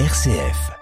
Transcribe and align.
RCF. 0.00 0.72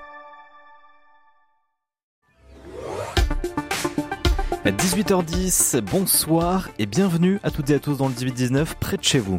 18h10, 4.65 5.83
bonsoir 5.83 6.71
et 6.79 6.87
bienvenue 6.87 7.39
à 7.43 7.51
toutes 7.51 7.69
et 7.69 7.75
à 7.75 7.79
tous 7.79 7.99
dans 7.99 8.09
le 8.09 8.15
18-19 8.15 8.69
près 8.81 8.97
de 8.97 9.05
chez 9.05 9.19
vous. 9.19 9.39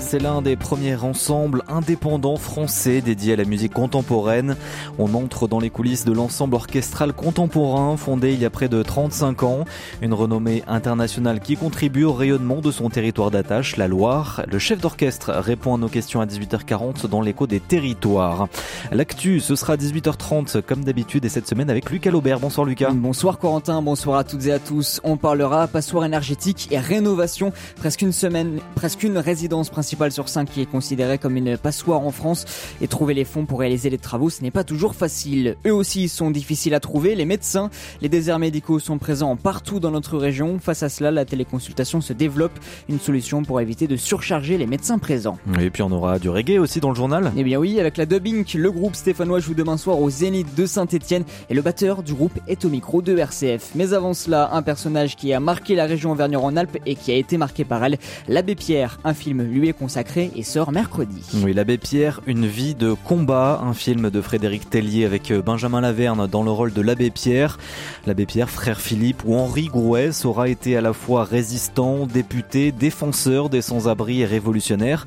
C'est 0.00 0.18
l'un 0.18 0.42
des 0.42 0.56
premiers 0.56 0.96
ensembles 0.96 1.62
indépendants 1.68 2.36
français 2.36 3.00
dédiés 3.00 3.34
à 3.34 3.36
la 3.36 3.44
musique 3.44 3.72
contemporaine. 3.72 4.56
On 4.98 5.14
entre 5.14 5.46
dans 5.46 5.60
les 5.60 5.70
coulisses 5.70 6.04
de 6.04 6.12
l'ensemble 6.12 6.56
orchestral 6.56 7.12
contemporain 7.12 7.96
fondé 7.96 8.32
il 8.32 8.40
y 8.40 8.44
a 8.44 8.50
près 8.50 8.68
de 8.68 8.82
35 8.82 9.44
ans. 9.44 9.64
Une 10.02 10.12
renommée 10.12 10.64
internationale 10.66 11.38
qui 11.38 11.56
contribue 11.56 12.02
au 12.02 12.12
rayonnement 12.12 12.60
de 12.60 12.72
son 12.72 12.90
territoire 12.90 13.30
d'attache, 13.30 13.76
la 13.76 13.86
Loire. 13.86 14.42
Le 14.50 14.58
chef 14.58 14.80
d'orchestre 14.80 15.30
répond 15.30 15.74
à 15.74 15.78
nos 15.78 15.88
questions 15.88 16.20
à 16.20 16.26
18h40 16.26 17.06
dans 17.06 17.20
l'écho 17.20 17.46
des 17.46 17.60
territoires. 17.60 18.48
L'actu, 18.90 19.38
ce 19.38 19.54
sera 19.54 19.74
à 19.74 19.76
18h30 19.76 20.60
comme 20.62 20.84
d'habitude 20.84 21.24
et 21.24 21.28
cette 21.28 21.48
semaine 21.48 21.70
avec 21.70 21.88
Lucas 21.90 22.10
Laubert. 22.10 22.40
Bonsoir 22.40 22.66
Lucas. 22.66 22.90
Bonsoir 22.92 23.38
Corentin, 23.38 23.80
bonsoir 23.80 24.18
à 24.18 24.24
toutes 24.24 24.46
et 24.46 24.52
à 24.52 24.58
tous. 24.58 25.00
On 25.04 25.16
parlera 25.16 25.68
passoire 25.68 26.04
énergétique 26.04 26.68
et 26.72 26.78
rénovation. 26.78 27.52
Presque 27.76 28.02
une 28.02 28.12
semaine, 28.12 28.58
presque 28.74 29.04
une 29.04 29.18
résidence 29.18 29.70
principale 29.70 29.83
sur 29.84 30.28
5 30.28 30.50
qui 30.50 30.60
est 30.60 30.66
considérée 30.66 31.18
comme 31.18 31.36
une 31.36 31.56
passoire 31.56 32.00
en 32.00 32.10
France 32.10 32.44
et 32.80 32.88
trouver 32.88 33.14
les 33.14 33.24
fonds 33.24 33.46
pour 33.46 33.60
réaliser 33.60 33.90
les 33.90 33.98
travaux 33.98 34.24
ce 34.30 34.42
n'est 34.42 34.50
pas 34.50 34.64
toujours 34.64 34.94
facile. 34.94 35.56
Eux 35.66 35.74
aussi 35.74 36.08
sont 36.08 36.30
difficiles 36.30 36.74
à 36.74 36.80
trouver, 36.80 37.14
les 37.14 37.24
médecins, 37.24 37.70
les 38.00 38.08
déserts 38.08 38.38
médicaux 38.38 38.78
sont 38.78 38.98
présents 38.98 39.36
partout 39.36 39.80
dans 39.80 39.90
notre 39.90 40.18
région. 40.18 40.58
Face 40.58 40.82
à 40.82 40.88
cela, 40.88 41.10
la 41.10 41.24
téléconsultation 41.24 42.00
se 42.00 42.12
développe, 42.12 42.58
une 42.88 42.98
solution 42.98 43.42
pour 43.42 43.60
éviter 43.60 43.86
de 43.86 43.96
surcharger 43.96 44.58
les 44.58 44.66
médecins 44.66 44.98
présents. 44.98 45.38
Et 45.60 45.70
puis 45.70 45.82
on 45.82 45.92
aura 45.92 46.18
du 46.18 46.28
reggae 46.28 46.58
aussi 46.58 46.80
dans 46.80 46.90
le 46.90 46.94
journal 46.94 47.32
Eh 47.36 47.44
bien 47.44 47.58
oui, 47.58 47.78
avec 47.80 47.96
la 47.96 48.06
dubbing, 48.06 48.44
le 48.56 48.70
groupe 48.70 48.94
stéphanois 48.96 49.40
joue 49.40 49.54
demain 49.54 49.76
soir 49.76 50.00
au 50.00 50.10
Zénith 50.10 50.54
de 50.54 50.66
Saint-Etienne 50.66 51.24
et 51.50 51.54
le 51.54 51.62
batteur 51.62 52.02
du 52.02 52.14
groupe 52.14 52.38
est 52.48 52.64
au 52.64 52.68
micro 52.68 53.02
de 53.02 53.16
RCF. 53.16 53.70
Mais 53.74 53.92
avant 53.92 54.14
cela, 54.14 54.50
un 54.52 54.62
personnage 54.62 55.16
qui 55.16 55.32
a 55.32 55.40
marqué 55.40 55.74
la 55.74 55.86
région 55.86 56.12
Auvergne-Rhône-Alpes 56.12 56.78
et 56.86 56.94
qui 56.94 57.12
a 57.12 57.14
été 57.14 57.36
marqué 57.36 57.64
par 57.64 57.84
elle, 57.84 57.98
l'abbé 58.28 58.54
Pierre. 58.54 58.98
Un 59.04 59.14
film 59.14 59.42
lui 59.42 59.68
est 59.68 59.73
consacré 59.74 60.30
et 60.34 60.42
sort 60.42 60.72
mercredi. 60.72 61.22
Oui, 61.42 61.52
l'abbé 61.52 61.78
Pierre, 61.78 62.20
une 62.26 62.46
vie 62.46 62.74
de 62.74 62.92
combat, 62.92 63.60
un 63.62 63.74
film 63.74 64.10
de 64.10 64.20
Frédéric 64.20 64.70
Tellier 64.70 65.04
avec 65.04 65.30
euh, 65.30 65.42
Benjamin 65.42 65.80
Laverne 65.80 66.26
dans 66.26 66.42
le 66.42 66.50
rôle 66.50 66.72
de 66.72 66.80
l'abbé 66.80 67.10
Pierre. 67.10 67.58
L'abbé 68.06 68.26
Pierre, 68.26 68.50
frère 68.50 68.80
Philippe 68.80 69.22
ou 69.24 69.34
Henri 69.34 69.66
Grouès 69.66 70.24
aura 70.24 70.48
été 70.48 70.76
à 70.76 70.80
la 70.80 70.92
fois 70.92 71.24
résistant, 71.24 72.06
député, 72.06 72.72
défenseur 72.72 73.48
des 73.50 73.62
sans-abri 73.62 74.22
et 74.22 74.26
révolutionnaire. 74.26 75.06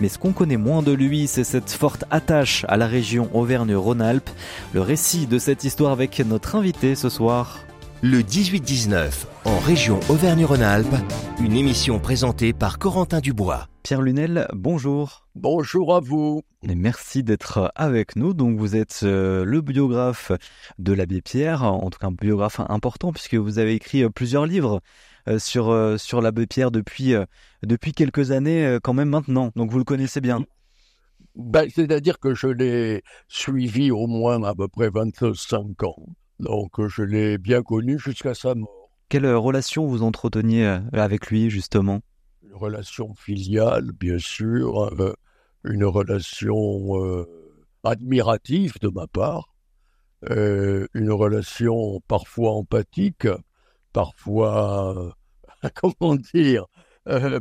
Mais 0.00 0.08
ce 0.08 0.18
qu'on 0.18 0.32
connaît 0.32 0.56
moins 0.56 0.82
de 0.82 0.92
lui, 0.92 1.26
c'est 1.26 1.44
cette 1.44 1.70
forte 1.70 2.04
attache 2.10 2.64
à 2.68 2.76
la 2.76 2.86
région 2.86 3.28
Auvergne-Rhône-Alpes. 3.34 4.30
Le 4.72 4.80
récit 4.80 5.26
de 5.26 5.38
cette 5.38 5.64
histoire 5.64 5.92
avec 5.92 6.18
notre 6.20 6.56
invité 6.56 6.94
ce 6.94 7.08
soir. 7.08 7.60
Le 8.02 8.20
18-19 8.20 9.10
en 9.44 9.58
région 9.60 10.00
Auvergne-Rhône-Alpes, 10.08 10.96
une 11.40 11.56
émission 11.56 12.00
présentée 12.00 12.52
par 12.52 12.80
Corentin 12.80 13.20
Dubois. 13.20 13.68
Pierre 13.82 14.02
Lunel, 14.02 14.46
bonjour. 14.52 15.26
Bonjour 15.34 15.96
à 15.96 16.00
vous. 16.00 16.42
Et 16.62 16.76
merci 16.76 17.24
d'être 17.24 17.72
avec 17.74 18.14
nous. 18.14 18.32
Donc 18.32 18.56
vous 18.56 18.76
êtes 18.76 19.00
euh, 19.02 19.44
le 19.44 19.60
biographe 19.60 20.30
de 20.78 20.92
l'abbé 20.92 21.20
Pierre, 21.20 21.64
en 21.64 21.90
tout 21.90 21.98
cas 21.98 22.06
un 22.06 22.12
biographe 22.12 22.60
important 22.60 23.12
puisque 23.12 23.34
vous 23.34 23.58
avez 23.58 23.74
écrit 23.74 24.04
euh, 24.04 24.08
plusieurs 24.08 24.46
livres 24.46 24.80
euh, 25.28 25.40
sur, 25.40 25.74
sur 25.98 26.20
l'abbé 26.20 26.46
Pierre 26.46 26.70
depuis, 26.70 27.14
depuis 27.64 27.92
quelques 27.92 28.30
années 28.30 28.78
quand 28.84 28.94
même 28.94 29.08
maintenant. 29.08 29.50
Donc 29.56 29.72
vous 29.72 29.78
le 29.78 29.84
connaissez 29.84 30.20
bien. 30.20 30.44
Ben, 31.34 31.68
C'est-à-dire 31.68 32.20
que 32.20 32.34
je 32.34 32.46
l'ai 32.46 33.02
suivi 33.26 33.90
au 33.90 34.06
moins 34.06 34.44
à 34.44 34.54
peu 34.54 34.68
près 34.68 34.90
25 34.90 35.82
ans. 35.82 36.06
Donc 36.38 36.86
je 36.86 37.02
l'ai 37.02 37.36
bien 37.36 37.62
connu 37.62 37.98
jusqu'à 37.98 38.34
sa 38.34 38.54
mort. 38.54 38.90
Quelle 39.08 39.26
relation 39.34 39.86
vous 39.86 40.02
entreteniez 40.02 40.78
avec 40.92 41.30
lui 41.30 41.50
justement? 41.50 42.00
Une 42.52 42.58
relation 42.58 43.14
filiale, 43.14 43.92
bien 43.92 44.18
sûr, 44.18 44.92
euh, 45.00 45.14
une 45.64 45.86
relation 45.86 47.02
euh, 47.02 47.26
admirative 47.82 48.74
de 48.78 48.88
ma 48.88 49.06
part, 49.06 49.54
euh, 50.28 50.86
une 50.92 51.10
relation 51.12 52.02
parfois 52.08 52.50
empathique, 52.52 53.26
parfois, 53.94 55.16
comment 55.76 56.16
dire, 56.16 56.66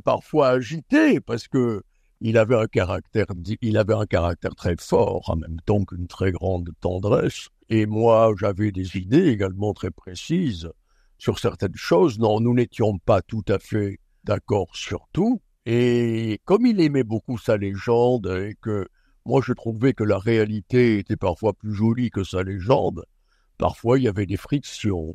parfois 0.06 0.48
agitée, 0.48 1.20
parce 1.20 1.50
que 1.50 1.84
il 2.22 2.38
avait 2.38 2.56
un 2.56 2.68
caractère, 2.68 3.26
il 3.62 3.78
avait 3.78 3.96
un 3.96 4.06
caractère 4.06 4.56
très 4.56 4.78
fort, 4.80 5.30
en 5.30 5.36
même 5.36 5.60
temps 5.66 5.84
qu'une 5.84 6.08
très 6.08 6.32
grande 6.32 6.70
tendresse. 6.80 7.50
Et 7.68 7.86
moi, 7.86 8.32
j'avais 8.40 8.72
des 8.72 8.96
idées 8.96 9.28
également 9.28 9.74
très 9.74 9.92
précises 9.92 10.72
sur 11.18 11.38
certaines 11.38 11.76
choses. 11.76 12.18
Non, 12.18 12.40
nous 12.40 12.54
n'étions 12.54 12.98
pas 13.00 13.22
tout 13.22 13.44
à 13.50 13.60
fait 13.60 14.00
d'accord 14.24 14.76
sur 14.76 15.08
tout. 15.14 15.42
Et 15.66 16.40
comme 16.46 16.66
il 16.66 16.82
aimait 16.82 17.04
beaucoup 17.04 17.38
sa 17.38 17.58
légende 17.58 18.28
et 18.28 18.56
que 18.62 18.88
moi 19.26 19.42
je 19.46 19.54
trouvais 19.54 19.94
que 19.94 20.04
la 20.04 20.18
réalité 20.18 20.98
était 20.98 21.18
parfois 21.18 21.54
plus 21.54 21.74
jolie 21.74 22.10
que 22.10 22.24
sa 22.24 22.44
légende, 22.44 23.06
parfois 23.58 24.00
il 24.00 24.04
y 24.04 24.08
avait 24.08 24.26
des 24.26 24.38
frictions. 24.38 25.14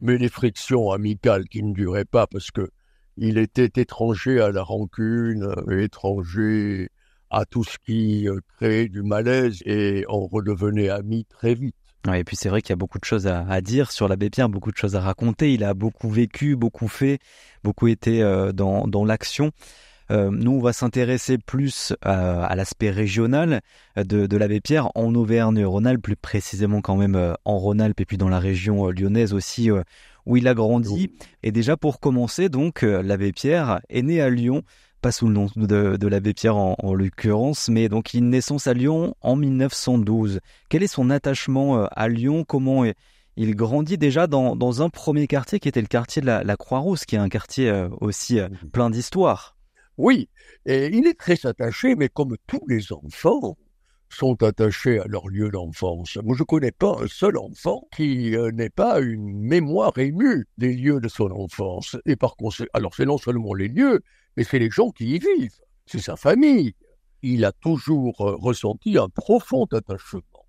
Mais 0.00 0.18
des 0.18 0.28
frictions 0.28 0.90
amicales 0.90 1.48
qui 1.48 1.62
ne 1.62 1.72
duraient 1.72 2.04
pas 2.04 2.26
parce 2.26 2.50
que 2.50 2.70
il 3.16 3.38
était 3.38 3.80
étranger 3.80 4.40
à 4.40 4.52
la 4.52 4.62
rancune, 4.62 5.54
étranger 5.70 6.90
à 7.30 7.44
tout 7.44 7.64
ce 7.64 7.78
qui 7.84 8.28
euh, 8.28 8.40
créait 8.56 8.88
du 8.88 9.02
malaise 9.02 9.62
et 9.64 10.04
on 10.08 10.26
redevenait 10.26 10.90
amis 10.90 11.24
très 11.24 11.54
vite. 11.54 11.74
Et 12.14 12.24
puis 12.24 12.36
c'est 12.36 12.48
vrai 12.48 12.62
qu'il 12.62 12.70
y 12.70 12.72
a 12.72 12.76
beaucoup 12.76 12.98
de 12.98 13.04
choses 13.04 13.26
à, 13.26 13.60
dire 13.60 13.90
sur 13.90 14.08
l'abbé 14.08 14.30
Pierre, 14.30 14.48
beaucoup 14.48 14.70
de 14.70 14.76
choses 14.76 14.96
à 14.96 15.00
raconter. 15.00 15.52
Il 15.52 15.64
a 15.64 15.74
beaucoup 15.74 16.10
vécu, 16.10 16.56
beaucoup 16.56 16.88
fait, 16.88 17.18
beaucoup 17.64 17.88
été 17.88 18.22
euh, 18.22 18.52
dans, 18.52 18.86
dans 18.86 19.04
l'action. 19.04 19.50
Euh, 20.12 20.30
nous, 20.30 20.52
on 20.52 20.60
va 20.60 20.72
s'intéresser 20.72 21.36
plus 21.38 21.92
à, 22.02 22.54
l'aspect 22.54 22.90
régional 22.90 23.60
de, 23.96 24.26
de 24.26 24.36
l'abbé 24.36 24.60
Pierre 24.60 24.90
en 24.94 25.12
Auvergne-Rhône-Alpes, 25.14 26.02
plus 26.02 26.16
précisément 26.16 26.80
quand 26.80 26.96
même 26.96 27.34
en 27.44 27.58
Rhône-Alpes 27.58 28.00
et 28.00 28.04
puis 28.04 28.16
dans 28.16 28.28
la 28.28 28.38
région 28.38 28.88
lyonnaise 28.90 29.32
aussi 29.32 29.68
où 30.26 30.36
il 30.36 30.46
a 30.48 30.54
grandi. 30.54 31.12
Et 31.42 31.52
déjà 31.52 31.76
pour 31.76 32.00
commencer, 32.00 32.48
donc, 32.48 32.82
euh, 32.82 33.02
l'abbé 33.02 33.32
Pierre 33.32 33.80
est 33.88 34.02
né 34.02 34.20
à 34.20 34.28
Lyon, 34.28 34.62
pas 35.06 35.12
sous 35.12 35.28
le 35.28 35.34
nom 35.34 35.46
de, 35.54 36.08
l'abbé 36.08 36.34
Pierre 36.34 36.56
en, 36.56 36.92
l'occurrence, 36.92 37.68
mais 37.68 37.88
donc 37.88 38.12
il 38.12 38.28
naissance 38.28 38.66
à 38.66 38.74
Lyon 38.74 39.14
en 39.20 39.36
1912. 39.36 40.40
Quel 40.68 40.82
est 40.82 40.88
son 40.88 41.10
attachement 41.10 41.78
euh, 41.78 41.86
à 41.92 42.08
Lyon? 42.08 42.42
Comment 42.42 42.84
il 43.36 43.54
grandit 43.54 43.98
déjà 43.98 44.26
dans, 44.26 44.56
dans, 44.56 44.82
un 44.82 44.90
premier 44.90 45.28
quartier 45.28 45.60
qui 45.60 45.68
était 45.68 45.80
le 45.80 45.86
quartier 45.86 46.22
de 46.22 46.26
la, 46.26 46.56
Croix-Rousse, 46.56 47.04
qui 47.04 47.14
est 47.14 47.20
un 47.20 47.28
quartier 47.28 47.70
euh, 47.70 47.88
aussi 48.00 48.40
plein 48.72 48.90
d'histoire. 48.90 49.56
Oui, 49.96 50.28
et 50.64 50.88
il 50.88 51.06
est 51.06 51.16
très 51.16 51.46
attaché, 51.46 51.94
mais 51.94 52.08
comme 52.08 52.36
tous 52.48 52.66
les 52.66 52.92
enfants, 52.92 53.56
sont 54.08 54.42
attachés 54.42 54.98
à 54.98 55.06
leur 55.06 55.28
lieu 55.28 55.50
d'enfance. 55.50 56.18
Moi, 56.24 56.34
je 56.36 56.42
ne 56.42 56.46
connais 56.46 56.72
pas 56.72 56.96
un 57.00 57.06
seul 57.06 57.36
enfant 57.38 57.86
qui 57.94 58.36
euh, 58.36 58.50
n'ait 58.50 58.70
pas 58.70 59.00
une 59.00 59.40
mémoire 59.40 59.96
émue 59.98 60.46
des 60.58 60.74
lieux 60.74 61.00
de 61.00 61.08
son 61.08 61.30
enfance. 61.30 61.96
Et 62.06 62.16
par 62.16 62.36
conséquent, 62.36 62.70
alors 62.74 62.94
c'est 62.94 63.06
non 63.06 63.18
seulement 63.18 63.54
les 63.54 63.68
lieux, 63.68 64.02
mais 64.36 64.44
c'est 64.44 64.58
les 64.58 64.70
gens 64.70 64.90
qui 64.90 65.14
y 65.14 65.18
vivent. 65.18 65.60
C'est 65.86 66.00
sa 66.00 66.16
famille. 66.16 66.74
Il 67.22 67.44
a 67.44 67.52
toujours 67.52 68.20
euh, 68.20 68.36
ressenti 68.36 68.98
un 68.98 69.08
profond 69.08 69.64
attachement 69.72 70.46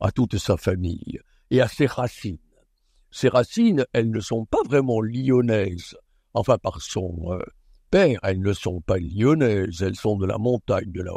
à 0.00 0.12
toute 0.12 0.38
sa 0.38 0.56
famille 0.56 1.20
et 1.50 1.60
à 1.60 1.68
ses 1.68 1.86
racines. 1.86 2.38
Ces 3.10 3.28
racines, 3.28 3.86
elles 3.92 4.10
ne 4.10 4.20
sont 4.20 4.44
pas 4.44 4.62
vraiment 4.64 5.00
lyonnaises. 5.00 5.96
Enfin, 6.34 6.58
par 6.58 6.80
son 6.82 7.32
euh, 7.32 7.38
père, 7.90 8.18
elles 8.22 8.40
ne 8.40 8.52
sont 8.52 8.80
pas 8.80 8.98
lyonnaises. 8.98 9.82
Elles 9.82 9.96
sont 9.96 10.16
de 10.16 10.26
la 10.26 10.38
montagne, 10.38 10.90
de 10.90 11.02
la, 11.02 11.12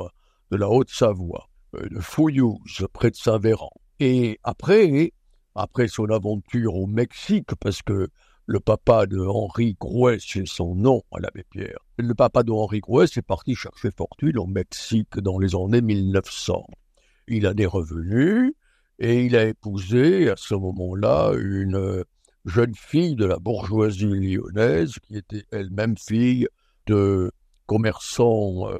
de 0.52 0.58
la 0.58 0.70
Haute-Savoie. 0.70 1.50
Euh, 1.76 1.90
de 1.90 2.00
Fouillouse, 2.00 2.88
près 2.94 3.12
de 3.12 3.16
Saint-Véran. 3.16 3.72
Et 4.00 4.40
après, 4.44 5.12
après 5.56 5.88
son 5.88 6.10
aventure 6.10 6.76
au 6.76 6.88
Mexique, 6.88 7.56
parce 7.60 7.82
que 7.82 8.10
le 8.48 8.62
papa 8.62 9.06
de 9.06 9.20
Henri 9.20 9.76
Grouès, 9.78 10.24
c'est 10.26 10.48
son 10.48 10.74
nom 10.74 11.04
à 11.12 11.20
l'abbé 11.20 11.44
Pierre, 11.50 11.80
le 11.98 12.14
papa 12.16 12.44
de 12.44 12.52
Henri 12.52 12.80
Grouès 12.80 13.16
est 13.18 13.22
parti 13.22 13.56
chercher 13.56 13.92
fortune 13.92 14.38
au 14.38 14.46
Mexique 14.46 15.20
dans 15.20 15.38
les 15.38 15.54
années 15.54 15.82
1900. 15.82 16.66
Il 17.28 17.46
a 17.46 17.54
des 17.54 17.66
revenus 17.66 18.54
et 19.00 19.26
il 19.26 19.36
a 19.36 19.44
épousé 19.46 20.30
à 20.30 20.36
ce 20.38 20.56
moment-là 20.56 21.34
une 21.38 22.06
jeune 22.46 22.74
fille 22.74 23.18
de 23.18 23.26
la 23.26 23.38
bourgeoisie 23.38 24.06
lyonnaise 24.06 24.94
qui 25.04 25.18
était 25.18 25.44
elle-même 25.52 25.98
fille 25.98 26.48
de 26.86 27.34
commerçants 27.66 28.70
euh, 28.72 28.78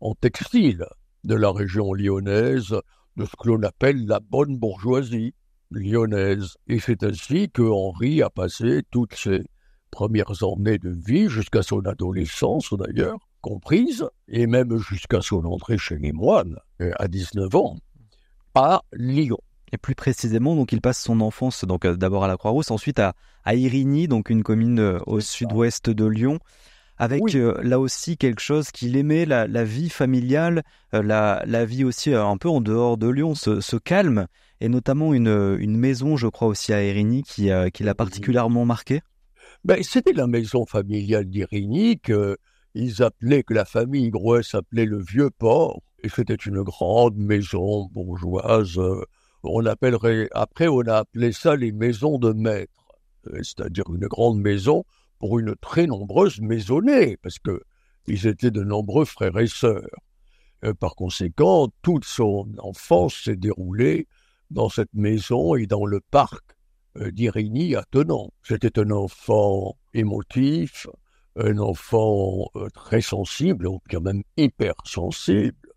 en 0.00 0.14
textile 0.14 0.84
de 1.24 1.34
la 1.34 1.50
région 1.50 1.94
lyonnaise, 1.94 2.76
de 3.16 3.24
ce 3.24 3.36
que 3.40 3.48
l'on 3.48 3.62
appelle 3.62 4.06
la 4.06 4.20
bonne 4.20 4.58
bourgeoisie 4.58 5.32
lyonnaise. 5.70 6.56
Et 6.66 6.78
c'est 6.78 7.02
ainsi 7.02 7.50
que 7.50 7.62
Henri 7.62 8.22
a 8.22 8.30
passé 8.30 8.82
toutes 8.90 9.14
ses 9.14 9.44
premières 9.90 10.42
années 10.42 10.78
de 10.78 10.90
vie, 10.90 11.28
jusqu'à 11.28 11.62
son 11.62 11.80
adolescence 11.80 12.74
d'ailleurs, 12.74 13.18
comprise, 13.40 14.06
et 14.28 14.46
même 14.46 14.76
jusqu'à 14.78 15.20
son 15.20 15.44
entrée 15.44 15.78
chez 15.78 15.96
les 15.96 16.12
moines, 16.12 16.58
euh, 16.80 16.92
à 16.98 17.08
19 17.08 17.54
ans, 17.56 17.76
à 18.54 18.82
Lyon. 18.92 19.38
Et 19.72 19.78
plus 19.78 19.94
précisément, 19.94 20.56
donc 20.56 20.72
il 20.72 20.80
passe 20.80 21.02
son 21.02 21.20
enfance 21.20 21.64
donc 21.64 21.84
euh, 21.84 21.96
d'abord 21.96 22.24
à 22.24 22.28
la 22.28 22.36
Croix-Rousse, 22.36 22.70
ensuite 22.70 22.98
à, 22.98 23.14
à 23.44 23.54
Irigny, 23.54 24.08
donc 24.08 24.30
une 24.30 24.42
commune 24.42 24.80
euh, 24.80 24.98
au 25.06 25.20
sud-ouest 25.20 25.90
de 25.90 26.04
Lyon, 26.06 26.38
avec 26.98 27.22
là 27.34 27.78
aussi 27.78 28.16
quelque 28.16 28.40
chose 28.40 28.70
qu'il 28.70 28.96
aimait, 28.96 29.24
la, 29.24 29.64
vie 29.64 29.88
familiale, 29.88 30.62
la, 30.92 31.42
la, 31.46 31.64
vie 31.64 31.84
aussi 31.84 32.12
un 32.12 32.36
peu 32.36 32.48
en 32.48 32.60
dehors 32.60 32.96
de 32.98 33.08
Lyon, 33.08 33.34
ce, 33.34 33.76
calme, 33.76 34.26
et 34.60 34.68
notamment 34.68 35.14
une, 35.14 35.56
une, 35.60 35.76
maison, 35.76 36.16
je 36.16 36.26
crois 36.26 36.48
aussi 36.48 36.72
à 36.72 36.84
Irigny, 36.84 37.22
qui, 37.22 37.50
qui 37.72 37.82
l'a 37.82 37.94
particulièrement 37.94 38.64
marqué. 38.64 39.00
Ben, 39.64 39.82
C'était 39.82 40.12
la 40.12 40.26
maison 40.26 40.66
familiale 40.66 41.26
d'Irigny 41.26 41.98
qu'ils 41.98 43.02
appelaient, 43.02 43.42
que 43.42 43.54
la 43.54 43.64
famille 43.64 44.10
Grouès 44.10 44.54
appelait 44.54 44.86
le 44.86 44.98
Vieux 44.98 45.30
Port. 45.30 45.82
Et 46.02 46.08
c'était 46.08 46.34
une 46.34 46.62
grande 46.62 47.16
maison 47.16 47.86
bourgeoise. 47.86 48.78
Euh, 48.78 49.04
on 49.42 49.66
appellerait, 49.66 50.28
après, 50.32 50.68
on 50.68 50.80
a 50.82 50.98
appelé 50.98 51.32
ça 51.32 51.56
les 51.56 51.72
maisons 51.72 52.18
de 52.18 52.32
maître. 52.32 52.72
Euh, 53.26 53.38
c'est-à-dire 53.42 53.84
une 53.92 54.06
grande 54.06 54.40
maison 54.40 54.84
pour 55.18 55.38
une 55.38 55.54
très 55.56 55.86
nombreuse 55.86 56.40
maisonnée, 56.40 57.16
parce 57.18 57.38
que 57.38 57.62
ils 58.06 58.26
étaient 58.26 58.50
de 58.50 58.64
nombreux 58.64 59.04
frères 59.04 59.38
et 59.38 59.46
sœurs. 59.46 59.86
Euh, 60.64 60.74
par 60.74 60.96
conséquent, 60.96 61.68
toute 61.82 62.04
son 62.04 62.48
enfance 62.58 63.14
s'est 63.24 63.36
déroulée 63.36 64.08
dans 64.50 64.68
cette 64.68 64.92
maison 64.94 65.54
et 65.54 65.66
dans 65.66 65.84
le 65.84 66.00
parc 66.00 66.56
euh, 66.96 67.10
d'Irigny 67.12 67.76
attenant. 67.76 68.30
C'était 68.42 68.78
un 68.80 68.90
enfant 68.90 69.76
émotif, 69.94 70.86
un 71.36 71.58
enfant 71.58 72.48
euh, 72.56 72.68
très 72.70 73.02
sensible, 73.02 73.68
ou 73.68 73.80
quand 73.90 74.00
même 74.00 74.22
hypersensible, 74.36 75.68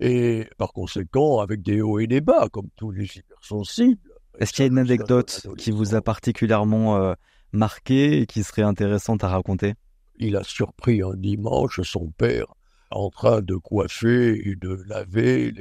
et 0.00 0.46
par 0.58 0.72
conséquent 0.72 1.38
avec 1.38 1.62
des 1.62 1.80
hauts 1.80 2.00
et 2.00 2.06
des 2.06 2.20
bas, 2.20 2.48
comme 2.50 2.68
tous 2.76 2.90
les 2.90 3.06
hypersensibles. 3.16 4.10
Est-ce 4.40 4.52
qu'il 4.52 4.64
y 4.64 4.68
a 4.68 4.70
une 4.70 4.78
anecdote 4.78 5.46
qui 5.56 5.70
vous 5.70 5.94
a 5.94 6.02
particulièrement 6.02 7.14
euh, 7.54 7.58
marqué 7.58 8.20
et 8.20 8.26
qui 8.26 8.42
serait 8.42 8.62
intéressante 8.62 9.24
à 9.24 9.28
raconter? 9.28 9.74
Il 10.16 10.36
a 10.36 10.44
surpris 10.44 11.02
un 11.02 11.14
dimanche 11.14 11.80
son 11.82 12.10
père 12.10 12.46
en 12.90 13.10
train 13.10 13.42
de 13.42 13.54
coiffer 13.54 14.48
et 14.48 14.56
de 14.56 14.82
laver 14.86 15.52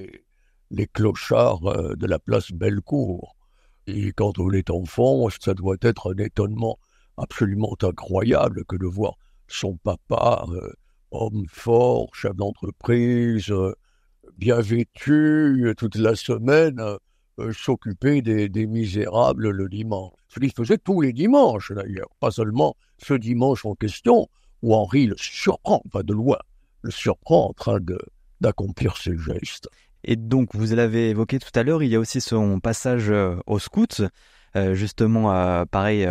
les, 0.70 0.88
clochards 0.88 1.62
de 1.96 2.08
la 2.08 2.20
place 2.20 2.52
Bellecour. 2.52 3.36
Et 3.86 4.12
quand 4.12 4.40
on 4.40 4.52
est 4.52 4.70
enfant, 4.70 5.28
ça 5.42 5.54
doit 5.54 5.78
être 5.82 6.14
un 6.14 6.24
étonnement 6.24 6.80
absolument 7.18 7.76
incroyable 7.82 8.64
que 8.66 8.76
de 8.76 8.86
voir 8.86 9.18
son 9.48 9.78
papa, 9.78 10.46
euh, 10.50 10.72
homme 11.12 11.46
fort, 11.50 12.14
chef 12.14 12.36
d'entreprise, 12.36 13.50
euh, 13.50 13.74
bien 14.38 14.60
vêtu 14.60 15.74
toute 15.78 15.96
la 15.96 16.16
semaine, 16.16 16.82
euh, 17.40 17.54
s'occuper 17.54 18.22
des, 18.22 18.68
misérables 18.68 19.50
le 19.50 19.70
dimanche. 19.70 20.14
Ce 20.28 20.40
qu'il 20.40 20.52
faisait 20.52 20.78
tous 20.78 21.02
les 21.02 21.14
dimanches 21.14 21.72
d'ailleurs, 21.72 22.10
pas 22.20 22.32
seulement 22.32 22.76
ce 22.98 23.14
dimanche 23.14 23.66
en 23.66 23.76
question, 23.76 24.28
où 24.62 24.74
Henri 24.74 25.08
le 25.08 25.16
surprend, 25.18 25.82
enfin 25.86 26.04
de 26.04 26.14
loin, 26.14 26.38
le 26.82 26.92
surprend 26.92 27.50
en 27.50 27.54
train 27.54 27.80
d'accomplir 28.42 28.98
ses 28.98 29.18
gestes. 29.18 29.70
Et 30.04 30.16
donc, 30.16 30.56
vous 30.56 30.74
l'avez 30.76 31.10
évoqué 31.10 31.40
tout 31.40 31.52
à 31.54 31.64
l'heure, 31.64 31.84
il 31.84 31.90
y 31.90 31.96
a 31.96 32.00
aussi 32.00 32.22
son 32.22 32.60
passage 32.60 33.10
euh, 33.10 33.36
au 33.46 33.60
scout, 33.60 34.02
euh, 34.56 34.74
justement, 34.74 35.34
euh, 35.34 35.66
pareil, 35.66 36.08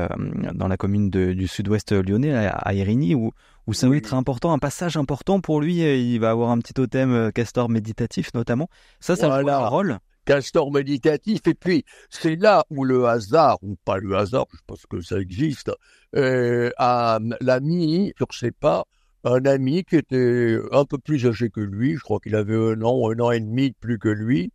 dans 0.55 0.69
la 0.69 0.77
commune 0.77 1.11
du 1.11 1.49
sud-ouest 1.49 1.93
lyonnais, 1.93 2.35
à, 2.35 2.75
Irigny, 2.75 3.15
où, 3.15 3.33
où 3.67 3.73
ça 3.73 3.89
va 3.89 3.97
être 3.97 4.15
important, 4.15 4.53
un 4.53 4.59
passage 4.59 4.97
important 4.97 5.41
pour 5.41 5.61
lui. 5.61 5.79
Il 5.79 6.19
va 6.19 6.31
avoir 6.31 6.51
un 6.51 6.59
petit 6.59 6.75
totem 6.75 7.33
castor 7.33 7.69
méditatif, 7.69 8.35
notamment. 8.35 8.69
Ça, 9.01 9.17
ça 9.17 9.29
voilà. 9.29 9.59
un 9.59 9.69
rôle 9.69 9.99
castor 10.27 10.71
méditatif. 10.71 11.41
Et 11.47 11.55
puis, 11.55 11.85
c'est 12.11 12.37
là 12.37 12.67
où 12.69 12.85
le 12.85 13.07
hasard, 13.07 13.59
ou 13.63 13.77
pas 13.85 13.97
le 13.99 14.15
hasard, 14.17 14.47
je 14.53 14.61
pense 14.67 14.85
que 14.87 15.01
ça 15.01 15.19
existe, 15.19 15.73
a, 16.15 17.19
l'a 17.41 17.61
mis 17.61 18.13
sur 18.19 18.29
ses 18.33 18.51
pas 18.51 18.85
un 19.27 19.45
ami 19.45 19.85
qui 19.85 19.97
était 19.97 20.59
un 20.71 20.85
peu 20.85 20.99
plus 20.99 21.27
âgé 21.27 21.51
que 21.51 21.61
lui, 21.61 21.97
je 21.97 22.01
crois 22.01 22.21
qu'il 22.21 22.37
avait 22.37 22.55
un 22.55 22.81
an, 22.83 23.11
un 23.11 23.19
an 23.19 23.31
et 23.33 23.41
demi 23.41 23.71
de 23.71 23.77
plus 23.81 23.99
que 23.99 24.09
lui, 24.09 24.53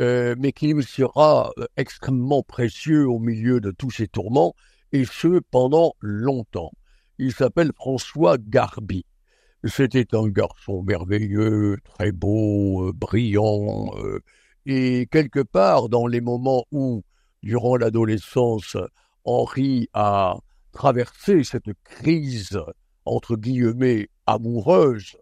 euh, 0.00 0.34
mais 0.38 0.52
qui 0.52 0.72
lui 0.72 0.82
sera 0.82 1.52
euh, 1.58 1.66
extrêmement 1.76 2.42
précieux 2.42 3.06
au 3.06 3.18
milieu 3.18 3.60
de 3.60 3.70
tous 3.70 3.90
ces 3.90 4.08
tourments, 4.08 4.54
et 4.92 5.04
ce 5.04 5.40
pendant 5.50 5.94
longtemps. 6.00 6.72
Il 7.18 7.32
s'appelle 7.32 7.72
François 7.76 8.38
Garbi. 8.38 9.04
C'était 9.64 10.14
un 10.14 10.28
garçon 10.28 10.82
merveilleux, 10.82 11.76
très 11.84 12.12
beau, 12.12 12.88
euh, 12.88 12.92
brillant, 12.92 13.92
et 14.66 15.06
quelque 15.10 15.40
part 15.40 15.88
dans 15.88 16.06
les 16.06 16.20
moments 16.20 16.64
où, 16.70 17.02
durant 17.42 17.76
l'adolescence, 17.76 18.76
Henri 19.24 19.88
a 19.92 20.36
traversé 20.72 21.44
cette 21.44 21.72
crise 21.84 22.58
entre 23.04 23.36
guillemets, 23.36 24.08
amoureuse, 24.26 25.16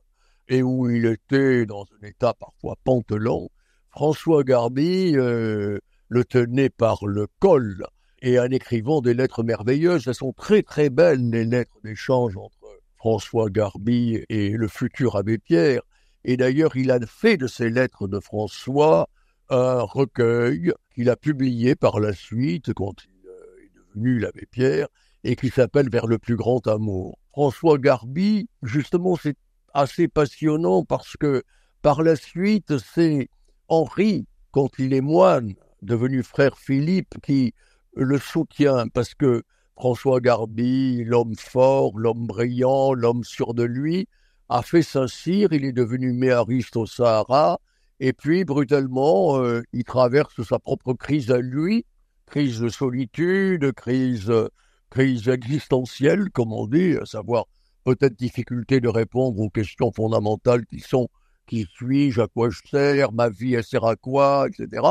et 0.48 0.62
où 0.62 0.90
il 0.90 1.06
était 1.06 1.66
dans 1.66 1.84
un 2.00 2.06
état 2.06 2.34
parfois 2.34 2.76
pantelant, 2.84 3.48
François 3.90 4.44
Garbi 4.44 5.16
euh, 5.16 5.78
le 6.08 6.24
tenait 6.24 6.70
par 6.70 7.06
le 7.06 7.26
col, 7.38 7.84
et 8.20 8.38
en 8.38 8.50
écrivant 8.50 9.00
des 9.00 9.14
lettres 9.14 9.42
merveilleuses, 9.42 10.06
elles 10.06 10.14
sont 10.14 10.32
très 10.32 10.62
très 10.62 10.90
belles, 10.90 11.30
les 11.30 11.44
lettres 11.44 11.78
d'échange 11.82 12.36
entre 12.36 12.56
François 12.96 13.50
Garbi 13.50 14.20
et 14.28 14.50
le 14.50 14.68
futur 14.68 15.16
abbé 15.16 15.38
Pierre, 15.38 15.82
et 16.24 16.36
d'ailleurs 16.36 16.76
il 16.76 16.90
a 16.90 17.00
fait 17.00 17.36
de 17.36 17.48
ces 17.48 17.68
lettres 17.68 18.06
de 18.06 18.20
François 18.20 19.08
un 19.52 19.82
recueil 19.82 20.72
qu'il 20.94 21.10
a 21.10 21.16
publié 21.16 21.74
par 21.74 22.00
la 22.00 22.12
suite 22.14 22.72
quand 22.72 22.94
il 23.04 23.28
euh, 23.28 23.64
est 23.64 23.78
devenu 23.78 24.18
l'abbé 24.18 24.46
Pierre, 24.50 24.88
et 25.24 25.36
qui 25.36 25.50
s'appelle 25.50 25.90
Vers 25.90 26.06
le 26.06 26.18
plus 26.18 26.36
grand 26.36 26.66
amour. 26.66 27.18
François 27.32 27.78
Garbi, 27.78 28.48
justement, 28.62 29.16
c'est 29.16 29.36
assez 29.74 30.08
passionnant 30.08 30.84
parce 30.84 31.16
que 31.16 31.42
par 31.82 32.02
la 32.02 32.16
suite, 32.16 32.78
c'est 32.78 33.28
Henri, 33.68 34.26
quand 34.50 34.70
il 34.78 34.94
est 34.94 35.00
moine, 35.00 35.54
devenu 35.82 36.22
frère 36.22 36.56
Philippe, 36.58 37.14
qui 37.22 37.54
le 37.94 38.18
soutient 38.18 38.88
parce 38.88 39.14
que 39.14 39.42
François 39.76 40.20
Garbi, 40.20 41.04
l'homme 41.04 41.34
fort, 41.36 41.98
l'homme 41.98 42.26
brillant, 42.26 42.94
l'homme 42.94 43.24
sûr 43.24 43.54
de 43.54 43.64
lui, 43.64 44.08
a 44.48 44.62
fait 44.62 44.82
Saint-Cyr, 44.82 45.52
il 45.52 45.64
est 45.64 45.72
devenu 45.72 46.12
méariste 46.12 46.76
au 46.76 46.86
Sahara, 46.86 47.58
et 48.00 48.12
puis 48.12 48.44
brutalement, 48.44 49.38
euh, 49.38 49.62
il 49.72 49.84
traverse 49.84 50.42
sa 50.42 50.58
propre 50.58 50.94
crise 50.94 51.30
à 51.30 51.38
lui, 51.38 51.84
crise 52.26 52.60
de 52.60 52.68
solitude, 52.68 53.72
crise 53.72 55.28
existentielle, 55.28 56.30
comme 56.30 56.52
on 56.52 56.66
dit, 56.66 56.96
à 57.00 57.06
savoir 57.06 57.46
peut-être 57.84 58.16
difficulté 58.16 58.80
de 58.80 58.88
répondre 58.88 59.40
aux 59.40 59.50
questions 59.50 59.92
fondamentales 59.92 60.66
qui 60.66 60.80
sont 60.80 61.08
qui 61.46 61.66
suis-je, 61.76 62.20
à 62.20 62.28
quoi 62.28 62.50
je 62.50 62.60
sers, 62.70 63.12
ma 63.12 63.28
vie, 63.28 63.54
elle 63.54 63.64
sert 63.64 63.84
à 63.84 63.96
quoi, 63.96 64.46
etc. 64.48 64.82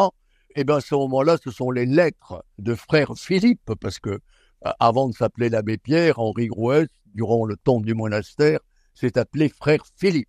Eh 0.55 0.63
bien, 0.63 0.77
à 0.77 0.81
ce 0.81 0.95
moment-là, 0.95 1.37
ce 1.43 1.49
sont 1.49 1.71
les 1.71 1.85
lettres 1.85 2.43
de 2.59 2.75
frère 2.75 3.13
Philippe, 3.15 3.73
parce 3.79 3.99
que 3.99 4.09
euh, 4.09 4.71
avant 4.79 5.09
de 5.09 5.13
s'appeler 5.13 5.49
l'abbé 5.49 5.77
Pierre, 5.77 6.19
Henri 6.19 6.47
Grouès, 6.47 6.87
durant 7.15 7.45
le 7.45 7.55
temps 7.57 7.79
du 7.79 7.93
monastère, 7.93 8.59
s'est 8.93 9.17
appelé 9.17 9.49
frère 9.49 9.83
Philippe. 9.97 10.27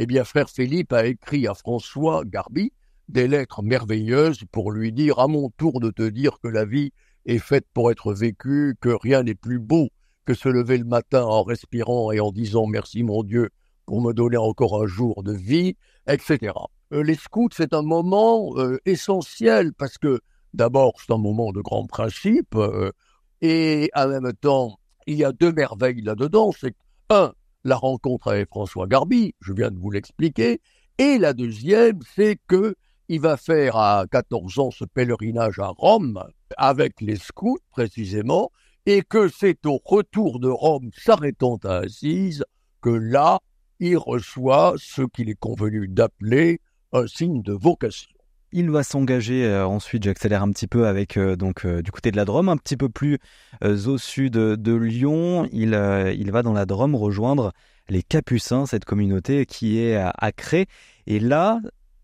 Eh 0.00 0.06
bien, 0.06 0.22
frère 0.22 0.48
Philippe 0.48 0.92
a 0.92 1.06
écrit 1.06 1.48
à 1.48 1.54
François 1.54 2.22
Garbi 2.24 2.72
des 3.08 3.26
lettres 3.26 3.64
merveilleuses 3.64 4.44
pour 4.52 4.70
lui 4.70 4.92
dire 4.92 5.18
à 5.18 5.26
mon 5.26 5.50
tour 5.50 5.80
de 5.80 5.90
te 5.90 6.08
dire 6.08 6.38
que 6.40 6.46
la 6.46 6.64
vie 6.64 6.92
est 7.26 7.40
faite 7.40 7.66
pour 7.74 7.90
être 7.90 8.12
vécue, 8.12 8.76
que 8.80 8.90
rien 8.90 9.24
n'est 9.24 9.34
plus 9.34 9.58
beau 9.58 9.88
que 10.24 10.34
se 10.34 10.48
lever 10.48 10.78
le 10.78 10.84
matin 10.84 11.24
en 11.24 11.42
respirant 11.42 12.12
et 12.12 12.20
en 12.20 12.30
disant 12.30 12.68
merci 12.68 13.02
mon 13.02 13.24
Dieu 13.24 13.50
pour 13.86 14.00
me 14.00 14.12
donner 14.12 14.36
encore 14.36 14.80
un 14.80 14.86
jour 14.86 15.24
de 15.24 15.32
vie, 15.32 15.74
etc. 16.06 16.52
Euh, 16.92 17.02
les 17.02 17.16
scouts, 17.16 17.48
c'est 17.52 17.74
un 17.74 17.82
moment 17.82 18.56
euh, 18.56 18.78
essentiel 18.86 19.72
parce 19.72 19.98
que 19.98 20.20
d'abord, 20.54 20.92
c'est 21.00 21.12
un 21.12 21.18
moment 21.18 21.50
de 21.50 21.60
grand 21.60 21.88
principe 21.88 22.54
euh, 22.54 22.92
et 23.40 23.90
en 23.96 24.06
même 24.06 24.32
temps, 24.34 24.78
il 25.08 25.16
y 25.16 25.24
a 25.24 25.32
deux 25.32 25.50
merveilles 25.50 26.02
là-dedans. 26.02 26.52
C'est 26.56 26.76
un, 27.10 27.32
la 27.64 27.76
rencontre 27.76 28.28
avec 28.28 28.48
François 28.48 28.86
Garbi, 28.86 29.34
je 29.40 29.52
viens 29.52 29.70
de 29.70 29.78
vous 29.78 29.90
l'expliquer, 29.90 30.60
et 30.98 31.18
la 31.18 31.32
deuxième, 31.32 32.00
c'est 32.14 32.38
que 32.48 32.74
il 33.08 33.20
va 33.20 33.36
faire 33.36 33.76
à 33.76 34.04
14 34.10 34.58
ans 34.58 34.70
ce 34.70 34.84
pèlerinage 34.84 35.58
à 35.58 35.68
Rome 35.68 36.22
avec 36.56 37.00
les 37.00 37.16
scouts 37.16 37.58
précisément, 37.70 38.50
et 38.84 39.02
que 39.02 39.28
c'est 39.28 39.64
au 39.66 39.80
retour 39.84 40.40
de 40.40 40.48
Rome 40.48 40.90
s'arrêtant 40.94 41.56
à 41.64 41.78
Assise 41.78 42.44
que 42.80 42.90
là, 42.90 43.38
il 43.80 43.96
reçoit 43.96 44.74
ce 44.76 45.02
qu'il 45.02 45.30
est 45.30 45.38
convenu 45.38 45.88
d'appeler 45.88 46.60
un 46.92 47.06
signe 47.06 47.42
de 47.42 47.52
vocation. 47.52 48.17
Il 48.52 48.70
va 48.70 48.82
s'engager 48.82 49.52
ensuite, 49.60 50.04
j'accélère 50.04 50.42
un 50.42 50.50
petit 50.50 50.66
peu 50.66 50.86
avec 50.86 51.18
donc 51.18 51.66
du 51.66 51.90
côté 51.90 52.10
de 52.10 52.16
la 52.16 52.24
Drôme, 52.24 52.48
un 52.48 52.56
petit 52.56 52.76
peu 52.76 52.88
plus 52.88 53.18
au 53.62 53.98
sud 53.98 54.32
de 54.32 54.74
Lyon, 54.74 55.48
il, 55.52 55.74
il 56.16 56.30
va 56.30 56.42
dans 56.42 56.52
la 56.52 56.66
Drôme 56.66 56.94
rejoindre 56.94 57.52
les 57.88 58.02
Capucins, 58.02 58.66
cette 58.66 58.84
communauté 58.84 59.46
qui 59.46 59.78
est 59.78 59.96
à, 59.96 60.12
à 60.16 60.32
Cré. 60.32 60.66
Et 61.06 61.20
là, 61.20 61.60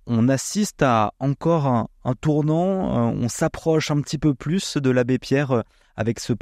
on 0.06 0.28
assiste 0.28 0.82
à 0.82 1.12
encore 1.18 1.66
un, 1.66 2.14
tournant, 2.20 3.12
on 3.12 3.28
s'approche 3.28 3.90
un 3.90 4.00
petit 4.00 4.18
peu 4.18 4.34
plus 4.34 4.76
de 4.76 4.90
l'abbé 4.90 5.18
Pierre 5.18 5.62
avec 5.96 6.20
ce, 6.20 6.32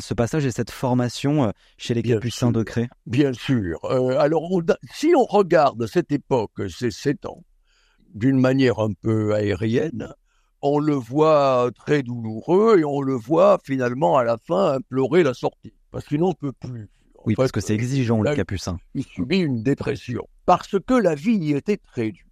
ce, 0.00 0.14
passage 0.14 0.44
et 0.44 0.50
cette 0.50 0.70
formation 0.70 1.52
chez 1.78 1.94
les 1.94 2.02
Capucins 2.02 2.50
de 2.50 2.62
Cré 2.62 2.88
Bien 3.06 3.32
sûr. 3.32 3.84
alors, 4.18 4.50
si 4.92 5.14
on 5.16 5.24
regarde 5.24 5.86
cette 5.86 6.12
époque, 6.12 6.52
ces 6.68 6.90
sept 6.90 7.24
ans, 7.26 7.42
d'une 8.14 8.38
manière 8.38 8.78
un 8.78 8.92
peu 8.92 9.34
aérienne, 9.34 10.12
on 10.62 10.78
le 10.78 10.94
voit 10.94 11.70
très 11.74 12.02
douloureux 12.02 12.78
et 12.78 12.84
on 12.84 13.00
le 13.00 13.14
voit 13.14 13.58
finalement 13.64 14.16
à 14.16 14.24
la 14.24 14.38
fin 14.38 14.74
implorer 14.74 15.22
la 15.22 15.34
sortie. 15.34 15.74
Parce 15.90 16.06
qu'il 16.06 16.20
n'en 16.20 16.32
peut 16.32 16.52
plus. 16.52 16.88
oui, 17.24 17.34
parce 17.34 17.52
que 17.52 17.60
c'est 17.60 17.74
exigeant 17.74 18.22
le 18.22 18.34
capucin. 18.34 18.78
Il 18.94 19.04
subit 19.04 19.38
une 19.38 19.62
dépression. 19.62 20.26
Parce 20.44 20.76
que 20.78 20.94
la 20.94 21.14
vie 21.14 21.36
y 21.36 21.52
était 21.52 21.76
très 21.76 22.12
dure. 22.12 22.24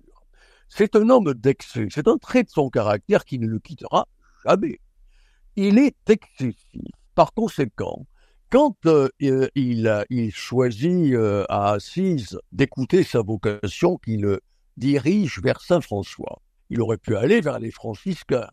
C'est 0.69 0.97
un 0.97 1.09
homme 1.11 1.35
d'excès. 1.35 1.88
C'est 1.90 2.09
un 2.09 2.19
trait 2.19 2.43
de 2.43 2.50
son 2.50 2.71
caractère 2.71 3.25
qui 3.25 3.38
ne 3.38 3.47
le 3.47 3.59
quittera 3.59 4.09
jamais. 4.45 4.81
Il 5.57 5.78
est 5.78 5.97
excessif. 6.09 6.57
Par 7.14 7.33
conséquent, 7.33 8.07
quand 8.50 8.75
euh, 8.87 9.09
il, 9.21 10.04
il, 10.11 10.33
choisit 10.33 11.14
euh, 11.14 11.45
à 11.49 11.73
Assise 11.73 12.38
d'écouter 12.52 13.04
sa 13.04 13.23
vocation 13.23 13.99
qui 13.99 14.16
le 14.16 14.40
dirige 14.76 15.40
vers 15.40 15.61
Saint-François. 15.61 16.40
Il 16.71 16.81
aurait 16.81 16.99
pu 16.99 17.16
aller 17.16 17.40
vers 17.40 17.59
les 17.59 17.71
franciscains. 17.71 18.49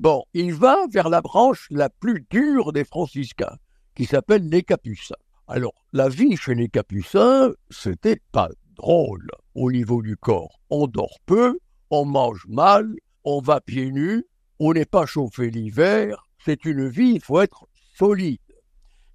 Bon, 0.00 0.24
il 0.34 0.54
va 0.54 0.76
vers 0.90 1.08
la 1.08 1.20
branche 1.20 1.66
la 1.70 1.88
plus 1.88 2.26
dure 2.30 2.72
des 2.72 2.84
franciscains, 2.84 3.56
qui 3.94 4.04
s'appelle 4.04 4.48
les 4.48 4.62
capucins. 4.62 5.14
Alors, 5.46 5.74
la 5.92 6.08
vie 6.08 6.36
chez 6.36 6.54
les 6.54 6.68
capucins, 6.68 7.52
c'était 7.70 8.20
pas 8.32 8.48
drôle 8.76 9.28
au 9.54 9.70
niveau 9.70 10.02
du 10.02 10.16
corps. 10.16 10.58
On 10.70 10.86
dort 10.86 11.18
peu, 11.26 11.58
on 11.90 12.04
mange 12.04 12.44
mal, 12.48 12.94
on 13.24 13.40
va 13.40 13.60
pieds 13.60 13.92
nus, 13.92 14.24
on 14.58 14.72
n'est 14.72 14.84
pas 14.84 15.06
chauffé 15.06 15.50
l'hiver. 15.50 16.26
C'est 16.44 16.64
une 16.64 16.88
vie, 16.88 17.14
il 17.14 17.20
faut 17.22 17.40
être 17.40 17.66
solide. 17.94 18.38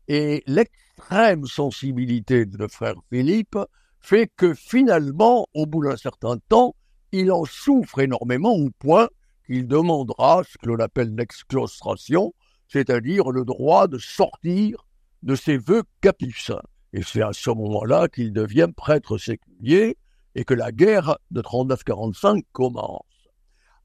Et 0.07 0.43
l'extrême 0.47 1.45
sensibilité 1.45 2.45
de 2.45 2.67
frère 2.67 2.95
Philippe 3.11 3.57
fait 3.99 4.29
que 4.35 4.53
finalement, 4.53 5.47
au 5.53 5.65
bout 5.65 5.83
d'un 5.83 5.97
certain 5.97 6.37
temps, 6.49 6.75
il 7.11 7.31
en 7.31 7.45
souffre 7.45 7.99
énormément 7.99 8.53
au 8.53 8.69
point 8.79 9.09
qu'il 9.45 9.67
demandera 9.67 10.43
ce 10.47 10.57
que 10.57 10.67
l'on 10.67 10.79
appelle 10.79 11.15
l'exclostration, 11.15 12.33
c'est-à-dire 12.67 13.31
le 13.31 13.45
droit 13.45 13.87
de 13.87 13.97
sortir 13.97 14.85
de 15.23 15.35
ses 15.35 15.57
vœux 15.57 15.83
capucins. 16.01 16.61
Et 16.93 17.01
c'est 17.03 17.21
à 17.21 17.33
ce 17.33 17.49
moment-là 17.49 18.07
qu'il 18.07 18.31
devient 18.31 18.69
prêtre 18.75 19.17
séculier 19.17 19.97
et 20.35 20.43
que 20.43 20.53
la 20.53 20.71
guerre 20.71 21.17
de 21.31 21.41
39-45 21.41 22.43
commence. 22.51 23.01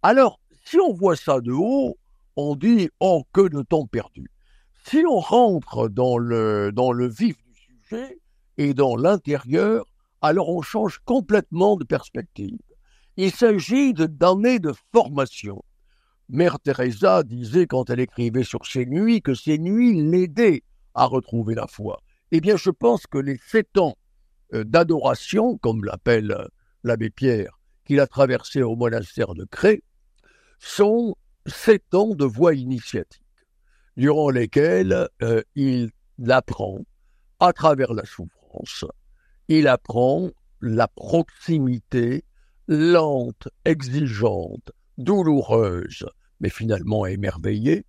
Alors, 0.02 0.38
si 0.64 0.78
on 0.78 0.92
voit 0.92 1.16
ça 1.16 1.40
de 1.40 1.52
haut, 1.52 1.96
on 2.36 2.56
dit 2.56 2.90
Oh, 3.00 3.24
que 3.32 3.48
de 3.48 3.62
temps 3.62 3.86
perdu. 3.86 4.30
Si 4.86 5.02
on 5.08 5.18
rentre 5.18 5.88
dans 5.88 6.18
le, 6.18 6.72
dans 6.72 6.92
le 6.92 7.08
vif 7.08 7.36
du 7.44 7.54
sujet 7.54 8.18
et 8.58 8.74
dans 8.74 8.96
l'intérieur, 8.96 9.86
alors 10.24 10.48
on 10.48 10.62
change 10.62 11.00
complètement 11.04 11.76
de 11.76 11.84
perspective. 11.84 12.58
Il 13.18 13.30
s'agit 13.30 13.92
d'années 13.92 14.58
de 14.58 14.72
formation. 14.90 15.62
Mère 16.30 16.58
Teresa 16.60 17.22
disait 17.22 17.66
quand 17.66 17.90
elle 17.90 18.00
écrivait 18.00 18.42
sur 18.42 18.64
ses 18.64 18.86
nuits 18.86 19.20
que 19.20 19.34
ces 19.34 19.58
nuits 19.58 20.00
l'aidaient 20.00 20.62
à 20.94 21.04
retrouver 21.04 21.54
la 21.54 21.66
foi. 21.66 22.00
Eh 22.32 22.40
bien, 22.40 22.56
je 22.56 22.70
pense 22.70 23.06
que 23.06 23.18
les 23.18 23.36
sept 23.36 23.76
ans 23.76 23.96
euh, 24.54 24.64
d'adoration, 24.64 25.58
comme 25.58 25.84
l'appelle 25.84 26.32
euh, 26.32 26.48
l'abbé 26.84 27.10
Pierre, 27.10 27.60
qu'il 27.84 28.00
a 28.00 28.06
traversé 28.06 28.62
au 28.62 28.76
monastère 28.76 29.34
de 29.34 29.44
Cré, 29.44 29.82
sont 30.58 31.16
sept 31.46 31.94
ans 31.94 32.14
de 32.14 32.24
voie 32.24 32.54
initiatique, 32.54 33.20
durant 33.98 34.30
lesquels 34.30 35.06
euh, 35.22 35.42
il 35.54 35.90
apprend, 36.30 36.78
à 37.40 37.52
travers 37.52 37.92
la 37.92 38.06
souffrance, 38.06 38.86
il 39.48 39.68
apprend 39.68 40.30
la 40.60 40.88
proximité 40.88 42.24
lente, 42.66 43.48
exigeante, 43.64 44.72
douloureuse, 44.96 46.06
mais 46.40 46.48
finalement 46.48 47.06
émerveillée, 47.06 47.84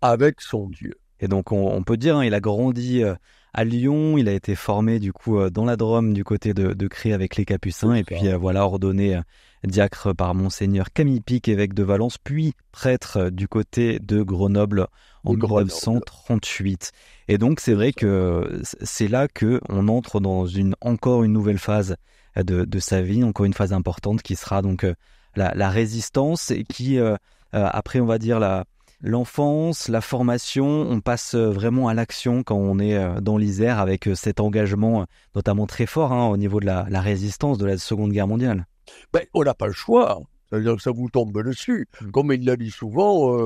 avec 0.00 0.40
son 0.40 0.68
Dieu. 0.68 0.94
Et 1.20 1.28
donc 1.28 1.52
on, 1.52 1.82
peut 1.82 1.96
dire, 1.96 2.18
hein, 2.18 2.24
il 2.24 2.34
a 2.34 2.40
grandi 2.40 3.02
euh, 3.02 3.14
à 3.52 3.64
Lyon, 3.64 4.18
il 4.18 4.28
a 4.28 4.32
été 4.32 4.54
formé 4.54 5.00
du 5.00 5.12
coup 5.12 5.38
euh, 5.38 5.50
dans 5.50 5.64
la 5.64 5.76
Drôme 5.76 6.12
du 6.12 6.22
côté 6.22 6.54
de, 6.54 6.74
de 6.74 6.88
Cré 6.88 7.12
avec 7.12 7.36
les 7.36 7.44
Capucins, 7.44 7.94
et 7.94 8.04
puis 8.04 8.28
euh, 8.28 8.36
voilà 8.36 8.64
ordonné 8.64 9.18
diacre 9.64 10.14
par 10.14 10.34
monseigneur 10.34 10.92
Camille 10.92 11.20
Pic, 11.20 11.48
évêque 11.48 11.74
de 11.74 11.82
Valence, 11.82 12.18
puis 12.18 12.54
prêtre 12.70 13.30
du 13.30 13.48
côté 13.48 13.98
de 13.98 14.22
Grenoble 14.22 14.86
en 15.24 15.34
1938. 15.34 16.92
Et 17.28 17.38
donc 17.38 17.60
c'est 17.60 17.74
vrai 17.74 17.92
que 17.92 18.60
c'est 18.82 19.08
là 19.08 19.28
que 19.28 19.60
on 19.68 19.88
entre 19.88 20.20
dans 20.20 20.46
une 20.46 20.74
encore 20.80 21.24
une 21.24 21.32
nouvelle 21.32 21.58
phase 21.58 21.96
de, 22.36 22.78
sa 22.78 23.02
vie, 23.02 23.24
encore 23.24 23.46
une 23.46 23.54
phase 23.54 23.72
importante 23.72 24.22
qui 24.22 24.36
sera 24.36 24.62
donc 24.62 24.84
euh, 24.84 24.94
la, 25.34 25.70
résistance 25.70 26.50
et 26.50 26.64
qui 26.64 26.98
euh, 26.98 27.16
euh, 27.54 27.68
après 27.72 28.00
on 28.00 28.06
va 28.06 28.18
dire 28.18 28.38
la 28.40 28.64
l'enfance, 29.00 29.88
la 29.88 30.00
formation, 30.00 30.66
on 30.66 31.00
passe 31.00 31.36
vraiment 31.36 31.86
à 31.86 31.94
l'action 31.94 32.42
quand 32.42 32.56
on 32.56 32.80
est 32.80 33.20
dans 33.20 33.38
l'Isère 33.38 33.78
avec 33.78 34.10
cet 34.16 34.40
engagement 34.40 35.06
notamment 35.36 35.68
très 35.68 35.86
fort 35.86 36.12
hein, 36.12 36.26
au 36.26 36.36
niveau 36.36 36.58
de 36.58 36.66
la, 36.66 37.00
résistance 37.00 37.58
de 37.58 37.66
la 37.66 37.78
Seconde 37.78 38.10
Guerre 38.10 38.26
mondiale. 38.26 38.66
Ben, 39.12 39.22
on 39.34 39.44
n'a 39.44 39.54
pas 39.54 39.68
le 39.68 39.72
choix. 39.72 40.20
C'est-à-dire 40.50 40.76
que 40.76 40.82
ça 40.82 40.90
vous 40.90 41.10
tombe 41.10 41.42
dessus. 41.42 41.88
Mm. 42.00 42.10
Comme 42.10 42.32
il 42.32 42.44
l'a 42.44 42.56
dit 42.56 42.70
souvent, 42.70 43.36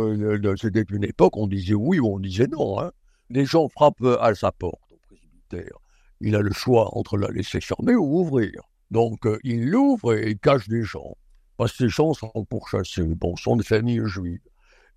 c'était 0.57 0.85
une 0.91 1.05
époque, 1.05 1.37
on 1.37 1.47
disait 1.47 1.75
oui 1.75 1.99
ou 1.99 2.15
on 2.15 2.19
disait 2.19 2.47
non. 2.47 2.81
Hein. 2.81 2.93
Les 3.31 3.45
gens 3.45 3.69
frappent 3.69 4.05
à 4.21 4.35
sa 4.35 4.53
porte 4.53 4.81
au 4.91 4.99
presbytère. 5.09 5.79
Il 6.21 6.37
a 6.37 6.41
le 6.41 6.53
choix 6.53 6.97
entre 6.97 7.17
la 7.17 7.29
laisser 7.29 7.61
fermer 7.61 7.95
ou 7.95 8.21
ouvrir. 8.21 8.63
Donc, 8.91 9.27
euh, 9.27 9.39
il 9.43 9.71
l'ouvre 9.71 10.15
et 10.15 10.31
il 10.31 10.39
cache 10.39 10.69
des 10.69 10.83
gens. 10.83 11.17
Parce 11.57 11.73
que 11.73 11.79
ces 11.79 11.89
gens 11.89 12.13
sont 12.13 12.31
pourchassés. 12.49 13.03
Bon, 13.03 13.35
sont 13.37 13.57
des 13.57 13.65
familles 13.65 14.03
juives. 14.05 14.41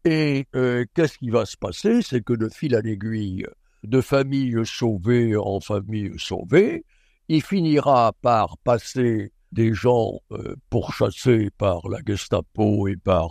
Et 0.04 0.46
euh, 0.56 0.86
qu'est-ce 0.94 1.18
qui 1.18 1.30
va 1.30 1.46
se 1.46 1.58
passer? 1.58 2.02
C'est 2.02 2.24
que 2.24 2.34
de 2.34 2.50
fil 2.50 2.76
à 2.76 2.82
l'aiguille, 2.82 3.48
de 3.84 4.02
famille 4.02 4.54
sauvée 4.66 5.36
en 5.36 5.60
famille 5.60 6.12
sauvée, 6.18 6.86
il 7.28 7.42
finira 7.42 8.14
par 8.22 8.58
passer 8.60 9.32
des 9.56 9.74
gens 9.74 10.20
euh, 10.32 10.56
pourchassés 10.70 11.50
par 11.58 11.88
la 11.88 12.00
Gestapo 12.06 12.88
et 12.88 12.98
par, 12.98 13.30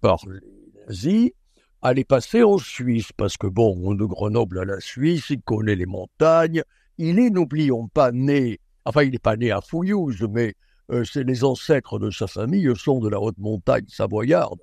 par 0.00 0.18
les 0.26 0.40
nazis, 0.88 1.30
les 1.92 2.04
passer 2.04 2.42
en 2.42 2.56
Suisse, 2.56 3.10
parce 3.16 3.36
que 3.36 3.46
bon, 3.46 3.94
de 3.94 4.04
Grenoble 4.04 4.60
à 4.60 4.64
la 4.64 4.80
Suisse, 4.80 5.28
il 5.30 5.42
connaît 5.42 5.74
les 5.74 5.86
montagnes, 5.86 6.62
il 6.96 7.18
est, 7.18 7.30
n'oublions 7.30 7.88
pas, 7.88 8.12
né 8.12 8.60
Enfin, 8.86 9.02
il 9.02 9.12
n'est 9.12 9.18
pas 9.18 9.36
né 9.36 9.50
à 9.50 9.60
Fouillouse, 9.60 10.26
mais 10.30 10.54
euh, 10.90 11.04
c'est 11.04 11.24
les 11.24 11.44
ancêtres 11.44 11.98
de 11.98 12.10
sa 12.10 12.26
famille 12.26 12.70
sont 12.76 13.00
de 13.00 13.08
la 13.08 13.20
haute 13.20 13.38
montagne 13.38 13.86
savoyarde. 13.88 14.60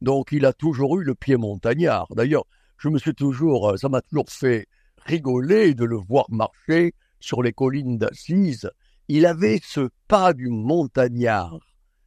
Donc, 0.00 0.32
il 0.32 0.44
a 0.44 0.52
toujours 0.52 1.00
eu 1.00 1.04
le 1.04 1.14
pied 1.14 1.36
montagnard. 1.36 2.06
D'ailleurs, 2.14 2.44
je 2.76 2.88
me 2.88 2.98
suis 2.98 3.14
toujours, 3.14 3.70
euh, 3.70 3.76
ça 3.76 3.88
m'a 3.88 4.02
toujours 4.02 4.28
fait 4.28 4.66
rigoler 5.06 5.74
de 5.74 5.84
le 5.84 5.96
voir 5.96 6.26
marcher 6.30 6.92
sur 7.20 7.42
les 7.42 7.52
collines 7.52 7.96
d'Assise. 7.96 8.70
Il 9.08 9.26
avait 9.26 9.60
ce 9.62 9.90
pas 10.08 10.32
du 10.32 10.48
montagnard. 10.48 11.58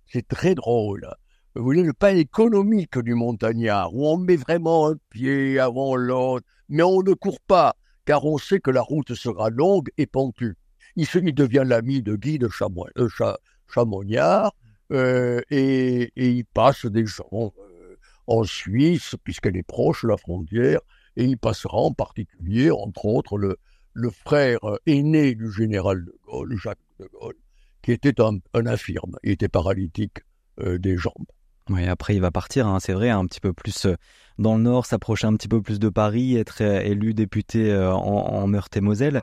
C'est 0.08 0.28
très 0.28 0.56
drôle. 0.56 1.08
Vous 1.54 1.64
voyez, 1.64 1.84
le 1.84 1.94
pas 1.94 2.14
économique 2.14 2.98
du 2.98 3.14
montagnard, 3.14 3.94
où 3.94 4.08
on 4.08 4.18
met 4.18 4.36
vraiment 4.36 4.90
un 4.90 4.96
pied 5.10 5.60
avant 5.60 5.96
l'autre, 5.96 6.46
mais 6.70 6.84
on 6.84 7.02
ne 7.02 7.14
court 7.14 7.40
pas, 7.42 7.76
car 8.06 8.26
on 8.26 8.38
sait 8.38 8.60
que 8.60 8.72
la 8.72 8.82
route 8.82 9.14
sera 9.14 9.50
longue 9.50 9.90
et 9.98 10.08
pentue. 10.08 10.56
Il, 10.96 11.06
devient 11.36 11.64
l'ami 11.66 12.02
de 12.02 12.16
Guy 12.16 12.40
de 12.40 12.50
euh, 12.50 13.10
Chamoignard 13.72 14.56
euh, 14.92 15.42
et, 15.52 16.12
il 16.16 16.46
passe 16.46 16.88
des 16.88 17.06
gens 17.06 17.28
euh, 17.34 17.96
en 18.26 18.44
Suisse, 18.44 19.16
puisqu'elle 19.24 19.58
est 19.58 19.68
proche 19.68 20.04
de 20.04 20.10
la 20.10 20.18
frontière, 20.18 20.80
et 21.16 21.26
il 21.26 21.38
passera 21.38 21.78
en 21.78 21.92
particulier, 21.92 22.72
entre 22.72 23.06
autres, 23.06 23.38
le, 23.38 23.58
le 23.94 24.10
frère 24.10 24.60
aîné 24.86 25.36
du 25.36 25.52
général 25.52 26.06
de 26.06 26.14
Gaulle, 26.26 26.58
Jacques 26.58 26.80
de 27.00 27.08
Gaulle, 27.20 27.36
qui 27.82 27.92
était 27.92 28.22
un, 28.22 28.40
infirme, 28.54 29.18
il 29.24 29.32
était 29.32 29.50
paralytique 29.50 30.20
des 30.60 30.98
jambes. 30.98 31.28
Oui, 31.70 31.86
après 31.86 32.16
il 32.16 32.22
va 32.22 32.32
partir, 32.32 32.66
hein, 32.66 32.80
c'est 32.80 32.94
vrai, 32.94 33.10
un 33.10 33.26
petit 33.26 33.40
peu 33.40 33.54
plus 33.54 33.88
dans 34.40 34.56
le 34.56 34.64
nord, 34.64 34.86
s'approcher 34.86 35.28
un 35.28 35.36
petit 35.36 35.48
peu 35.48 35.62
plus 35.62 35.80
de 35.80 35.90
Paris, 35.90 36.36
être 36.36 36.62
élu 36.62 37.14
député 37.14 37.76
en, 37.76 37.98
en 37.98 38.48
Meurthe-et-Moselle. 38.48 39.22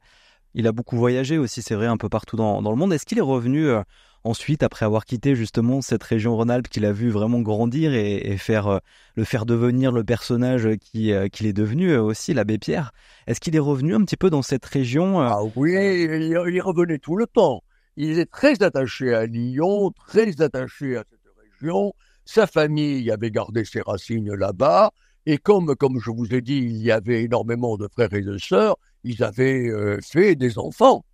Il 0.54 0.68
a 0.68 0.72
beaucoup 0.72 0.96
voyagé 0.96 1.38
aussi, 1.38 1.62
c'est 1.62 1.74
vrai, 1.74 1.86
un 1.86 1.96
peu 1.96 2.08
partout 2.08 2.36
dans, 2.36 2.60
le 2.60 2.76
monde. 2.76 2.92
Est-ce 2.92 3.06
qu'il 3.06 3.18
est 3.18 3.22
revenu 3.22 3.66
euh, 3.66 3.82
ensuite, 4.24 4.62
après 4.62 4.86
avoir 4.86 5.04
quitté 5.04 5.34
justement 5.34 5.82
cette 5.82 6.02
région 6.02 6.34
Rhône-Alpes 6.36 6.68
qu'il 6.68 6.86
a 6.86 6.92
vu 6.92 7.10
vraiment 7.10 7.40
grandir 7.40 7.92
et, 7.94 8.36
faire 8.38 8.68
euh, 8.68 8.78
le 9.14 9.24
faire 9.24 9.46
devenir 9.46 9.92
le 9.92 10.02
personnage 10.02 10.68
qui 10.80 11.12
euh, 11.12 11.28
qu'il 11.28 11.46
est 11.46 11.52
devenu 11.52 11.90
euh, 11.90 12.02
aussi, 12.02 12.34
l'abbé 12.34 12.58
Pierre, 12.58 12.92
est-ce 13.26 13.40
qu'il 13.40 13.54
est 13.54 13.60
revenu 13.60 13.94
un 13.94 14.00
petit 14.00 14.16
peu 14.16 14.30
dans 14.30 14.42
cette 14.42 14.64
région 14.64 15.20
Ah 15.20 15.40
oui, 15.56 15.72
il, 15.72 16.60
revenait 16.62 16.98
tout 16.98 17.16
le 17.16 17.26
temps. 17.26 17.62
Il 17.96 18.18
est 18.18 18.30
très 18.30 18.62
attaché 18.62 19.14
à 19.14 19.26
Lyon, 19.26 19.92
très 20.08 20.40
attaché 20.40 20.96
à 20.96 21.04
cette 21.08 21.20
région. 21.60 21.94
Sa 22.24 22.46
famille 22.46 23.10
avait 23.10 23.30
gardé 23.30 23.64
ses 23.64 23.80
racines 23.80 24.32
là-bas. 24.34 24.92
Et 25.26 25.38
comme, 25.38 25.74
comme 25.76 26.00
je 26.00 26.10
vous 26.10 26.34
ai 26.34 26.40
dit, 26.40 26.58
il 26.58 26.76
y 26.82 26.90
avait 26.90 27.22
énormément 27.22 27.76
de 27.76 27.88
frères 27.88 28.12
et 28.12 28.22
de 28.22 28.36
sœurs, 28.36 28.76
ils 29.04 29.22
avaient 29.22 29.70
fait 30.02 30.34
des 30.34 30.58
enfants. 30.58 31.04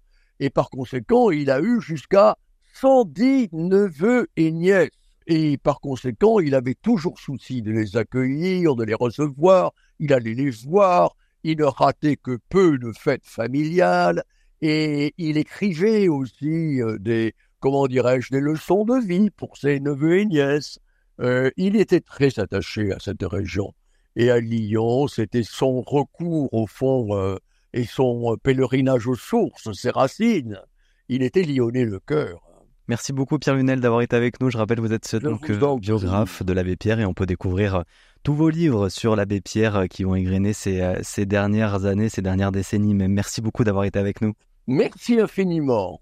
Et 0.41 0.51
par 0.51 0.71
conséquent, 0.71 1.31
il 1.31 1.51
a 1.51 1.61
eu 1.61 1.81
jusqu'à 1.81 2.37
110 2.75 3.51
neveux 3.53 4.29
et 4.37 4.51
nièces. 4.51 4.91
Et 5.27 5.59
par 5.59 5.81
conséquent, 5.81 6.41
il 6.41 6.55
avait 6.55 6.75
toujours 6.75 7.19
souci 7.19 7.63
de 7.63 7.71
les 7.71 7.97
accueillir, 7.97 8.75
de 8.75 8.85
les 8.85 8.95
recevoir, 8.95 9.73
il 9.99 10.13
allait 10.13 10.35
les 10.35 10.51
voir, 10.51 11.15
il 11.45 11.59
ne 11.59 11.65
ratait 11.65 12.17
que 12.17 12.39
peu 12.49 12.79
de 12.79 12.91
fêtes 12.93 13.27
familiales, 13.27 14.25
et 14.63 15.15
il 15.17 15.39
écrivait 15.39 16.09
aussi 16.09 16.83
euh, 16.83 16.99
des, 16.99 17.35
comment 17.61 17.87
dirais-je, 17.87 18.31
des 18.31 18.41
leçons 18.41 18.85
de 18.85 18.99
vie 19.05 19.31
pour 19.31 19.57
ses 19.57 19.81
neveux 19.81 20.19
et 20.19 20.27
nièces. 20.27 20.79
Euh, 21.21 21.51
il 21.57 21.77
était 21.77 22.01
très 22.01 22.39
attaché 22.39 22.93
à 22.93 22.99
cette 22.99 23.23
région. 23.23 23.73
Et 24.17 24.31
à 24.31 24.41
Lyon, 24.41 25.07
c'était 25.07 25.43
son 25.43 25.83
recours 25.83 26.53
au 26.53 26.67
fond 26.67 27.17
euh, 27.17 27.37
et 27.73 27.85
son 27.85 28.37
pèlerinage 28.43 29.07
aux 29.07 29.15
sources, 29.15 29.73
ses 29.73 29.91
racines. 29.91 30.61
Il 31.09 31.23
était 31.23 31.43
lyonnais 31.43 31.85
le 31.85 32.01
cœur. 32.01 32.41
Merci 32.89 33.13
beaucoup 33.13 33.39
Pierre 33.39 33.55
Lunel 33.55 33.81
d'avoir 33.81 34.03
été 34.03 34.17
avec 34.17 34.41
nous. 34.41 34.51
Je 34.51 34.59
rappelle, 34.59 34.81
vous 34.81 34.93
êtes 34.93 35.15
donc 35.17 35.49
euh, 35.49 35.77
biographe 35.77 36.43
de 36.43 36.53
l'abbé 36.53 36.77
Pierre 36.77 36.99
et 36.99 37.05
on 37.05 37.15
peut 37.15 37.27
découvrir 37.27 37.85
tous 38.25 38.35
vos 38.35 38.51
livres 38.51 38.89
sur 38.89 39.15
l'abbé 39.15 39.41
Pierre 39.41 39.85
qui 39.89 40.05
ont 40.05 40.17
égrené 40.17 40.53
ces, 40.53 40.95
ces 41.03 41.25
dernières 41.25 41.85
années, 41.85 42.09
ces 42.09 42.21
dernières 42.21 42.51
décennies. 42.51 42.95
Mais 42.95 43.07
merci 43.07 43.41
beaucoup 43.41 43.63
d'avoir 43.63 43.85
été 43.85 43.99
avec 44.01 44.21
nous. 44.21 44.35
Merci 44.73 45.19
infiniment. 45.19 46.01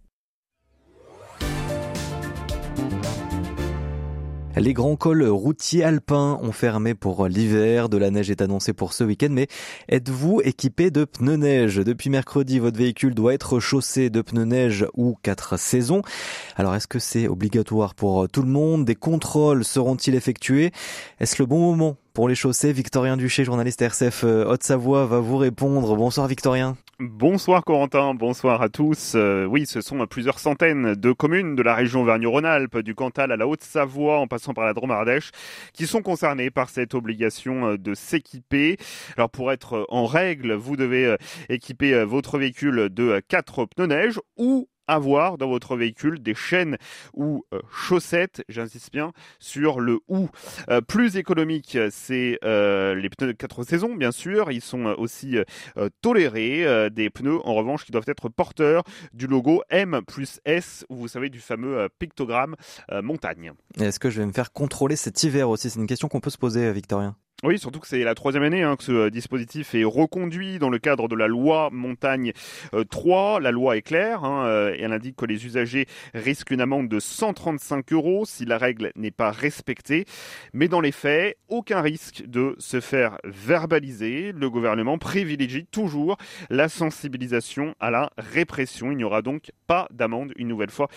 Les 4.56 4.74
grands 4.74 4.96
cols 4.96 5.24
routiers 5.24 5.84
alpins 5.84 6.38
ont 6.42 6.52
fermé 6.52 6.94
pour 6.94 7.28
l'hiver. 7.28 7.88
De 7.88 7.96
la 7.96 8.10
neige 8.10 8.28
est 8.30 8.42
annoncée 8.42 8.74
pour 8.74 8.92
ce 8.92 9.04
week-end, 9.04 9.30
mais 9.30 9.46
êtes-vous 9.88 10.42
équipé 10.44 10.90
de 10.90 11.06
pneus 11.06 11.36
neige? 11.38 11.76
Depuis 11.76 12.10
mercredi, 12.10 12.58
votre 12.58 12.76
véhicule 12.76 13.14
doit 13.14 13.32
être 13.32 13.58
chaussé 13.58 14.10
de 14.10 14.20
pneus 14.20 14.44
neige 14.44 14.84
ou 14.94 15.16
quatre 15.22 15.58
saisons. 15.58 16.02
Alors, 16.56 16.74
est-ce 16.74 16.88
que 16.88 16.98
c'est 16.98 17.26
obligatoire 17.26 17.94
pour 17.94 18.28
tout 18.28 18.42
le 18.42 18.50
monde? 18.50 18.84
Des 18.84 18.96
contrôles 18.96 19.64
seront-ils 19.64 20.14
effectués? 20.14 20.72
Est-ce 21.20 21.40
le 21.40 21.46
bon 21.46 21.60
moment 21.60 21.96
pour 22.12 22.28
les 22.28 22.34
chaussées 22.34 22.72
Victorien 22.72 23.16
Duché, 23.16 23.44
journaliste 23.44 23.82
RCF 23.82 24.24
euh, 24.24 24.44
Haute-Savoie, 24.44 25.06
va 25.06 25.20
vous 25.20 25.36
répondre. 25.36 25.96
Bonsoir 25.96 26.26
Victorien. 26.26 26.76
Bonsoir 26.98 27.64
Corentin, 27.64 28.14
bonsoir 28.14 28.60
à 28.62 28.68
tous. 28.68 29.12
Euh, 29.14 29.44
oui, 29.44 29.66
ce 29.66 29.80
sont 29.80 30.04
plusieurs 30.06 30.38
centaines 30.38 30.94
de 30.94 31.12
communes 31.12 31.54
de 31.54 31.62
la 31.62 31.74
région 31.74 32.02
Auvergne-Rhône-Alpes, 32.02 32.78
du 32.78 32.94
Cantal 32.94 33.30
à 33.30 33.36
la 33.36 33.46
Haute-Savoie, 33.46 34.18
en 34.18 34.26
passant 34.26 34.54
par 34.54 34.64
la 34.64 34.74
Drôme-Ardèche, 34.74 35.30
qui 35.72 35.86
sont 35.86 36.02
concernées 36.02 36.50
par 36.50 36.70
cette 36.70 36.94
obligation 36.94 37.68
euh, 37.68 37.78
de 37.78 37.94
s'équiper. 37.94 38.76
Alors 39.16 39.30
pour 39.30 39.52
être 39.52 39.86
en 39.88 40.06
règle, 40.06 40.54
vous 40.54 40.76
devez 40.76 41.16
équiper 41.48 42.04
votre 42.04 42.38
véhicule 42.38 42.88
de 42.90 43.22
quatre 43.28 43.66
pneus 43.66 43.86
neige 43.86 44.20
ou 44.36 44.68
avoir 44.88 45.38
dans 45.38 45.48
votre 45.48 45.76
véhicule 45.76 46.20
des 46.20 46.34
chaînes 46.34 46.76
ou 47.14 47.44
euh, 47.54 47.60
chaussettes, 47.72 48.42
j'insiste 48.48 48.90
bien 48.92 49.12
sur 49.38 49.80
le 49.80 50.00
ou. 50.08 50.28
Euh, 50.70 50.80
plus 50.80 51.16
économique, 51.16 51.78
c'est 51.90 52.38
euh, 52.44 52.94
les 52.94 53.10
pneus 53.10 53.28
de 53.28 53.32
4 53.32 53.62
saisons, 53.62 53.94
bien 53.94 54.10
sûr. 54.12 54.50
Ils 54.50 54.62
sont 54.62 54.86
aussi 54.98 55.36
tolérés. 56.00 56.88
des 56.90 57.10
pneus, 57.10 57.38
en 57.44 57.54
revanche, 57.54 57.84
qui 57.84 57.92
doivent 57.92 58.04
être 58.06 58.28
porteurs 58.28 58.82
du 59.12 59.26
logo 59.26 59.62
M 59.70 60.00
plus 60.06 60.40
S, 60.44 60.86
ou 60.88 60.96
vous 60.96 61.08
savez, 61.08 61.28
du 61.28 61.40
fameux 61.40 61.88
pictogramme 61.98 62.56
montagne. 63.02 63.52
Est-ce 63.78 64.00
que 64.00 64.08
je 64.10 64.20
vais 64.20 64.26
me 64.26 64.32
faire 64.32 64.52
contrôler 64.52 64.96
cet 64.96 65.22
hiver 65.22 65.50
aussi? 65.50 65.68
C'est 65.70 65.78
une 65.78 65.86
question 65.86 66.08
qu'on 66.08 66.20
peut 66.20 66.30
se 66.30 66.38
poser, 66.38 66.72
Victorien. 66.72 67.16
Oui, 67.44 67.56
surtout 67.56 67.78
que 67.78 67.86
c'est 67.86 68.02
la 68.02 68.16
troisième 68.16 68.42
année 68.42 68.64
hein, 68.64 68.74
que 68.74 68.82
ce 68.82 68.90
euh, 68.90 69.10
dispositif 69.10 69.72
est 69.76 69.84
reconduit 69.84 70.58
dans 70.58 70.70
le 70.70 70.80
cadre 70.80 71.06
de 71.06 71.14
la 71.14 71.28
loi 71.28 71.68
Montagne 71.70 72.32
3. 72.90 73.36
Euh, 73.36 73.40
la 73.40 73.52
loi 73.52 73.76
est 73.76 73.82
claire 73.82 74.24
hein, 74.24 74.44
euh, 74.46 74.74
et 74.74 74.80
elle 74.80 74.92
indique 74.92 75.14
que 75.14 75.24
les 75.24 75.46
usagers 75.46 75.86
risquent 76.14 76.50
une 76.50 76.60
amende 76.60 76.88
de 76.88 76.98
135 76.98 77.92
euros 77.92 78.24
si 78.26 78.44
la 78.44 78.58
règle 78.58 78.90
n'est 78.96 79.12
pas 79.12 79.30
respectée. 79.30 80.04
Mais 80.52 80.66
dans 80.66 80.80
les 80.80 80.90
faits, 80.90 81.38
aucun 81.46 81.80
risque 81.80 82.24
de 82.26 82.56
se 82.58 82.80
faire 82.80 83.18
verbaliser. 83.22 84.32
Le 84.32 84.50
gouvernement 84.50 84.98
privilégie 84.98 85.66
toujours 85.66 86.16
la 86.50 86.68
sensibilisation 86.68 87.76
à 87.78 87.92
la 87.92 88.10
répression. 88.18 88.90
Il 88.90 88.96
n'y 88.96 89.04
aura 89.04 89.22
donc 89.22 89.52
pas 89.68 89.86
d'amende 89.92 90.32
une 90.34 90.48
nouvelle 90.48 90.70
fois 90.70 90.88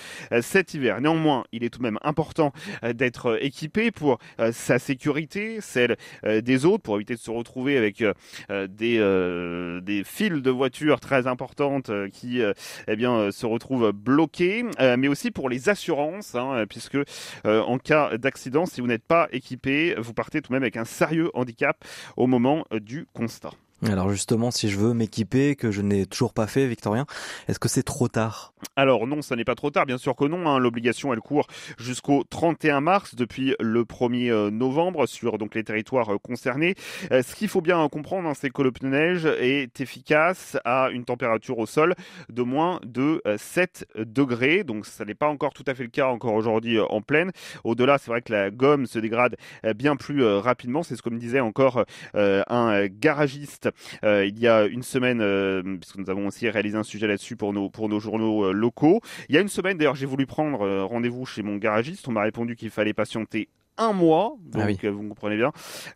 cet 0.42 0.74
hiver. 0.74 1.02
Néanmoins, 1.02 1.44
il 1.52 1.64
est 1.64 1.70
tout 1.70 1.80
de 1.80 1.84
même 1.84 2.00
important 2.02 2.52
d'être 2.96 3.38
équipé 3.44 3.92
pour 3.92 4.18
sa 4.52 4.80
sécurité, 4.80 5.62
celle 5.62 5.98
des 6.40 6.66
autres 6.66 6.84
pour 6.84 6.96
éviter 6.96 7.16
de 7.16 7.20
se 7.20 7.32
retrouver 7.32 7.78
avec 7.78 8.02
euh, 8.02 8.14
euh, 8.50 8.68
des, 8.68 9.82
des 9.84 10.04
fils 10.04 10.42
de 10.42 10.50
voitures 10.50 11.00
très 11.00 11.28
importantes 11.28 11.92
qui 12.12 12.42
eh 12.42 12.96
se 12.96 13.46
retrouvent 13.46 13.92
bloquées, 13.92 14.66
mais 14.98 15.08
aussi 15.08 15.32
pour 15.32 15.50
les 15.50 15.70
assurances, 15.70 16.36
hein, 16.36 16.66
puisque 16.70 16.98
en 17.44 17.78
cas 17.78 18.18
d'accident, 18.18 18.66
si 18.66 18.82
vous 18.82 18.88
n'êtes 18.88 19.06
pas 19.06 19.28
équipé, 19.32 19.96
vous 19.98 20.14
partez 20.14 20.42
tout 20.42 20.50
de 20.50 20.54
même 20.54 20.64
avec 20.64 20.78
un 20.78 20.86
sérieux 20.86 21.30
handicap 21.34 21.84
au 22.18 22.28
moment 22.28 22.66
du 22.72 23.08
constat. 23.14 23.52
Alors 23.90 24.12
justement, 24.12 24.52
si 24.52 24.70
je 24.70 24.78
veux 24.78 24.94
m'équiper, 24.94 25.56
que 25.56 25.72
je 25.72 25.82
n'ai 25.82 26.06
toujours 26.06 26.34
pas 26.34 26.46
fait, 26.46 26.68
Victorien, 26.68 27.08
est-ce 27.48 27.58
que 27.58 27.68
c'est 27.68 27.82
trop 27.82 28.08
tard? 28.08 28.54
Alors 28.76 29.08
non, 29.08 29.24
ça 29.24 29.36
n'est 29.36 29.44
pas 29.44 29.56
trop 29.56 29.72
tard, 29.72 29.88
bien 29.88 29.98
sûr 29.98 30.16
que 30.16 30.26
non. 30.26 30.48
Hein. 30.48 30.60
L'obligation, 30.60 31.14
elle 31.14 31.20
court 31.20 31.48
jusqu'au 31.80 32.24
31 32.30 32.80
mars, 32.80 33.16
depuis 33.16 33.56
le 33.60 33.84
1er 33.84 34.30
euh, 34.30 34.52
novembre, 34.52 35.08
sur 35.08 35.40
donc 35.40 35.56
les 35.56 35.64
territoires 35.64 36.14
euh, 36.14 36.18
concernés. 36.20 36.76
Euh, 37.12 37.24
ce 37.24 37.36
qu'il 37.36 37.48
faut 37.48 37.62
bien 37.62 37.88
comprendre, 37.90 38.30
hein, 38.30 38.34
c'est 38.36 38.52
que 38.52 38.62
le 38.62 38.72
pneu 38.72 38.90
neige 38.90 39.26
est 39.26 39.82
efficace 39.82 40.58
à 40.64 40.90
une 40.92 41.06
température 41.06 41.58
au 41.58 41.66
sol 41.66 41.96
de 42.30 42.44
moins 42.44 42.80
de 42.86 43.24
7 43.38 43.88
degrés. 43.96 44.64
Donc 44.64 44.86
ça 44.86 45.06
n'est 45.06 45.16
pas 45.16 45.28
encore 45.28 45.54
tout 45.54 45.64
à 45.66 45.74
fait 45.74 45.84
le 45.84 45.90
cas 45.90 46.08
encore 46.08 46.34
aujourd'hui 46.34 46.80
en 46.80 47.02
pleine. 47.02 47.32
Au-delà, 47.64 47.98
c'est 47.98 48.12
vrai 48.12 48.22
que 48.22 48.32
la 48.32 48.52
gomme 48.52 48.86
se 48.86 49.00
dégrade 49.00 49.38
bien 49.76 49.96
plus 49.96 50.24
rapidement. 50.24 50.84
C'est 50.84 50.96
ce 50.96 51.02
que 51.02 51.10
me 51.10 51.20
disait 51.20 51.40
encore 51.40 51.86
un 52.14 52.88
garagiste 52.88 53.71
euh, 54.04 54.26
il 54.26 54.40
y 54.40 54.48
a 54.48 54.66
une 54.66 54.84
semaine, 54.84 55.22
euh, 55.22 55.62
puisque 55.80 55.98
nous 55.98 56.10
avons 56.10 56.28
aussi 56.28 56.50
réalisé 56.50 56.78
un 56.78 56.84
sujet 56.84 57.08
là-dessus 57.08 57.36
pour 57.36 57.54
nos, 57.54 57.70
pour 57.70 57.90
nos 57.90 58.00
journaux 58.00 58.46
euh, 58.46 58.52
locaux. 58.52 59.02
Il 59.30 59.36
y 59.36 59.38
a 59.38 59.42
une 59.42 59.48
semaine, 59.48 59.78
d'ailleurs, 59.78 59.96
j'ai 59.96 60.06
voulu 60.06 60.26
prendre 60.26 60.84
rendez-vous 60.84 61.26
chez 61.26 61.44
mon 61.44 61.58
garagiste. 61.58 62.08
On 62.08 62.12
m'a 62.12 62.22
répondu 62.22 62.56
qu'il 62.56 62.70
fallait 62.70 62.94
patienter 62.94 63.50
un 63.82 63.94
mois. 63.94 64.36
Ah 64.54 64.68
donc 64.68 64.84
euh, 64.84 64.92
vous 64.92 65.08
comprenez 65.08 65.38
bien 65.38 65.52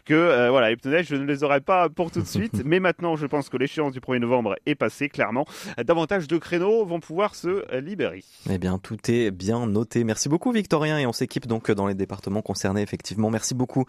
que 0.05 0.13
euh, 0.13 0.49
voilà, 0.49 0.69
les 0.69 0.77
pneus 0.77 1.03
je 1.03 1.15
ne 1.15 1.25
les 1.25 1.43
aurais 1.43 1.61
pas 1.61 1.89
pour 1.89 2.11
tout 2.11 2.21
de 2.21 2.27
suite. 2.27 2.63
mais 2.65 2.79
maintenant, 2.79 3.15
je 3.15 3.25
pense 3.27 3.49
que 3.49 3.57
l'échéance 3.57 3.93
du 3.93 3.99
1er 3.99 4.19
novembre 4.19 4.55
est 4.65 4.75
passée, 4.75 5.09
clairement. 5.09 5.45
Davantage 5.83 6.27
de 6.27 6.37
créneaux 6.37 6.85
vont 6.85 6.99
pouvoir 6.99 7.35
se 7.35 7.79
libérer. 7.79 8.23
Eh 8.49 8.57
bien, 8.57 8.77
tout 8.77 8.97
est 9.09 9.31
bien 9.31 9.65
noté. 9.67 10.03
Merci 10.03 10.29
beaucoup, 10.29 10.51
Victorien. 10.51 10.97
Et 10.97 11.05
on 11.05 11.13
s'équipe 11.13 11.47
donc 11.47 11.71
dans 11.71 11.87
les 11.87 11.95
départements 11.95 12.41
concernés, 12.41 12.81
effectivement. 12.81 13.29
Merci 13.29 13.53
beaucoup. 13.53 13.85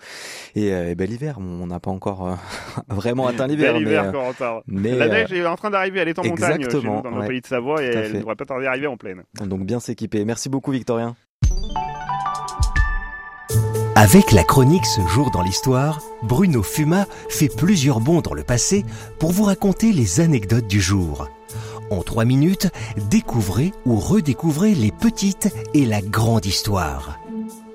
Et, 0.54 0.72
euh, 0.72 0.94
bel 0.94 1.10
hiver. 1.10 1.38
On 1.38 1.66
n'a 1.66 1.80
pas 1.80 1.90
encore 1.90 2.38
vraiment 2.88 3.26
atteint 3.26 3.46
l'hiver. 3.46 3.74
Bel 3.74 3.82
hiver, 3.82 4.12
mais, 4.66 4.90
mais, 4.90 4.96
La 4.96 5.08
neige 5.08 5.32
est 5.32 5.46
en 5.46 5.56
train 5.56 5.70
d'arriver. 5.70 6.00
Elle 6.00 6.08
est 6.08 6.18
en 6.18 6.24
montagne 6.24 6.68
chez 6.68 6.76
nous, 6.76 7.02
dans 7.02 7.10
le 7.10 7.26
pays 7.26 7.40
de 7.40 7.46
Savoie 7.46 7.82
et 7.82 7.86
elle 7.86 8.12
ne 8.12 8.18
devrait 8.18 8.36
pas 8.36 8.44
tarder 8.44 8.66
à 8.66 8.70
arriver 8.70 8.86
en 8.86 8.96
pleine. 8.96 9.22
Donc, 9.40 9.64
bien 9.64 9.80
s'équiper. 9.80 10.24
Merci 10.24 10.48
beaucoup, 10.48 10.72
Victorien. 10.72 11.16
Avec 13.98 14.32
la 14.32 14.44
chronique 14.44 14.84
Ce 14.84 15.00
jour 15.06 15.30
dans 15.30 15.40
l'histoire, 15.40 16.02
Bruno 16.22 16.62
Fuma 16.62 17.06
fait 17.30 17.48
plusieurs 17.48 17.98
bonds 18.00 18.20
dans 18.20 18.34
le 18.34 18.42
passé 18.42 18.84
pour 19.18 19.32
vous 19.32 19.44
raconter 19.44 19.90
les 19.90 20.20
anecdotes 20.20 20.66
du 20.66 20.82
jour. 20.82 21.30
En 21.90 22.02
trois 22.02 22.26
minutes, 22.26 22.68
découvrez 23.08 23.72
ou 23.86 23.96
redécouvrez 23.96 24.74
les 24.74 24.92
petites 24.92 25.48
et 25.72 25.86
la 25.86 26.02
grande 26.02 26.44
histoire. 26.44 27.18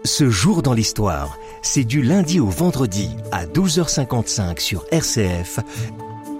Ce 0.03 0.29
jour 0.29 0.61
dans 0.61 0.73
l'histoire, 0.73 1.39
c'est 1.63 1.85
du 1.85 2.03
lundi 2.03 2.39
au 2.39 2.49
vendredi 2.49 3.09
à 3.31 3.47
12h55 3.47 4.59
sur 4.59 4.85
RCF 4.91 5.59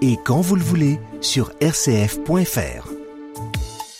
et 0.00 0.16
quand 0.24 0.42
vous 0.42 0.54
le 0.54 0.62
voulez 0.62 1.00
sur 1.20 1.50
rcf.fr. 1.60 3.01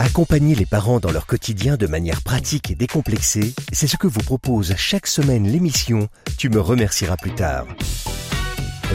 Accompagner 0.03 0.57
les 0.57 0.67
parents 0.67 0.99
dans 0.99 1.13
leur 1.13 1.27
quotidien 1.27 1.77
de 1.77 1.87
manière 1.87 2.23
pratique 2.23 2.73
et 2.73 2.75
décomplexée, 2.75 3.55
c'est 3.73 3.87
ce 3.87 3.97
que 3.97 4.09
vous 4.09 4.21
propose 4.21 4.75
chaque 4.77 5.07
semaine 5.07 5.47
l'émission 5.47 6.09
Tu 6.37 6.51
me 6.51 6.61
remercieras 6.61 7.17
plus 7.17 7.31
tard. 7.31 7.69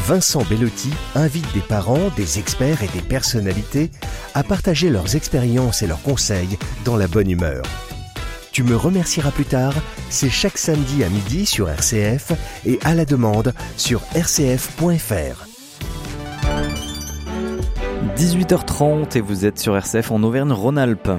Vincent 0.06 0.44
Bellotti 0.44 0.92
invite 1.16 1.52
des 1.54 1.62
parents, 1.62 2.10
des 2.18 2.40
experts 2.40 2.84
et 2.84 2.90
des 2.90 3.02
personnalités 3.02 3.90
à 4.34 4.44
partager 4.44 4.90
leurs 4.90 5.16
expériences 5.16 5.82
et 5.82 5.88
leurs 5.88 6.04
conseils 6.04 6.60
dans 6.84 6.98
la 6.98 7.08
bonne 7.08 7.32
humeur. 7.32 7.64
Tu 8.52 8.64
me 8.64 8.76
remercieras 8.76 9.32
plus 9.32 9.46
tard, 9.46 9.76
c'est 10.10 10.30
chaque 10.30 10.58
samedi 10.58 11.06
à 11.06 11.10
midi 11.10 11.46
sur 11.46 11.70
RCF 11.70 12.34
et 12.66 12.80
à 12.84 12.94
la 12.94 13.06
demande 13.06 13.54
sur 13.78 14.02
rcf.fr. 14.14 15.47
18h30 18.18 19.16
et 19.16 19.22
vous 19.22 19.46
êtes 19.46 19.60
sur 19.60 19.78
RCF 19.78 20.12
en 20.12 20.24
Auvergne-Rhône-Alpes. 20.24 21.12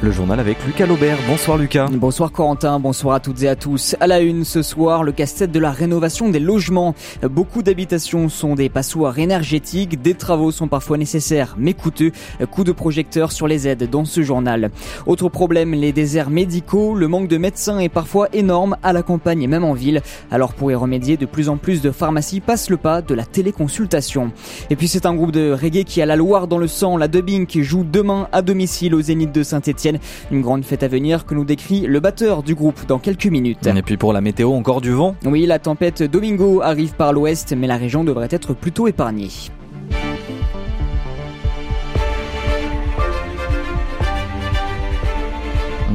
Le 0.00 0.12
journal 0.12 0.38
avec 0.38 0.64
Lucas 0.64 0.86
Laubert. 0.86 1.18
Bonsoir 1.26 1.58
Lucas. 1.58 1.88
Bonsoir 1.90 2.30
Corentin, 2.30 2.78
bonsoir 2.78 3.16
à 3.16 3.20
toutes 3.20 3.42
et 3.42 3.48
à 3.48 3.56
tous. 3.56 3.96
À 3.98 4.06
la 4.06 4.20
une 4.20 4.44
ce 4.44 4.62
soir, 4.62 5.02
le 5.02 5.10
casse-tête 5.10 5.50
de 5.50 5.58
la 5.58 5.72
rénovation 5.72 6.28
des 6.28 6.38
logements. 6.38 6.94
Beaucoup 7.24 7.64
d'habitations 7.64 8.28
sont 8.28 8.54
des 8.54 8.68
passoires 8.68 9.18
énergétiques. 9.18 10.00
Des 10.00 10.14
travaux 10.14 10.52
sont 10.52 10.68
parfois 10.68 10.98
nécessaires 10.98 11.56
mais 11.58 11.74
coûteux. 11.74 12.12
Coup 12.52 12.62
de 12.62 12.70
projecteur 12.70 13.32
sur 13.32 13.48
les 13.48 13.66
aides 13.66 13.90
dans 13.90 14.04
ce 14.04 14.22
journal. 14.22 14.70
Autre 15.06 15.28
problème, 15.28 15.74
les 15.74 15.90
déserts 15.90 16.30
médicaux. 16.30 16.94
Le 16.94 17.08
manque 17.08 17.26
de 17.26 17.36
médecins 17.36 17.80
est 17.80 17.88
parfois 17.88 18.28
énorme 18.32 18.76
à 18.84 18.92
la 18.92 19.02
campagne 19.02 19.42
et 19.42 19.48
même 19.48 19.64
en 19.64 19.74
ville. 19.74 20.02
Alors 20.30 20.54
pour 20.54 20.70
y 20.70 20.76
remédier, 20.76 21.16
de 21.16 21.26
plus 21.26 21.48
en 21.48 21.56
plus 21.56 21.82
de 21.82 21.90
pharmacies 21.90 22.38
passent 22.38 22.70
le 22.70 22.76
pas 22.76 23.02
de 23.02 23.14
la 23.14 23.24
téléconsultation. 23.24 24.30
Et 24.70 24.76
puis 24.76 24.86
c'est 24.86 25.06
un 25.06 25.14
groupe 25.16 25.32
de 25.32 25.50
reggae 25.50 25.82
qui 25.82 26.00
a 26.00 26.06
la 26.06 26.14
Loire 26.14 26.46
dans 26.46 26.58
le 26.58 26.68
sang. 26.68 26.96
La 26.96 27.08
Dubbing 27.08 27.46
qui 27.46 27.64
joue 27.64 27.82
demain 27.82 28.28
à 28.30 28.42
domicile 28.42 28.94
au 28.94 29.00
Zénith 29.00 29.32
de 29.32 29.42
Saint-Etienne. 29.88 29.98
Une 30.30 30.42
grande 30.42 30.64
fête 30.64 30.82
à 30.82 30.88
venir 30.88 31.26
que 31.26 31.34
nous 31.34 31.44
décrit 31.44 31.86
le 31.86 32.00
batteur 32.00 32.42
du 32.42 32.54
groupe 32.54 32.86
dans 32.86 32.98
quelques 32.98 33.26
minutes. 33.26 33.66
Et 33.66 33.82
puis 33.82 33.96
pour 33.96 34.12
la 34.12 34.20
météo, 34.20 34.52
encore 34.52 34.80
du 34.80 34.92
vent 34.92 35.14
Oui, 35.24 35.46
la 35.46 35.58
tempête 35.58 36.02
Domingo 36.02 36.60
arrive 36.62 36.94
par 36.94 37.12
l'ouest, 37.12 37.54
mais 37.56 37.66
la 37.66 37.76
région 37.76 38.04
devrait 38.04 38.28
être 38.30 38.54
plutôt 38.54 38.88
épargnée. 38.88 39.28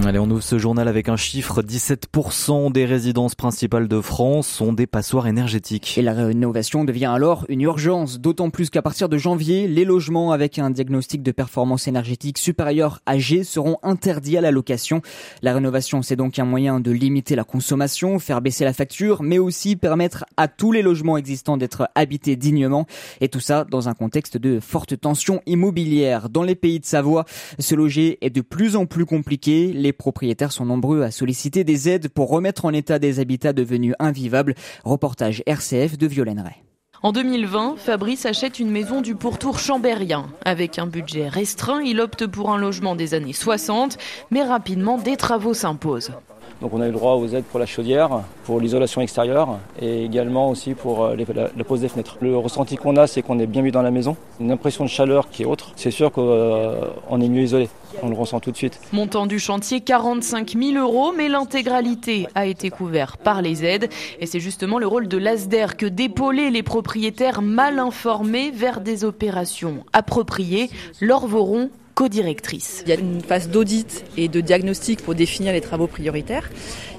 Allez, 0.02 0.18
on 0.18 0.30
ouvre 0.32 0.42
ce 0.42 0.58
journal 0.58 0.88
avec 0.88 1.08
un 1.08 1.16
chiffre. 1.16 1.62
17% 1.62 2.72
des 2.72 2.84
résidences 2.84 3.36
principales 3.36 3.88
de 3.88 4.02
France 4.02 4.48
sont 4.48 4.74
des 4.74 4.88
passoires 4.88 5.28
énergétiques. 5.28 5.98
Et 6.00 6.02
la 6.02 6.14
rénovation 6.14 6.84
devient 6.84 7.06
alors 7.06 7.46
une 7.48 7.62
urgence, 7.62 8.20
d'autant 8.20 8.50
plus 8.50 8.72
qu'à 8.72 8.82
partir 8.82 9.08
de 9.08 9.20
janvier, 9.20 9.68
les 9.68 9.86
logements 9.86 10.32
avec 10.32 10.58
un 10.58 10.72
diagnostic 10.72 11.22
de 11.22 11.32
performance 11.32 11.88
énergétique 11.88 12.40
supérieur 12.40 13.02
à 13.06 13.20
G 13.20 13.44
seront 13.44 13.78
interdits 13.84 14.36
à 14.36 14.42
la 14.42 14.50
location. 14.50 15.02
La 15.44 15.54
rénovation, 15.54 16.02
c'est 16.02 16.16
donc 16.16 16.40
un 16.40 16.46
moyen 16.46 16.80
de 16.80 16.92
limiter 16.92 17.36
la 17.36 17.44
consommation, 17.44 18.18
faire 18.18 18.42
baisser 18.42 18.66
la 18.66 18.74
facture, 18.74 19.22
mais 19.22 19.38
aussi 19.38 19.76
permettre 19.76 20.26
à 20.38 20.48
tous 20.48 20.72
les 20.72 20.82
logements 20.82 21.18
existants 21.18 21.56
d'être 21.56 21.88
habités 21.94 22.36
dignement. 22.36 22.88
Et 23.22 23.30
tout 23.30 23.40
ça 23.40 23.64
dans 23.64 23.90
un 23.90 23.94
contexte 23.94 24.38
de 24.38 24.60
forte 24.60 25.00
tension 25.00 25.42
immobilière. 25.46 26.30
Dans 26.30 26.44
les 26.44 26.56
pays 26.56 26.80
de 26.80 26.86
Savoie, 26.86 27.26
se 27.60 27.76
loger 27.76 28.18
est 28.22 28.32
de 28.32 28.42
plus 28.42 28.76
en 28.76 28.88
plus 28.88 29.06
compliqué. 29.06 29.72
Les 29.84 29.92
propriétaires 29.92 30.54
sont 30.54 30.64
nombreux 30.64 31.02
à 31.02 31.12
solliciter 31.12 31.66
des 31.66 31.90
aides 31.90 32.08
pour 32.08 32.30
remettre 32.30 32.64
en 32.64 32.72
état 32.72 33.00
des 33.00 33.20
habitats 33.20 33.52
devenus 33.52 33.96
invivables. 34.00 34.56
Reportage 34.86 35.44
RCF 35.46 35.98
de 35.98 36.08
Violaine 36.08 36.40
Ray. 36.40 36.64
En 37.02 37.12
2020, 37.12 37.76
Fabrice 37.76 38.26
achète 38.26 38.60
une 38.60 38.72
maison 38.72 39.02
du 39.02 39.14
pourtour 39.14 39.60
chambérien. 39.60 40.28
Avec 40.46 40.80
un 40.80 40.88
budget 40.88 41.28
restreint, 41.28 41.82
il 41.82 42.00
opte 42.00 42.28
pour 42.28 42.52
un 42.52 42.58
logement 42.58 42.96
des 42.96 43.14
années 43.14 43.34
60, 43.34 43.98
mais 44.32 44.44
rapidement 44.44 44.98
des 44.98 45.18
travaux 45.18 45.54
s'imposent. 45.54 46.14
Donc 46.62 46.74
on 46.74 46.82
a 46.82 46.88
eu 46.88 46.92
droit 46.92 47.16
aux 47.16 47.28
aides 47.28 47.44
pour 47.44 47.60
la 47.60 47.66
chaudière, 47.66 48.22
pour 48.46 48.62
l'isolation 48.62 49.02
extérieure 49.02 49.60
et 49.82 50.06
également 50.06 50.50
aussi 50.50 50.74
pour 50.74 51.04
euh, 51.04 51.16
la, 51.36 51.64
pose 51.66 51.82
des 51.82 51.90
fenêtres. 51.90 52.18
Le 52.22 52.38
ressenti 52.38 52.78
qu'on 52.78 52.96
a, 52.96 53.06
c'est 53.06 53.22
qu'on 53.22 53.38
est 53.40 53.48
bien 53.48 53.62
mis 53.62 53.72
dans 53.72 53.82
la 53.82 53.92
maison, 53.92 54.16
une 54.40 54.52
impression 54.52 54.86
de 54.86 54.90
chaleur 54.90 55.30
qui 55.30 55.44
est 55.44 55.46
autre. 55.46 55.74
C'est 55.76 55.92
sûr 55.92 56.12
qu'on 56.12 56.26
euh, 56.26 57.20
est 57.20 57.28
mieux 57.28 57.42
isolé, 57.42 57.70
on 58.02 58.10
le 58.10 58.16
ressent 58.16 58.40
tout 58.40 58.52
de 58.52 58.56
suite. 58.56 58.80
Montant 58.94 59.26
du 59.26 59.40
chantier 59.40 59.82
45 59.82 60.56
000 60.58 60.78
euros, 60.78 61.12
mais 61.16 61.28
l'intégralité 61.28 62.28
a 62.36 62.46
été 62.46 62.70
couverte 62.70 63.20
par 63.22 63.42
les 63.42 63.66
aides. 63.66 63.90
Et 64.20 64.26
c'est 64.26 64.40
justement 64.40 64.80
le 64.80 64.88
rôle 64.88 65.08
de 65.08 65.18
l'ASDER 65.18 65.68
que 65.78 65.86
d'épauler 65.86 66.50
les 66.50 66.64
propriétaires 66.64 67.42
mal 67.42 67.80
informés 67.80 68.52
vers 68.52 68.80
des 68.80 69.04
opérations 69.04 69.84
appropriées. 69.92 70.70
Laure 71.02 71.28
Voron 71.28 71.70
co-directrice. 71.94 72.84
Il 72.86 72.90
y 72.90 72.92
a 72.92 73.00
une 73.00 73.22
phase 73.22 73.50
d'audit 73.50 74.04
et 74.18 74.28
de 74.28 74.42
diagnostic 74.42 75.02
pour 75.02 75.16
définir 75.16 75.54
les 75.54 75.62
travaux 75.62 75.88
prioritaires. 75.88 76.50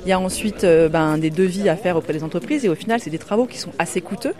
Il 0.07 0.11
y 0.11 0.13
a 0.13 0.21
ensuite 0.21 0.65
euh, 0.65 0.91
ben, 0.91 1.17
des 1.17 1.31
devis 1.31 1.69
à 1.71 1.77
faire 1.77 1.97
auprès 1.97 2.13
des 2.13 2.23
entreprises 2.23 2.65
et 2.67 2.69
au 2.69 2.75
final, 2.75 3.01
c'est 3.01 3.09
des 3.09 3.19
travaux 3.19 3.47
qui 3.47 3.57
sont 3.57 3.73
assez 3.79 4.03
coûteux. 4.03 4.35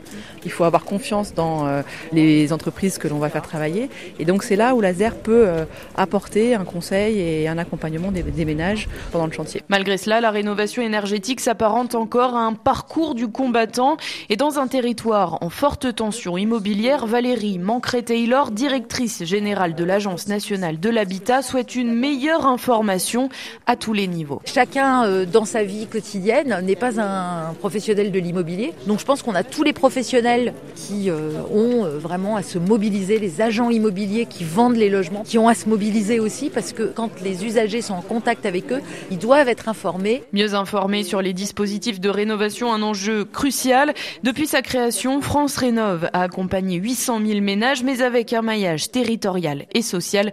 Il 0.45 0.51
faut 0.51 0.65
avoir 0.65 0.85
confiance 0.85 1.33
dans 1.33 1.67
euh, 1.67 1.81
les 2.13 2.53
entreprises 2.53 2.99
que 2.99 3.09
l'on 3.09 3.19
va 3.19 3.31
faire 3.31 3.43
travailler. 3.43 3.89
Et 4.19 4.27
donc, 4.27 4.43
c'est 4.43 4.57
là 4.57 4.75
où 4.75 4.83
la 4.83 4.93
ZER 4.93 5.15
peut 5.23 5.45
euh, 5.47 5.65
apporter 5.97 6.55
un 6.55 6.65
conseil 6.65 7.19
et 7.19 7.49
un 7.49 7.57
accompagnement 7.57 8.13
des, 8.13 8.23
des, 8.23 8.45
ménages 8.45 8.89
pendant 9.11 9.25
le 9.25 9.33
chantier. 9.33 9.63
Malgré 9.71 9.97
cela, 9.97 10.21
la 10.21 10.31
rénovation 10.31 10.83
énergétique 10.83 11.41
s'apparente 11.41 11.95
encore 11.95 12.37
à 12.37 12.41
un 12.41 12.53
parcours 12.53 13.15
du 13.15 13.29
combattant. 13.29 13.97
Et 14.29 14.37
dans 14.37 14.59
un 14.59 14.67
territoire 14.67 15.39
en 15.43 15.49
forte 15.49 15.95
tension 15.95 16.37
immobilière, 16.37 17.07
Valérie 17.07 17.59
Mancret-Taylor, 17.59 18.51
directrice 18.51 19.25
générale 19.25 19.75
de 19.75 19.85
l'Agence 19.85 20.29
nationale 20.29 20.44
de 20.53 20.91
l'habitat, 20.91 21.43
souhaite 21.43 21.75
une 21.75 21.95
meilleure 21.95 22.47
information 22.47 23.29
à 23.67 23.77
tous 23.77 23.93
les 23.93 24.07
niveaux. 24.07 24.41
Chacun 24.45 25.25
dans 25.25 25.45
sa 25.45 25.65
vie 25.65 25.87
quotidienne 25.87 26.61
n'est 26.63 26.77
pas 26.77 27.01
un 27.01 27.55
professionnel 27.55 28.13
de 28.13 28.19
l'immobilier. 28.19 28.73
Donc 28.87 29.01
je 29.01 29.05
pense 29.05 29.23
qu'on 29.23 29.35
a 29.35 29.43
tous 29.43 29.63
les 29.63 29.73
professionnels 29.73 30.55
qui 30.75 31.11
euh, 31.11 31.33
ont 31.53 31.85
euh, 31.85 31.99
vraiment 31.99 32.37
à 32.37 32.43
se 32.43 32.59
mobiliser, 32.59 33.19
les 33.19 33.41
agents 33.41 33.71
immobiliers 33.71 34.27
qui 34.27 34.45
vendent 34.45 34.77
les 34.77 34.91
logements, 34.91 35.23
qui 35.23 35.39
ont 35.39 35.49
à 35.49 35.55
se 35.55 35.69
mobiliser 35.69 36.21
aussi 36.21 36.51
parce 36.51 36.73
que 36.73 36.85
quand 36.85 37.11
les 37.23 37.45
usagers 37.45 37.83
sont 37.83 37.95
en 37.95 38.03
contact 38.03 38.47
avec 38.47 38.73
eux, 38.73 38.81
ils 39.11 39.19
doivent 39.19 39.49
être 39.49 39.69
informés. 39.69 40.23
Mieux 40.33 40.55
informés 40.55 41.05
sur 41.05 41.23
les 41.23 41.33
dispositifs 41.33 42.01
de 42.01 42.09
rénovation, 42.09 42.73
un 42.73 42.83
enjeu 42.83 43.25
crucial. 43.25 43.95
Depuis 44.23 44.47
sa 44.47 44.63
création, 44.63 45.21
France 45.21 45.57
Rénove 45.57 46.09
a 46.13 46.23
accompagné 46.23 46.77
800 46.77 47.21
000 47.27 47.41
ménages, 47.41 47.83
mais 47.83 48.03
avec 48.03 48.33
un 48.33 48.43
maillage 48.43 48.91
territorial 48.91 49.67
et 49.73 49.83
social 49.83 50.33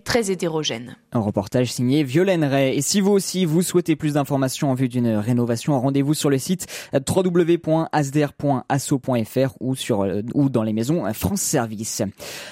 très 0.11 0.29
hétérogène. 0.29 0.97
Un 1.13 1.21
reportage 1.21 1.71
signé 1.71 2.03
Violaine 2.03 2.43
Ray. 2.43 2.77
Et 2.77 2.81
si 2.81 2.99
vous 2.99 3.11
aussi 3.11 3.45
vous 3.45 3.61
souhaitez 3.61 3.95
plus 3.95 4.15
d'informations 4.15 4.69
en 4.69 4.73
vue 4.73 4.89
d'une 4.89 5.07
rénovation, 5.07 5.79
rendez-vous 5.79 6.13
sur 6.13 6.29
le 6.29 6.37
site 6.37 6.67
www.asder.asso.fr 6.93 9.53
ou 9.61 9.73
sur 9.73 10.01
euh, 10.01 10.21
ou 10.33 10.49
dans 10.49 10.63
les 10.63 10.73
maisons 10.73 11.05
France 11.13 11.39
Service. 11.39 12.01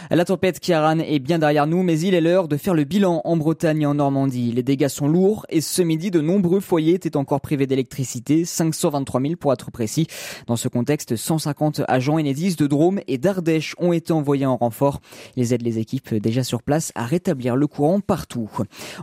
La 0.10 0.24
tempête 0.24 0.62
Kiaran 0.62 1.00
est 1.00 1.20
bien 1.20 1.38
derrière 1.38 1.68
nous, 1.68 1.84
mais 1.84 2.00
il 2.00 2.14
est 2.14 2.22
l'heure 2.22 2.48
de 2.48 2.56
faire 2.56 2.74
le 2.74 2.86
bilan 2.86 3.20
en 3.26 3.36
Bretagne 3.36 3.82
et 3.82 3.86
en 3.86 3.96
Normandie. 3.96 4.54
Les 4.54 4.64
dégâts 4.64 4.88
sont 4.88 5.10
lourds 5.10 5.46
et 5.50 5.60
ce 5.60 5.82
midi, 5.82 6.12
de 6.12 6.22
nombreux 6.22 6.62
foyers 6.62 6.94
étaient 6.94 7.18
encore 7.18 7.42
privés 7.42 7.68
d'électricité, 7.68 8.46
523 8.46 9.20
000 9.20 9.34
pour 9.36 9.52
être 9.52 9.70
précis. 9.70 10.08
Dans 10.48 10.56
ce 10.56 10.70
contexte, 10.70 11.18
150 11.18 11.82
agents 11.90 12.20
Enedis 12.20 12.56
de 12.56 12.68
Drôme 12.68 13.02
et 13.10 13.18
d'Ardèche 13.18 13.76
ont 13.80 13.92
été 13.92 14.14
envoyés 14.14 14.46
en 14.46 14.56
renfort. 14.56 15.02
Ils 15.36 15.52
aident 15.52 15.64
les 15.64 15.80
équipes 15.80 16.16
déjà 16.16 16.46
sur 16.46 16.64
place 16.64 16.94
à 16.96 17.06
rétablir 17.06 17.49
le 17.56 17.68
courant 17.68 18.00
partout. 18.00 18.50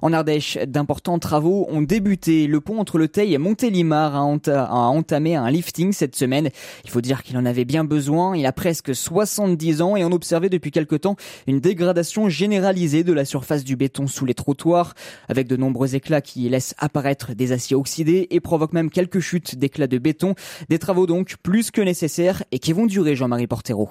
En 0.02 0.12
Ardèche, 0.12 0.58
d'importants 0.66 1.18
travaux 1.18 1.66
ont 1.70 1.82
débuté. 1.82 2.46
Le 2.46 2.60
pont 2.60 2.78
entre 2.80 2.98
le 2.98 3.08
Teil 3.08 3.34
et 3.34 3.38
Montélimar 3.38 4.16
a, 4.16 4.20
entamé 4.20 5.36
un 5.36 5.50
lifting 5.50 5.92
cette 5.92 6.16
semaine. 6.16 6.50
Il 6.84 6.90
faut 6.90 7.00
dire 7.00 7.22
qu'il 7.22 7.36
en 7.36 7.46
avait 7.46 7.64
bien 7.64 7.84
besoin. 7.84 8.36
Il 8.36 8.46
a 8.46 8.52
presque 8.52 8.94
70 8.94 9.82
ans 9.82 9.96
et 9.96 10.04
on 10.04 10.12
observait 10.12 10.48
depuis 10.48 10.70
quelque 10.70 10.96
temps 10.96 11.16
une 11.46 11.60
dégradation 11.60 12.28
généralisée 12.28 13.04
de 13.04 13.12
la 13.12 13.24
surface 13.24 13.64
du 13.64 13.76
béton 13.76 14.06
sous 14.06 14.24
les 14.24 14.34
trottoirs, 14.34 14.94
avec 15.28 15.46
de 15.48 15.56
nombreux 15.56 15.94
éclats 15.94 16.20
qui 16.20 16.48
laissent 16.48 16.74
apparaître 16.78 17.34
des 17.34 17.52
aciers 17.52 17.76
oxydés 17.76 18.26
et 18.30 18.40
provoquent 18.40 18.72
même 18.72 18.90
quelques 18.90 19.20
chutes 19.20 19.56
d'éclats 19.56 19.86
de 19.86 19.98
béton. 19.98 20.34
Des 20.68 20.78
travaux 20.78 21.06
donc 21.06 21.36
plus 21.42 21.70
que 21.70 21.80
nécessaires 21.80 22.42
et 22.52 22.58
qui 22.58 22.72
vont 22.72 22.86
durer, 22.86 23.16
Jean-Marie 23.16 23.46
Portero. 23.46 23.88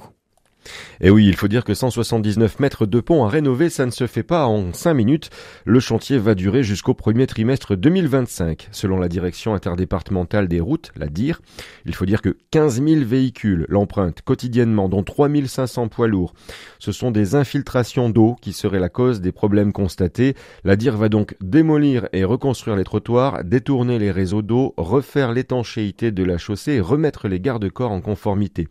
Et 1.02 1.10
oui, 1.10 1.28
il 1.28 1.36
faut 1.36 1.48
dire 1.48 1.64
que 1.64 1.74
179 1.74 2.60
mètres 2.60 2.86
de 2.86 3.00
pont 3.00 3.26
à 3.26 3.30
rénover, 3.30 3.70
ça 3.70 3.86
ne 3.86 3.92
se 3.92 4.08
fait 4.08 4.24
pas 4.24 4.46
en 4.46 4.74
5 4.74 4.94
minutes. 4.94 5.30
Le 5.66 5.80
chantier 5.80 6.18
va 6.18 6.36
durer 6.36 6.64
jusqu'au 6.64 6.94
premier 6.94 7.28
trimestre 7.28 7.76
2025, 7.76 8.70
selon 8.72 8.98
la 8.98 9.08
direction 9.08 9.54
interdépartementale 9.54 10.48
des 10.48 10.60
routes, 10.60 10.92
la 10.96 11.08
DIR. 11.08 11.42
Il 11.86 11.94
faut 11.94 12.06
dire 12.06 12.22
que 12.22 12.38
15 12.52 12.84
000 12.84 13.06
véhicules 13.06 13.66
l'empruntent 13.70 14.22
quotidiennement, 14.22 14.90
dont 14.90 15.04
3500 15.04 15.88
poids 15.88 16.08
lourds. 16.08 16.34
Ce 16.80 16.92
sont 16.92 17.12
des 17.12 17.36
infiltrations 17.36 18.10
d'eau 18.10 18.36
qui 18.42 18.54
seraient 18.54 18.80
la 18.80 18.90
cause 18.90 19.22
des 19.22 19.32
problèmes 19.32 19.74
constatés. 19.74 20.36
La 20.64 20.76
DIR 20.76 20.98
va 20.98 21.10
donc 21.10 21.36
démolir 21.42 22.08
et 22.14 22.24
reconstruire 22.24 22.76
les 22.76 22.84
trottoirs, 22.84 23.44
détourner 23.44 24.00
les 24.00 24.12
réseaux 24.12 24.42
d'eau, 24.42 24.74
refaire 24.78 25.32
l'étanchéité 25.32 26.12
de 26.12 26.24
la 26.24 26.38
chaussée 26.38 26.74
et 26.74 26.82
remettre 26.82 27.28
les 27.28 27.40
garde-corps 27.40 27.92
en 27.92 28.02
conformité. 28.02 28.68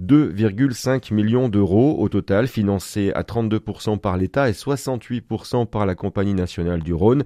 2,5 0.00 1.12
millions 1.12 1.31
d'euros 1.32 1.96
au 1.98 2.08
total, 2.08 2.46
financés 2.46 3.12
à 3.14 3.22
32% 3.22 3.98
par 3.98 4.16
l'État 4.16 4.48
et 4.48 4.52
68% 4.52 5.66
par 5.66 5.86
la 5.86 5.94
Compagnie 5.94 6.34
nationale 6.34 6.82
du 6.82 6.92
Rhône. 6.92 7.24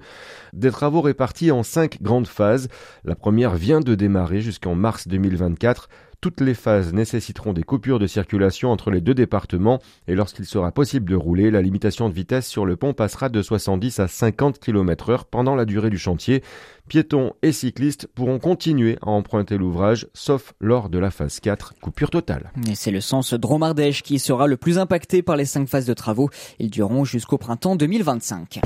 Des 0.53 0.71
travaux 0.71 1.01
répartis 1.01 1.51
en 1.51 1.63
cinq 1.63 2.01
grandes 2.01 2.27
phases. 2.27 2.69
La 3.03 3.15
première 3.15 3.55
vient 3.55 3.81
de 3.81 3.95
démarrer 3.95 4.41
jusqu'en 4.41 4.75
mars 4.75 5.07
2024. 5.07 5.89
Toutes 6.19 6.41
les 6.41 6.55
phases 6.55 6.93
nécessiteront 6.93 7.53
des 7.53 7.61
coupures 7.61 7.99
de 7.99 8.07
circulation 8.07 8.71
entre 8.71 8.89
les 8.89 9.01
deux 9.01 9.13
départements 9.13 9.79
et 10.07 10.15
lorsqu'il 10.15 10.45
sera 10.45 10.71
possible 10.71 11.07
de 11.07 11.15
rouler, 11.15 11.51
la 11.51 11.61
limitation 11.61 12.09
de 12.09 12.13
vitesse 12.13 12.47
sur 12.47 12.65
le 12.65 12.75
pont 12.75 12.93
passera 12.93 13.29
de 13.29 13.39
70 13.39 13.99
à 13.99 14.07
50 14.07 14.57
km 14.57 15.11
heure 15.11 15.25
pendant 15.25 15.55
la 15.55 15.65
durée 15.65 15.91
du 15.91 15.99
chantier. 15.99 16.41
Piétons 16.89 17.33
et 17.43 17.51
cyclistes 17.51 18.07
pourront 18.07 18.39
continuer 18.39 18.97
à 19.03 19.09
emprunter 19.09 19.59
l'ouvrage, 19.59 20.07
sauf 20.15 20.53
lors 20.59 20.89
de 20.89 20.97
la 20.97 21.11
phase 21.11 21.39
4, 21.39 21.75
coupure 21.81 22.09
totale. 22.09 22.51
C'est 22.73 22.91
le 22.91 23.01
sens 23.01 23.35
Dromardèche 23.35 24.01
qui 24.01 24.17
sera 24.17 24.47
le 24.47 24.57
plus 24.57 24.79
impacté 24.79 25.21
par 25.21 25.35
les 25.35 25.45
cinq 25.45 25.69
phases 25.69 25.85
de 25.85 25.93
travaux. 25.93 26.31
Ils 26.57 26.71
dureront 26.71 27.05
jusqu'au 27.05 27.37
printemps 27.37 27.75
2025. 27.75 28.61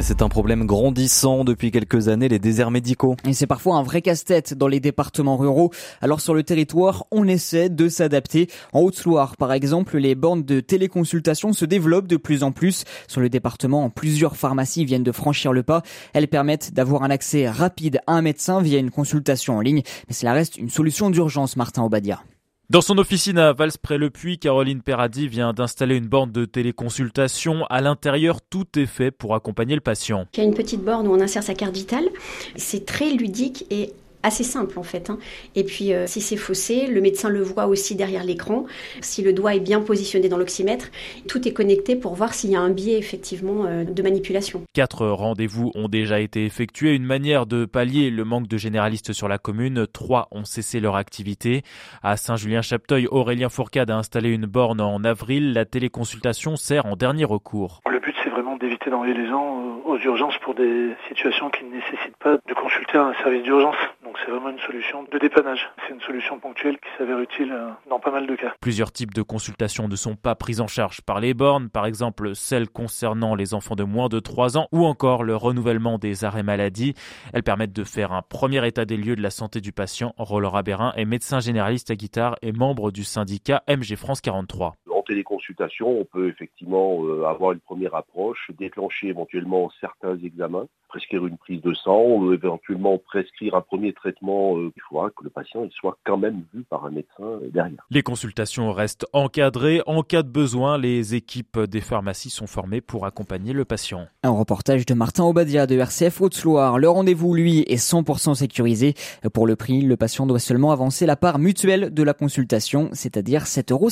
C'est 0.00 0.22
un 0.22 0.28
problème 0.28 0.66
grandissant 0.66 1.42
depuis 1.42 1.72
quelques 1.72 2.06
années, 2.08 2.28
les 2.28 2.38
déserts 2.38 2.70
médicaux. 2.70 3.16
Et 3.26 3.32
c'est 3.32 3.46
parfois 3.46 3.76
un 3.76 3.82
vrai 3.82 4.02
casse-tête 4.02 4.54
dans 4.54 4.68
les 4.68 4.78
départements 4.78 5.36
ruraux. 5.36 5.72
Alors 6.00 6.20
sur 6.20 6.32
le 6.32 6.44
territoire, 6.44 7.06
on 7.10 7.26
essaie 7.26 7.70
de 7.70 7.88
s'adapter. 7.88 8.48
En 8.72 8.82
Haute-Loire, 8.82 9.36
par 9.36 9.52
exemple, 9.52 9.98
les 9.98 10.14
bornes 10.14 10.44
de 10.44 10.60
téléconsultation 10.60 11.52
se 11.52 11.64
développent 11.64 12.06
de 12.06 12.16
plus 12.16 12.44
en 12.44 12.52
plus. 12.52 12.84
Sur 13.08 13.20
le 13.20 13.28
département, 13.28 13.90
plusieurs 13.90 14.36
pharmacies 14.36 14.84
viennent 14.84 15.02
de 15.02 15.12
franchir 15.12 15.52
le 15.52 15.62
pas. 15.64 15.82
Elles 16.12 16.28
permettent 16.28 16.72
d'avoir 16.72 17.02
un 17.02 17.10
accès 17.10 17.48
rapide 17.48 18.00
à 18.06 18.12
un 18.12 18.22
médecin 18.22 18.62
via 18.62 18.78
une 18.78 18.90
consultation 18.90 19.56
en 19.56 19.60
ligne. 19.60 19.82
Mais 20.06 20.14
cela 20.14 20.34
reste 20.34 20.56
une 20.56 20.70
solution 20.70 21.10
d'urgence, 21.10 21.56
Martin 21.56 21.82
Obadia. 21.82 22.20
Dans 22.68 22.80
son 22.80 22.98
officine 22.98 23.38
à 23.38 23.52
Vals-près-le-Puy, 23.52 24.40
Caroline 24.40 24.82
Perradi 24.82 25.28
vient 25.28 25.52
d'installer 25.52 25.94
une 25.94 26.08
borne 26.08 26.32
de 26.32 26.44
téléconsultation. 26.44 27.64
À 27.66 27.80
l'intérieur, 27.80 28.40
tout 28.42 28.66
est 28.76 28.86
fait 28.86 29.12
pour 29.12 29.36
accompagner 29.36 29.76
le 29.76 29.80
patient. 29.80 30.26
Il 30.34 30.38
y 30.38 30.40
a 30.40 30.44
une 30.44 30.54
petite 30.54 30.82
borne 30.82 31.06
où 31.06 31.12
on 31.12 31.20
insère 31.20 31.44
sa 31.44 31.54
carte 31.54 31.76
vitale. 31.76 32.08
C'est 32.56 32.84
très 32.84 33.12
ludique 33.12 33.66
et 33.70 33.92
assez 34.26 34.44
simple 34.44 34.78
en 34.78 34.82
fait. 34.82 35.08
Hein. 35.08 35.18
Et 35.54 35.64
puis 35.64 35.92
euh, 35.92 36.06
si 36.06 36.20
c'est 36.20 36.36
faussé, 36.36 36.86
le 36.86 37.00
médecin 37.00 37.28
le 37.28 37.42
voit 37.42 37.66
aussi 37.66 37.94
derrière 37.94 38.24
l'écran. 38.24 38.66
Si 39.00 39.22
le 39.22 39.32
doigt 39.32 39.54
est 39.54 39.60
bien 39.60 39.80
positionné 39.80 40.28
dans 40.28 40.36
l'oxymètre, 40.36 40.90
tout 41.28 41.46
est 41.46 41.52
connecté 41.52 41.96
pour 41.96 42.14
voir 42.14 42.34
s'il 42.34 42.50
y 42.50 42.56
a 42.56 42.60
un 42.60 42.70
biais 42.70 42.98
effectivement 42.98 43.66
euh, 43.66 43.84
de 43.84 44.02
manipulation. 44.02 44.62
Quatre 44.74 45.06
rendez-vous 45.06 45.70
ont 45.74 45.88
déjà 45.88 46.20
été 46.20 46.44
effectués. 46.44 46.94
Une 46.94 47.04
manière 47.04 47.46
de 47.46 47.64
pallier 47.64 48.10
le 48.10 48.24
manque 48.24 48.48
de 48.48 48.56
généralistes 48.56 49.12
sur 49.12 49.28
la 49.28 49.38
commune. 49.38 49.86
Trois 49.92 50.28
ont 50.32 50.44
cessé 50.44 50.80
leur 50.80 50.96
activité. 50.96 51.62
À 52.02 52.16
Saint-Julien-Chapteuil, 52.16 53.06
Aurélien 53.10 53.48
Fourcade 53.48 53.90
a 53.90 53.96
installé 53.96 54.30
une 54.30 54.46
borne 54.46 54.80
en 54.80 55.04
avril. 55.04 55.52
La 55.52 55.64
téléconsultation 55.64 56.56
sert 56.56 56.86
en 56.86 56.96
dernier 56.96 57.24
recours. 57.24 57.80
Le 57.88 58.00
but 58.00 58.14
c'est 58.24 58.30
vraiment 58.30 58.56
d'éviter 58.56 58.90
d'envoyer 58.90 59.14
les 59.14 59.28
gens 59.28 59.60
euh, 59.60 59.90
aux 59.92 59.98
urgences 59.98 60.36
pour 60.38 60.54
des 60.54 60.94
situations 61.08 61.50
qui 61.50 61.64
ne 61.64 61.76
nécessitent 61.76 62.16
pas 62.18 62.38
de 62.46 62.54
consulter 62.54 62.98
un 62.98 63.12
service 63.22 63.42
d'urgence 63.42 63.76
c'est 64.24 64.30
vraiment 64.30 64.50
une 64.50 64.58
solution 64.60 65.04
de 65.04 65.18
dépannage. 65.18 65.68
C'est 65.86 65.94
une 65.94 66.00
solution 66.00 66.38
ponctuelle 66.38 66.76
qui 66.78 66.88
s'avère 66.98 67.18
utile 67.18 67.52
euh, 67.52 67.70
dans 67.88 67.98
pas 67.98 68.10
mal 68.10 68.26
de 68.26 68.34
cas. 68.34 68.54
Plusieurs 68.60 68.92
types 68.92 69.14
de 69.14 69.22
consultations 69.22 69.88
ne 69.88 69.96
sont 69.96 70.16
pas 70.16 70.34
prises 70.34 70.60
en 70.60 70.66
charge 70.66 71.00
par 71.02 71.20
les 71.20 71.34
bornes, 71.34 71.68
par 71.68 71.86
exemple 71.86 72.34
celles 72.34 72.68
concernant 72.68 73.34
les 73.34 73.54
enfants 73.54 73.76
de 73.76 73.84
moins 73.84 74.08
de 74.08 74.20
3 74.20 74.58
ans 74.58 74.68
ou 74.72 74.84
encore 74.84 75.24
le 75.24 75.36
renouvellement 75.36 75.98
des 75.98 76.24
arrêts 76.24 76.42
maladie. 76.42 76.94
Elles 77.32 77.42
permettent 77.42 77.72
de 77.72 77.84
faire 77.84 78.12
un 78.12 78.22
premier 78.22 78.66
état 78.66 78.84
des 78.84 78.96
lieux 78.96 79.16
de 79.16 79.22
la 79.22 79.30
santé 79.30 79.60
du 79.60 79.72
patient. 79.72 80.14
Roland 80.16 80.60
Bérin 80.62 80.92
est 80.96 81.04
médecin 81.04 81.40
généraliste 81.40 81.90
à 81.90 81.96
guitare 81.96 82.36
et 82.42 82.52
membre 82.52 82.90
du 82.90 83.04
syndicat 83.04 83.62
MG 83.68 83.96
France 83.96 84.20
43 84.20 84.74
téléconsultation, 85.06 86.00
on 86.00 86.04
peut 86.04 86.28
effectivement 86.28 87.04
euh, 87.04 87.24
avoir 87.24 87.52
une 87.52 87.60
première 87.60 87.94
approche, 87.94 88.50
déclencher 88.58 89.08
éventuellement 89.08 89.70
certains 89.80 90.18
examens, 90.18 90.66
prescrire 90.88 91.26
une 91.26 91.36
prise 91.36 91.62
de 91.62 91.74
sang, 91.74 92.02
ou 92.02 92.32
éventuellement 92.32 92.98
prescrire 92.98 93.54
un 93.54 93.60
premier 93.60 93.92
traitement. 93.92 94.56
Euh, 94.58 94.72
il 94.76 94.82
faudra 94.88 95.10
que 95.10 95.24
le 95.24 95.30
patient 95.30 95.64
il 95.64 95.70
soit 95.72 95.98
quand 96.04 96.16
même 96.16 96.42
vu 96.52 96.64
par 96.64 96.84
un 96.84 96.90
médecin 96.90 97.40
derrière. 97.52 97.86
Les 97.90 98.02
consultations 98.02 98.72
restent 98.72 99.06
encadrées. 99.12 99.82
En 99.86 100.02
cas 100.02 100.22
de 100.22 100.28
besoin, 100.28 100.78
les 100.78 101.14
équipes 101.14 101.58
des 101.60 101.80
pharmacies 101.80 102.30
sont 102.30 102.46
formées 102.46 102.80
pour 102.80 103.06
accompagner 103.06 103.52
le 103.52 103.64
patient. 103.64 104.06
Un 104.22 104.30
reportage 104.30 104.86
de 104.86 104.94
Martin 104.94 105.24
Obadia 105.24 105.66
de 105.66 105.76
RCF 105.76 106.20
Haute-Loire. 106.20 106.78
Le 106.78 106.88
rendez-vous, 106.88 107.34
lui, 107.34 107.60
est 107.60 107.76
100% 107.76 108.34
sécurisé. 108.34 108.94
Pour 109.32 109.46
le 109.46 109.56
prix, 109.56 109.80
le 109.82 109.96
patient 109.96 110.26
doit 110.26 110.38
seulement 110.38 110.72
avancer 110.72 111.06
la 111.06 111.16
part 111.16 111.38
mutuelle 111.38 111.92
de 111.92 112.02
la 112.02 112.14
consultation, 112.14 112.90
c'est-à-dire 112.92 113.42
7,50 113.42 113.72
euros. 113.72 113.90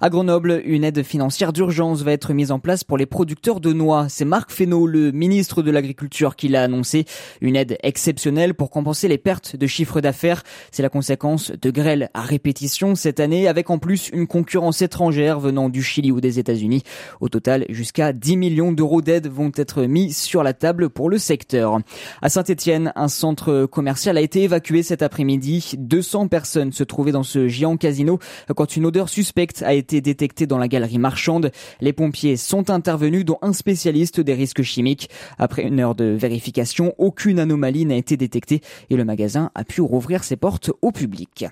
À 0.00 0.10
Grenoble, 0.10 0.62
une 0.64 0.84
aide 0.84 1.02
financière 1.02 1.52
d'urgence 1.52 2.02
va 2.02 2.12
être 2.12 2.32
mise 2.32 2.52
en 2.52 2.60
place 2.60 2.84
pour 2.84 2.96
les 2.96 3.04
producteurs 3.04 3.58
de 3.58 3.72
noix. 3.72 4.06
C'est 4.08 4.24
Marc 4.24 4.52
Fesneau, 4.52 4.86
le 4.86 5.10
ministre 5.10 5.60
de 5.60 5.72
l'Agriculture, 5.72 6.36
qui 6.36 6.46
l'a 6.46 6.62
annoncé. 6.62 7.04
Une 7.40 7.56
aide 7.56 7.76
exceptionnelle 7.82 8.54
pour 8.54 8.70
compenser 8.70 9.08
les 9.08 9.18
pertes 9.18 9.56
de 9.56 9.66
chiffre 9.66 10.00
d'affaires. 10.00 10.44
C'est 10.70 10.84
la 10.84 10.88
conséquence 10.88 11.50
de 11.50 11.70
grêles 11.72 12.10
à 12.14 12.20
répétition 12.20 12.94
cette 12.94 13.18
année, 13.18 13.48
avec 13.48 13.70
en 13.70 13.78
plus 13.78 14.08
une 14.12 14.28
concurrence 14.28 14.82
étrangère 14.82 15.40
venant 15.40 15.68
du 15.68 15.82
Chili 15.82 16.12
ou 16.12 16.20
des 16.20 16.38
États-Unis. 16.38 16.84
Au 17.20 17.28
total, 17.28 17.64
jusqu'à 17.68 18.12
10 18.12 18.36
millions 18.36 18.70
d'euros 18.70 19.02
d'aide 19.02 19.26
vont 19.26 19.50
être 19.56 19.82
mis 19.82 20.12
sur 20.12 20.44
la 20.44 20.52
table 20.52 20.90
pour 20.90 21.10
le 21.10 21.18
secteur. 21.18 21.80
À 22.22 22.28
Saint-Etienne, 22.28 22.92
un 22.94 23.08
centre 23.08 23.66
commercial 23.66 24.16
a 24.16 24.20
été 24.20 24.44
évacué 24.44 24.84
cet 24.84 25.02
après-midi. 25.02 25.72
200 25.76 26.28
personnes 26.28 26.70
se 26.70 26.84
trouvaient 26.84 27.10
dans 27.10 27.24
ce 27.24 27.48
géant 27.48 27.76
casino 27.76 28.20
quand 28.54 28.76
une 28.76 28.86
odeur 28.86 29.08
suspecte 29.08 29.64
a 29.64 29.74
été 29.74 29.87
été 29.88 30.00
détecté 30.02 30.46
dans 30.46 30.58
la 30.58 30.68
galerie 30.68 30.98
marchande. 30.98 31.50
Les 31.80 31.94
pompiers 31.94 32.36
sont 32.36 32.68
intervenus, 32.68 33.24
dont 33.24 33.38
un 33.40 33.54
spécialiste 33.54 34.20
des 34.20 34.34
risques 34.34 34.62
chimiques. 34.62 35.08
Après 35.38 35.62
une 35.62 35.80
heure 35.80 35.94
de 35.94 36.04
vérification, 36.04 36.94
aucune 36.98 37.38
anomalie 37.38 37.86
n'a 37.86 37.96
été 37.96 38.18
détectée 38.18 38.60
et 38.90 38.96
le 38.96 39.04
magasin 39.06 39.50
a 39.54 39.64
pu 39.64 39.80
rouvrir 39.80 40.24
ses 40.24 40.36
portes 40.36 40.70
au 40.82 40.92
public. 40.92 41.46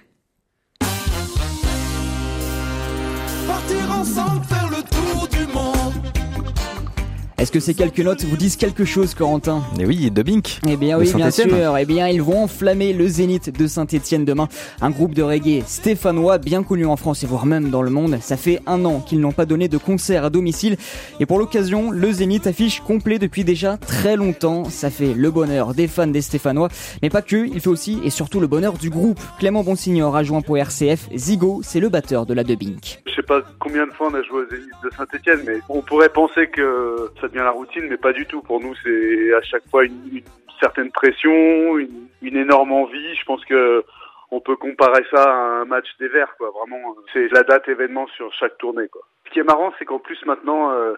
Est-ce 7.47 7.53
que 7.53 7.61
ces 7.61 7.75
quelques 7.75 8.01
notes 8.01 8.25
vous 8.25 8.37
disent 8.37 8.57
quelque 8.57 8.85
chose, 8.85 9.15
Corentin? 9.15 9.63
Eh 9.79 9.87
oui, 9.87 10.11
de 10.11 10.23
Bink. 10.25 10.59
Eh 10.69 10.77
bien 10.77 10.99
oui, 10.99 11.13
bien 11.15 11.31
sûr. 11.31 11.77
Eh 11.79 11.85
bien, 11.85 12.09
ils 12.09 12.21
vont 12.21 12.43
enflammer 12.43 12.93
le 12.93 13.07
Zénith 13.07 13.57
de 13.57 13.69
Saint-Etienne 13.69 14.25
demain. 14.25 14.49
Un 14.81 14.91
groupe 14.91 15.15
de 15.15 15.23
reggae 15.23 15.63
stéphanois 15.65 16.39
bien 16.39 16.65
connu 16.65 16.87
en 16.87 16.97
France 16.97 17.23
et 17.23 17.27
voire 17.29 17.47
même 17.47 17.71
dans 17.71 17.83
le 17.83 17.91
monde. 17.91 18.19
Ça 18.21 18.37
fait 18.37 18.59
un 18.67 18.85
an 18.85 18.99
qu'ils 18.99 19.21
n'ont 19.21 19.31
pas 19.31 19.47
donné 19.47 19.69
de 19.69 19.79
concert 19.79 20.25
à 20.25 20.31
domicile. 20.31 20.77
Et 21.21 21.27
pour 21.27 21.39
l'occasion, 21.39 21.93
le 21.93 22.11
Zénith 22.11 22.49
affiche 22.49 22.81
complet 22.81 23.21
depuis 23.21 23.45
déjà 23.45 23.77
très 23.77 24.17
longtemps. 24.17 24.65
Ça 24.65 24.91
fait 24.91 25.15
le 25.15 25.31
bonheur 25.31 25.73
des 25.73 25.87
fans 25.87 26.09
des 26.09 26.23
Stéphanois. 26.23 26.69
Mais 27.01 27.11
pas 27.11 27.23
que, 27.23 27.47
il 27.47 27.61
fait 27.61 27.69
aussi 27.69 28.01
et 28.03 28.11
surtout 28.11 28.41
le 28.41 28.49
bonheur 28.49 28.73
du 28.73 28.91
groupe. 28.91 29.21
Clément 29.39 29.63
Bonsignor 29.63 30.17
a 30.17 30.25
joint 30.25 30.43
pour 30.43 30.59
RCF. 30.59 31.11
Zigo, 31.15 31.61
c'est 31.63 31.79
le 31.79 31.91
batteur 31.91 32.27
de 32.27 32.35
la 32.35 32.43
de 32.43 32.57
Bink. 32.57 33.03
Je 33.07 33.15
sais 33.15 33.23
pas 33.23 33.41
combien 33.61 33.87
de 33.87 33.93
fois 33.93 34.09
on 34.11 34.15
a 34.15 34.23
joué 34.25 34.43
au 34.43 34.51
Zénith 34.51 34.69
de 34.83 34.91
Saint-Etienne, 34.97 35.43
mais 35.47 35.61
on 35.69 35.81
pourrait 35.81 36.09
penser 36.09 36.49
que 36.49 37.09
ça 37.21 37.29
la 37.44 37.51
routine, 37.51 37.87
mais 37.88 37.96
pas 37.96 38.12
du 38.12 38.27
tout. 38.27 38.42
Pour 38.42 38.61
nous, 38.61 38.75
c'est 38.83 39.35
à 39.35 39.42
chaque 39.42 39.68
fois 39.68 39.85
une, 39.85 40.22
certaine 40.61 40.90
pression, 40.90 41.79
une, 41.79 42.37
énorme 42.37 42.72
envie. 42.72 43.14
Je 43.14 43.25
pense 43.25 43.44
que 43.44 43.85
on 44.31 44.40
peut 44.40 44.57
comparer 44.57 45.05
ça 45.12 45.22
à 45.22 45.61
un 45.61 45.64
match 45.64 45.87
des 46.01 46.09
Verts, 46.09 46.35
quoi. 46.37 46.51
Vraiment, 46.51 46.96
c'est 47.12 47.29
la 47.29 47.42
date 47.42 47.68
événement 47.68 48.07
sur 48.09 48.33
chaque 48.35 48.59
tournée, 48.59 48.88
quoi. 48.88 49.03
Ce 49.27 49.31
qui 49.31 49.38
est 49.38 49.44
marrant, 49.44 49.72
c'est 49.79 49.85
qu'en 49.85 49.99
plus 49.99 50.18
maintenant, 50.27 50.72
euh, 50.72 50.94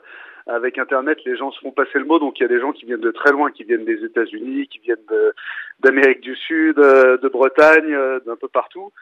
avec 0.48 0.79
Internet, 0.79 1.18
les 1.27 1.37
gens 1.37 1.51
se 1.53 1.61
font 1.61 1.72
passer 1.72 1.98
le 1.98 2.05
mot. 2.05 2.18
Donc 2.18 2.38
il 2.38 2.42
y 2.42 2.46
a 2.46 2.48
des 2.48 2.61
gens 2.61 2.72
qui 2.72 2.87
viennent 2.87 3.01
de 3.01 3.11
très 3.11 3.33
loin, 3.33 3.51
qui 3.51 3.64
viennent 3.64 3.85
des 3.85 4.03
États-Unis, 4.05 4.66
qui 4.68 4.79
viennent 4.79 4.96
d'Amérique 5.81 6.20
du 6.20 6.35
Sud, 6.37 6.79
euh, 6.79 7.18
de 7.18 7.29
Bretagne, 7.29 7.92
euh, 7.92 8.20
d'un 8.20 8.37
peu 8.37 8.48
partout 8.48 8.92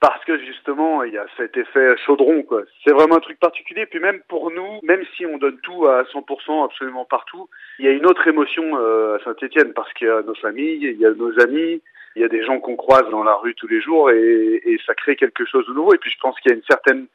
parce 0.00 0.22
que 0.24 0.38
justement 0.38 1.02
il 1.02 1.14
y 1.14 1.18
a 1.18 1.26
cet 1.36 1.56
effet 1.56 1.96
chaudron 2.04 2.42
quoi. 2.42 2.62
C'est 2.84 2.92
vraiment 2.92 3.16
un 3.16 3.20
truc 3.20 3.38
particulier. 3.38 3.86
Puis 3.86 4.00
même 4.00 4.20
pour 4.28 4.50
nous, 4.50 4.80
même 4.82 5.02
si 5.16 5.24
on 5.26 5.38
donne 5.38 5.58
tout 5.60 5.86
à 5.86 6.02
100% 6.04 6.64
absolument 6.64 7.04
partout, 7.04 7.48
il 7.78 7.86
y 7.86 7.88
a 7.88 7.92
une 7.92 8.06
autre 8.06 8.26
émotion 8.26 8.76
euh, 8.76 9.16
à 9.16 9.24
Saint-Étienne 9.24 9.72
parce 9.72 9.92
qu'il 9.94 10.08
y 10.08 10.10
a 10.10 10.22
nos 10.22 10.34
familles, 10.34 10.80
il 10.82 10.98
y 10.98 11.06
a 11.06 11.10
nos 11.12 11.38
amis, 11.40 11.80
il 12.16 12.22
y 12.22 12.24
a 12.24 12.28
des 12.28 12.44
gens 12.44 12.60
qu'on 12.60 12.76
croise 12.76 13.08
dans 13.10 13.24
la 13.24 13.34
rue 13.34 13.54
tous 13.54 13.68
les 13.68 13.80
jours 13.80 14.10
et, 14.10 14.60
et 14.64 14.78
ça 14.86 14.94
crée 14.94 15.16
quelque 15.16 15.44
chose 15.44 15.66
de 15.66 15.72
nouveau. 15.72 15.94
Et 15.94 15.98
puis 15.98 16.10
je 16.10 16.18
pense 16.20 16.38
qu'il 16.40 16.50
y 16.50 16.54
a 16.54 16.56
une 16.56 16.64
certaine 16.64 17.06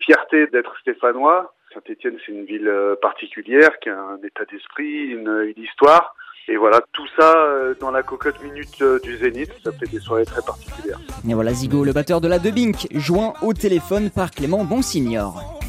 fierté 0.00 0.46
d'être 0.46 0.78
stéphanois. 0.80 1.52
Saint-Étienne 1.74 2.18
c'est 2.24 2.32
une 2.32 2.44
ville 2.44 2.68
euh, 2.68 2.96
particulière 2.96 3.78
qui 3.80 3.90
a 3.90 3.98
un 3.98 4.18
état 4.22 4.44
d'esprit, 4.46 5.08
une, 5.08 5.52
une 5.56 5.62
histoire. 5.62 6.14
Et 6.50 6.56
voilà, 6.56 6.80
tout 6.92 7.06
ça 7.18 7.34
euh, 7.36 7.74
dans 7.78 7.90
la 7.90 8.02
cocotte 8.02 8.42
minute 8.42 8.80
euh, 8.80 8.98
du 9.00 9.18
Zénith, 9.18 9.50
ça 9.62 9.70
fait 9.70 9.86
des 9.86 10.00
soirées 10.00 10.24
très 10.24 10.40
particulières. 10.40 10.98
Et 11.28 11.34
voilà 11.34 11.52
Zigo, 11.52 11.84
le 11.84 11.92
batteur 11.92 12.22
de 12.22 12.28
la 12.28 12.38
Debink, 12.38 12.88
joint 12.92 13.34
au 13.42 13.52
téléphone 13.52 14.08
par 14.08 14.30
Clément 14.30 14.64
Bonsignor. 14.64 15.60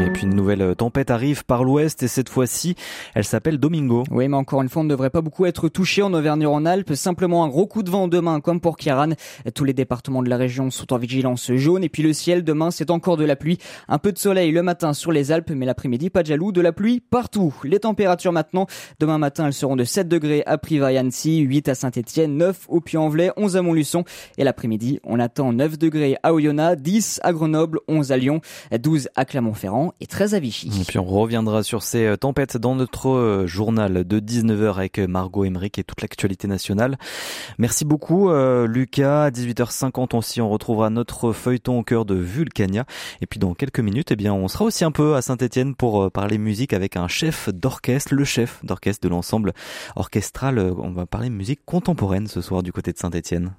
Et 0.00 0.10
puis 0.14 0.22
une 0.22 0.34
nouvelle 0.34 0.76
tempête 0.76 1.10
arrive 1.10 1.44
par 1.44 1.64
l'ouest 1.64 2.04
et 2.04 2.08
cette 2.08 2.28
fois-ci, 2.28 2.76
elle 3.14 3.24
s'appelle 3.24 3.58
Domingo. 3.58 4.04
Oui, 4.12 4.28
mais 4.28 4.36
encore 4.36 4.62
une 4.62 4.68
fois, 4.68 4.82
on 4.82 4.84
ne 4.84 4.90
devrait 4.90 5.10
pas 5.10 5.22
beaucoup 5.22 5.44
être 5.44 5.68
touché 5.68 6.02
en 6.02 6.14
Auvergne-Rhône-Alpes. 6.14 6.94
Simplement 6.94 7.44
un 7.44 7.48
gros 7.48 7.66
coup 7.66 7.82
de 7.82 7.90
vent 7.90 8.06
demain, 8.06 8.40
comme 8.40 8.60
pour 8.60 8.76
Kiran. 8.76 9.10
Tous 9.56 9.64
les 9.64 9.72
départements 9.72 10.22
de 10.22 10.30
la 10.30 10.36
région 10.36 10.70
sont 10.70 10.92
en 10.92 10.98
vigilance 10.98 11.52
jaune. 11.54 11.82
Et 11.82 11.88
puis 11.88 12.04
le 12.04 12.12
ciel, 12.12 12.44
demain, 12.44 12.70
c'est 12.70 12.92
encore 12.92 13.16
de 13.16 13.24
la 13.24 13.34
pluie. 13.34 13.58
Un 13.88 13.98
peu 13.98 14.12
de 14.12 14.18
soleil 14.18 14.52
le 14.52 14.62
matin 14.62 14.92
sur 14.92 15.10
les 15.10 15.32
Alpes, 15.32 15.50
mais 15.50 15.66
l'après-midi, 15.66 16.10
pas 16.10 16.22
de 16.22 16.28
jaloux, 16.28 16.52
de 16.52 16.60
la 16.60 16.72
pluie 16.72 17.00
partout. 17.00 17.52
Les 17.64 17.80
températures 17.80 18.32
maintenant, 18.32 18.68
demain 19.00 19.18
matin, 19.18 19.46
elles 19.48 19.52
seront 19.52 19.74
de 19.74 19.84
7 19.84 20.06
degrés 20.06 20.44
à 20.46 20.58
Privas 20.58 20.92
et 20.92 20.96
Annecy, 20.96 21.40
8 21.40 21.70
à 21.70 21.74
Saint-Etienne, 21.74 22.36
9 22.36 22.66
au 22.68 22.80
Puy-en-Velay, 22.80 23.32
11 23.36 23.56
à 23.56 23.62
Montluçon. 23.62 24.04
Et 24.38 24.44
l'après-midi, 24.44 25.00
on 25.02 25.18
attend 25.18 25.52
9 25.52 25.76
degrés 25.76 26.16
à 26.22 26.32
Oyonnax, 26.32 26.80
10 26.80 27.20
à 27.24 27.32
Grenoble, 27.32 27.80
11 27.88 28.12
à 28.12 28.16
Lyon, 28.16 28.40
12 28.70 29.08
à 29.16 29.24
Clermont-Ferrand 29.24 29.92
et 30.04 30.06
13 30.06 30.34
à. 30.34 30.38
Et 30.38 30.84
puis 30.86 30.98
on 30.98 31.04
reviendra 31.04 31.62
sur 31.62 31.82
ces 31.82 32.04
euh, 32.04 32.16
tempêtes 32.16 32.58
dans 32.58 32.74
notre 32.74 33.08
euh, 33.08 33.46
journal 33.46 34.04
de 34.04 34.20
19h 34.20 34.76
avec 34.76 34.98
Margot 34.98 35.44
Emmerich 35.44 35.78
et 35.78 35.84
toute 35.84 36.02
l'actualité 36.02 36.46
nationale. 36.46 36.98
Merci 37.56 37.86
beaucoup 37.86 38.28
euh, 38.28 38.66
Lucas. 38.66 39.24
À 39.24 39.30
18h50 39.30 40.14
aussi, 40.14 40.42
on 40.42 40.50
retrouvera 40.50 40.90
notre 40.90 41.32
feuilleton 41.32 41.78
au 41.78 41.82
cœur 41.82 42.04
de 42.04 42.14
Vulcania. 42.14 42.84
Et 43.22 43.26
puis 43.26 43.40
dans 43.40 43.54
quelques 43.54 43.80
minutes, 43.80 44.10
eh 44.12 44.16
bien, 44.16 44.34
on 44.34 44.46
sera 44.46 44.66
aussi 44.66 44.84
un 44.84 44.92
peu 44.92 45.14
à 45.14 45.22
Saint-Etienne 45.22 45.74
pour 45.74 46.10
parler 46.10 46.36
musique 46.36 46.74
avec 46.74 46.96
un 46.96 47.08
chef 47.08 47.48
d'orchestre, 47.48 48.14
le 48.14 48.24
chef 48.24 48.62
d'orchestre 48.62 49.08
de 49.08 49.08
l'ensemble 49.08 49.54
orchestral. 49.96 50.58
On 50.58 50.90
va 50.90 51.06
parler 51.06 51.30
musique 51.30 51.60
contemporaine 51.64 52.26
ce 52.26 52.42
soir 52.42 52.62
du 52.62 52.72
côté 52.72 52.92
de 52.92 52.98
Saint-Etienne. 52.98 53.54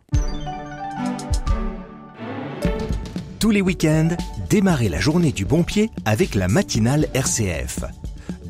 Tous 3.45 3.51
les 3.51 3.62
week-ends, 3.62 4.17
démarrez 4.49 4.89
la 4.89 4.99
journée 4.99 5.31
du 5.31 5.45
bon 5.45 5.62
pied 5.62 5.91
avec 6.03 6.34
la 6.34 6.47
matinale 6.47 7.08
RCF. 7.13 7.81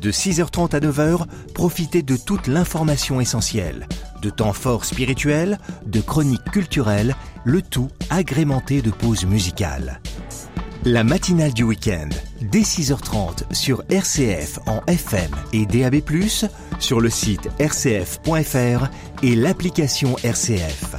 De 0.00 0.10
6h30 0.10 0.74
à 0.74 0.80
9h, 0.80 1.26
profitez 1.52 2.00
de 2.00 2.16
toute 2.16 2.46
l'information 2.46 3.20
essentielle, 3.20 3.86
de 4.22 4.30
temps 4.30 4.54
forts 4.54 4.86
spirituels, 4.86 5.58
de 5.84 6.00
chroniques 6.00 6.50
culturelles, 6.50 7.14
le 7.44 7.60
tout 7.60 7.90
agrémenté 8.08 8.80
de 8.80 8.90
pauses 8.90 9.26
musicales. 9.26 10.00
La 10.86 11.04
matinale 11.04 11.52
du 11.52 11.64
week-end, 11.64 12.08
dès 12.40 12.62
6h30 12.62 13.52
sur 13.52 13.82
RCF 13.90 14.60
en 14.66 14.80
FM 14.86 15.30
et 15.52 15.66
DAB+, 15.66 15.96
sur 16.78 17.02
le 17.02 17.10
site 17.10 17.50
rcf.fr 17.60 18.86
et 19.22 19.36
l'application 19.36 20.16
RCF. 20.24 20.96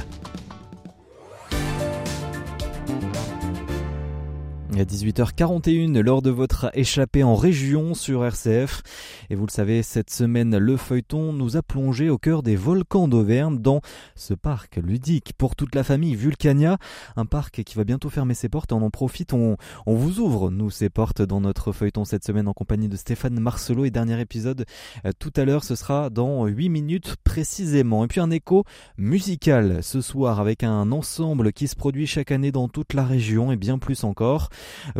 À 4.78 4.84
18h41 4.84 5.98
lors 6.00 6.22
de 6.22 6.30
votre 6.30 6.70
échappée 6.74 7.24
en 7.24 7.34
région 7.34 7.94
sur 7.94 8.24
RCF. 8.24 8.82
Et 9.28 9.34
vous 9.34 9.44
le 9.46 9.50
savez, 9.50 9.82
cette 9.82 10.10
semaine, 10.10 10.56
le 10.56 10.76
feuilleton 10.76 11.32
nous 11.32 11.56
a 11.56 11.62
plongé 11.62 12.10
au 12.10 12.18
cœur 12.18 12.44
des 12.44 12.54
volcans 12.54 13.08
d'Auvergne 13.08 13.58
dans 13.58 13.80
ce 14.14 14.34
parc 14.34 14.76
ludique 14.76 15.32
pour 15.36 15.56
toute 15.56 15.74
la 15.74 15.82
famille 15.82 16.14
Vulcania. 16.14 16.78
Un 17.16 17.26
parc 17.26 17.64
qui 17.64 17.74
va 17.74 17.82
bientôt 17.82 18.08
fermer 18.08 18.34
ses 18.34 18.48
portes. 18.48 18.72
On 18.72 18.82
en 18.82 18.90
profite, 18.90 19.32
on, 19.32 19.56
vous 19.86 20.20
ouvre, 20.20 20.50
nous, 20.50 20.70
ses 20.70 20.90
portes 20.90 21.22
dans 21.22 21.40
notre 21.40 21.72
feuilleton 21.72 22.04
cette 22.04 22.24
semaine 22.24 22.46
en 22.46 22.52
compagnie 22.52 22.88
de 22.88 22.96
Stéphane 22.96 23.40
Marcelot. 23.40 23.84
Et 23.84 23.90
dernier 23.90 24.20
épisode 24.20 24.64
euh, 25.04 25.12
tout 25.18 25.32
à 25.36 25.44
l'heure, 25.44 25.64
ce 25.64 25.74
sera 25.74 26.08
dans 26.08 26.46
8 26.46 26.68
minutes 26.68 27.16
précisément. 27.24 28.04
Et 28.04 28.06
puis 28.06 28.20
un 28.20 28.30
écho 28.30 28.64
musical 28.96 29.82
ce 29.82 30.00
soir 30.00 30.38
avec 30.38 30.62
un 30.62 30.92
ensemble 30.92 31.52
qui 31.52 31.66
se 31.66 31.74
produit 31.74 32.06
chaque 32.06 32.30
année 32.30 32.52
dans 32.52 32.68
toute 32.68 32.94
la 32.94 33.04
région 33.04 33.50
et 33.50 33.56
bien 33.56 33.78
plus 33.78 34.04
encore. 34.04 34.50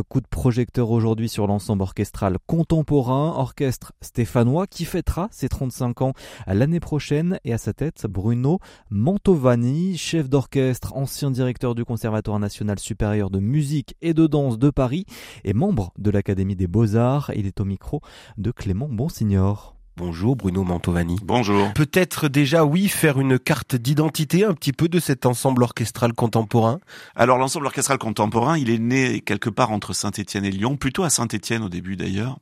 Coup 0.09 0.20
de 0.20 0.26
projecteur 0.26 0.90
aujourd'hui 0.90 1.28
sur 1.28 1.46
l'ensemble 1.46 1.83
orchestral 1.83 2.38
contemporain, 2.46 3.33
orchestre 3.37 3.92
stéphanois 4.00 4.66
qui 4.66 4.85
fêtera 4.85 5.28
ses 5.31 5.48
35 5.48 6.02
ans 6.02 6.12
l'année 6.46 6.81
prochaine 6.81 7.38
et 7.44 7.52
à 7.52 7.59
sa 7.59 7.72
tête 7.72 8.07
Bruno 8.07 8.59
Mantovani, 8.90 9.96
chef 9.96 10.28
d'orchestre, 10.28 10.94
ancien 10.96 11.31
directeur 11.31 11.74
du 11.74 11.85
Conservatoire 11.85 12.38
national 12.38 12.78
supérieur 12.78 13.31
de 13.31 13.38
musique 13.38 13.96
et 14.02 14.14
de 14.14 14.26
danse 14.26 14.59
de 14.59 14.70
Paris 14.70 15.07
et 15.44 15.54
membre 15.54 15.92
de 15.98 16.11
l'Académie 16.11 16.57
des 16.57 16.66
beaux-arts. 16.66 17.33
Il 17.35 17.46
est 17.46 17.61
au 17.61 17.64
micro 17.64 18.00
de 18.37 18.50
Clément 18.50 18.88
Bonsignor. 18.88 19.77
Bonjour 19.98 20.37
Bruno 20.37 20.62
Mantovani. 20.62 21.16
Bonjour. 21.24 21.72
Peut-être 21.72 22.28
déjà, 22.28 22.64
oui, 22.64 22.87
faire 22.87 23.18
une 23.18 23.37
carte 23.37 23.74
d'identité 23.74 24.44
un 24.44 24.54
petit 24.54 24.72
peu 24.72 24.88
de 24.88 25.00
cet 25.00 25.26
ensemble 25.26 25.64
orchestral 25.64 26.12
contemporain? 26.12 26.78
Alors 27.16 27.37
l'ensemble 27.37 27.66
orchestral 27.66 27.98
contemporain, 27.98 28.56
il 28.56 28.70
est 28.70 28.78
né 28.78 29.20
quelque 29.22 29.50
part 29.50 29.72
entre 29.72 29.94
Saint-Étienne 29.94 30.44
et 30.44 30.52
Lyon, 30.52 30.76
plutôt 30.76 31.02
à 31.02 31.11
Saint-Étienne 31.11 31.64
au 31.64 31.68
début 31.68 31.96
d'ailleurs, 31.96 32.38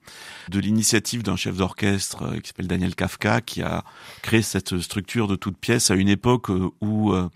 de 0.50 0.60
l'initiative 0.60 1.22
d'un 1.22 1.36
chef 1.36 1.56
d'orchestre 1.56 2.24
euh, 2.24 2.40
qui 2.40 2.48
s'appelle 2.48 2.68
Daniel 2.68 2.94
Kafka, 2.94 3.40
qui 3.40 3.62
a 3.62 3.84
créé 4.20 4.42
cette 4.42 4.78
structure 4.78 5.26
de 5.26 5.36
toute 5.36 5.56
pièce 5.56 5.90
à 5.90 5.94
une 5.94 6.10
époque 6.10 6.50
euh, 6.50 6.68
où 6.82 7.14
euh, 7.14 7.30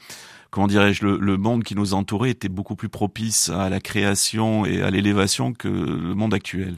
comment 0.50 0.66
dirais-je, 0.66 1.02
le, 1.02 1.16
le, 1.16 1.38
monde 1.38 1.64
qui 1.64 1.74
nous 1.74 1.94
entourait 1.94 2.30
était 2.30 2.50
beaucoup 2.50 2.76
plus 2.76 2.90
propice 2.90 3.48
à 3.48 3.70
la 3.70 3.80
création 3.80 4.66
et 4.66 4.82
à 4.82 4.90
l'élévation 4.90 5.54
que 5.54 5.68
le 5.68 6.14
monde 6.14 6.34
actuel. 6.34 6.76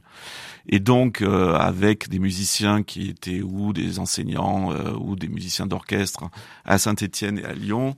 Et 0.68 0.80
donc, 0.80 1.22
euh, 1.22 1.54
avec 1.54 2.08
des 2.08 2.18
musiciens 2.18 2.82
qui 2.82 3.08
étaient 3.08 3.42
ou 3.42 3.72
des 3.72 3.98
enseignants 3.98 4.72
euh, 4.72 4.92
ou 4.92 5.16
des 5.16 5.28
musiciens 5.28 5.66
d'orchestre 5.66 6.24
à 6.64 6.78
Saint-Étienne 6.78 7.38
et 7.38 7.44
à 7.44 7.52
Lyon, 7.52 7.96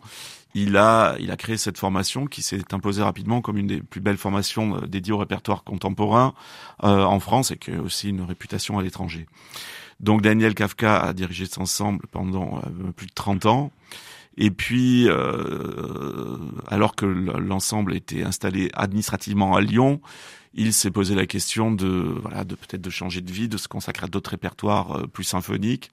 il 0.55 0.77
a, 0.77 1.17
il 1.19 1.31
a 1.31 1.37
créé 1.37 1.57
cette 1.57 1.79
formation 1.79 2.27
qui 2.27 2.41
s'est 2.41 2.73
imposée 2.73 3.03
rapidement 3.03 3.41
comme 3.41 3.59
une 3.59 3.67
des 3.67 3.83
plus 3.83 4.01
belles 4.01 4.17
formations 4.17 4.77
euh, 4.77 4.87
dédiées 4.87 5.13
au 5.13 5.19
répertoire 5.19 5.65
contemporain 5.65 6.35
en 6.81 7.21
France 7.21 7.51
et 7.51 7.57
qui 7.57 7.71
a 7.71 7.81
aussi 7.81 8.11
une 8.11 8.23
réputation 8.23 8.79
à 8.79 8.83
l'étranger. 8.83 9.27
Donc 10.01 10.23
Daniel 10.23 10.55
Kafka 10.55 11.01
a 11.01 11.13
dirigé 11.13 11.47
cet 11.47 11.59
ensemble 11.59 12.07
pendant 12.11 12.61
plus 12.97 13.07
de 13.07 13.13
30 13.15 13.47
ans. 13.47 13.73
Et 14.37 14.51
puis, 14.51 15.09
euh, 15.09 16.37
alors 16.67 16.97
que 16.97 17.07
l'ensemble 17.07 17.95
était 17.95 18.23
installé 18.23 18.71
administrativement 18.75 19.55
à 19.55 19.61
Lyon, 19.61 20.01
il 20.55 20.73
s'est 20.73 20.91
posé 20.91 21.15
la 21.15 21.27
question 21.27 21.73
de, 21.73 21.87
voilà, 22.23 22.45
de 22.45 22.55
peut-être 22.55 22.81
de 22.81 22.91
changer 22.91 23.21
de 23.21 23.33
vie, 23.33 23.49
de 23.49 23.57
se 23.57 23.69
consacrer 23.69 24.05
à 24.05 24.09
d'autres 24.09 24.31
répertoires 24.31 24.99
euh, 24.99 25.07
plus 25.07 25.25
symphoniques. 25.25 25.91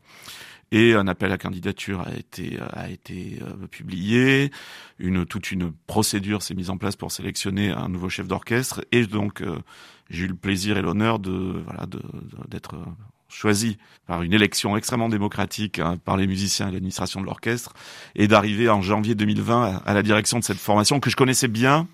Et 0.74 0.94
un 0.94 1.08
appel 1.08 1.34
à 1.34 1.38
candidature 1.38 2.08
a 2.08 2.16
été 2.16 2.58
a 2.72 2.90
été 2.90 3.40
euh, 3.42 3.68
publié. 3.68 4.52
Une 5.00 5.26
toute 5.26 5.52
une 5.52 5.74
procédure 5.86 6.42
s'est 6.42 6.54
mise 6.54 6.70
en 6.70 6.78
place 6.78 6.96
pour 6.96 7.12
sélectionner 7.12 7.72
un 7.72 7.90
nouveau 7.90 8.08
chef 8.08 8.26
d'orchestre. 8.28 8.86
Et 8.94 9.06
donc 9.06 9.42
euh, 9.42 9.60
j'ai 10.10 10.24
eu 10.24 10.28
le 10.28 10.36
plaisir 10.36 10.78
et 10.78 10.82
l'honneur 10.82 11.20
de 11.20 11.62
voilà 11.66 11.88
d'être 12.48 12.76
choisi 13.32 13.78
par 14.08 14.24
une 14.24 14.34
élection 14.34 14.76
extrêmement 14.78 15.10
démocratique 15.10 15.80
hein, 15.80 15.98
par 16.04 16.18
les 16.18 16.28
musiciens 16.28 16.70
et 16.70 16.72
l'administration 16.72 17.22
de 17.22 17.26
l'orchestre, 17.26 17.74
et 18.16 18.28
d'arriver 18.28 18.70
en 18.70 18.82
janvier 18.82 19.16
2020 19.16 19.82
à, 19.86 19.94
la 19.94 20.04
direction 20.04 20.40
de 20.40 20.44
cette 20.44 20.58
formation 20.58 21.00
que 21.00 21.10
je 21.10 21.16
connaissais 21.16 21.48
bien 21.48 21.88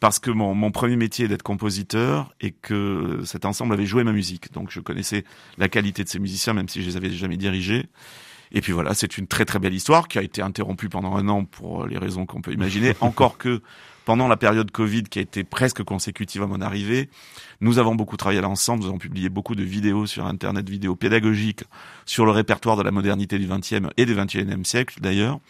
parce 0.00 0.18
que 0.18 0.30
mon, 0.30 0.54
mon 0.54 0.70
premier 0.70 0.96
métier 0.96 1.24
est 1.24 1.28
d'être 1.28 1.42
compositeur 1.42 2.34
et 2.40 2.50
que 2.50 3.20
cet 3.24 3.44
ensemble 3.44 3.72
avait 3.72 3.86
joué 3.86 4.04
ma 4.04 4.12
musique. 4.12 4.52
Donc 4.52 4.70
je 4.70 4.80
connaissais 4.80 5.24
la 5.56 5.68
qualité 5.68 6.04
de 6.04 6.08
ces 6.08 6.18
musiciens, 6.18 6.52
même 6.52 6.68
si 6.68 6.82
je 6.82 6.88
les 6.88 6.96
avais 6.96 7.10
jamais 7.10 7.36
dirigés. 7.36 7.86
Et 8.52 8.60
puis 8.60 8.72
voilà, 8.72 8.94
c'est 8.94 9.18
une 9.18 9.26
très 9.26 9.44
très 9.44 9.58
belle 9.58 9.74
histoire 9.74 10.08
qui 10.08 10.18
a 10.18 10.22
été 10.22 10.42
interrompue 10.42 10.88
pendant 10.88 11.16
un 11.16 11.28
an 11.28 11.44
pour 11.44 11.86
les 11.86 11.98
raisons 11.98 12.26
qu'on 12.26 12.40
peut 12.40 12.52
imaginer. 12.52 12.94
Encore 13.00 13.38
que 13.38 13.62
pendant 14.04 14.28
la 14.28 14.36
période 14.36 14.70
Covid 14.70 15.04
qui 15.04 15.18
a 15.18 15.22
été 15.22 15.44
presque 15.44 15.82
consécutive 15.82 16.42
à 16.42 16.46
mon 16.46 16.60
arrivée, 16.60 17.08
nous 17.60 17.78
avons 17.78 17.94
beaucoup 17.94 18.16
travaillé 18.16 18.40
ensemble. 18.44 18.82
Nous 18.82 18.88
avons 18.88 18.98
publié 18.98 19.28
beaucoup 19.28 19.54
de 19.54 19.62
vidéos 19.62 20.06
sur 20.06 20.26
Internet, 20.26 20.68
vidéos 20.68 20.96
pédagogiques 20.96 21.64
sur 22.04 22.24
le 22.24 22.30
répertoire 22.30 22.76
de 22.76 22.82
la 22.82 22.90
modernité 22.90 23.38
du 23.38 23.46
XXe 23.46 23.88
et 23.96 24.06
du 24.06 24.14
XXIe 24.14 24.64
siècle 24.64 25.00
d'ailleurs. 25.00 25.40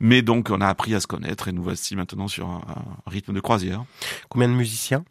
Mais 0.00 0.22
donc, 0.22 0.48
on 0.50 0.60
a 0.62 0.66
appris 0.66 0.94
à 0.94 1.00
se 1.00 1.06
connaître 1.06 1.48
et 1.48 1.52
nous 1.52 1.62
voici 1.62 1.94
maintenant 1.94 2.26
sur 2.26 2.48
un, 2.48 2.62
rythme 3.06 3.34
de 3.34 3.40
croisière. 3.40 3.84
Combien 4.30 4.48
de 4.48 4.54
musiciens? 4.54 5.04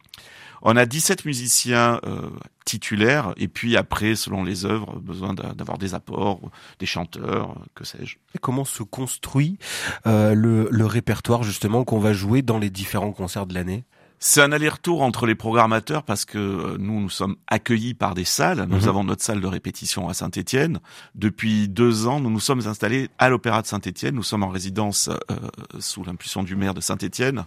On 0.62 0.76
a 0.76 0.86
17 0.86 1.24
musiciens 1.24 2.00
euh, 2.06 2.30
titulaires 2.64 3.32
et 3.36 3.48
puis 3.48 3.76
après, 3.76 4.14
selon 4.14 4.44
les 4.44 4.64
œuvres, 4.64 4.98
besoin 5.00 5.34
d'avoir 5.34 5.78
des 5.78 5.94
apports, 5.94 6.40
des 6.78 6.86
chanteurs, 6.86 7.56
que 7.74 7.84
sais-je. 7.84 8.16
Comment 8.40 8.64
se 8.64 8.82
construit 8.82 9.58
euh, 10.06 10.34
le, 10.34 10.68
le 10.70 10.86
répertoire 10.86 11.42
justement 11.42 11.84
qu'on 11.84 11.98
va 11.98 12.12
jouer 12.12 12.42
dans 12.42 12.58
les 12.58 12.70
différents 12.70 13.12
concerts 13.12 13.46
de 13.46 13.54
l'année? 13.54 13.84
C'est 14.22 14.42
un 14.42 14.52
aller-retour 14.52 15.00
entre 15.00 15.24
les 15.24 15.34
programmateurs 15.34 16.02
parce 16.02 16.26
que 16.26 16.36
euh, 16.36 16.76
nous, 16.78 17.00
nous 17.00 17.08
sommes 17.08 17.36
accueillis 17.46 17.94
par 17.94 18.14
des 18.14 18.26
salles. 18.26 18.66
Nous 18.68 18.80
mhm. 18.80 18.88
avons 18.88 19.02
notre 19.02 19.22
salle 19.22 19.40
de 19.40 19.46
répétition 19.46 20.10
à 20.10 20.14
Saint-Étienne. 20.14 20.80
Depuis 21.14 21.68
deux 21.68 22.06
ans, 22.06 22.20
nous 22.20 22.28
nous 22.28 22.38
sommes 22.38 22.66
installés 22.66 23.08
à 23.18 23.30
l'Opéra 23.30 23.62
de 23.62 23.66
Saint-Étienne. 23.66 24.14
Nous 24.14 24.22
sommes 24.22 24.42
en 24.42 24.50
résidence 24.50 25.08
euh, 25.08 25.36
sous 25.78 26.04
l'impulsion 26.04 26.42
du 26.42 26.54
maire 26.54 26.74
de 26.74 26.82
Saint-Étienne 26.82 27.46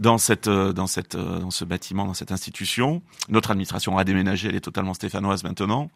dans 0.00 0.18
cette, 0.18 0.48
euh, 0.48 0.72
dans 0.72 0.88
cette, 0.88 1.16
dans 1.16 1.52
ce 1.52 1.64
bâtiment, 1.64 2.04
dans 2.04 2.14
cette 2.14 2.32
institution. 2.32 3.00
Notre 3.28 3.52
administration 3.52 3.96
a 3.96 4.02
déménagé, 4.02 4.48
elle 4.48 4.56
est 4.56 4.60
totalement 4.60 4.94
stéphanoise 4.94 5.44
maintenant. 5.44 5.88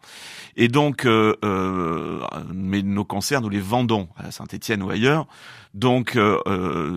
Et 0.55 0.69
donc, 0.69 1.05
mais 1.05 2.81
nos 2.81 3.03
concerts, 3.03 3.41
nous 3.41 3.49
les 3.49 3.59
vendons 3.59 4.07
à 4.15 4.31
Saint-Étienne 4.31 4.83
ou 4.83 4.89
ailleurs. 4.89 5.27
Donc, 5.73 6.17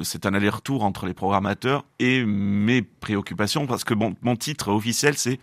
c'est 0.02 0.26
un 0.26 0.34
aller-retour 0.34 0.84
entre 0.84 1.06
les 1.06 1.14
programmateurs 1.14 1.84
et 1.98 2.24
mes 2.24 2.82
préoccupations 2.82 3.66
parce 3.66 3.84
que 3.84 3.94
mon, 3.94 4.14
mon 4.20 4.36
titre 4.36 4.68
officiel 4.68 5.16
c'est 5.16 5.40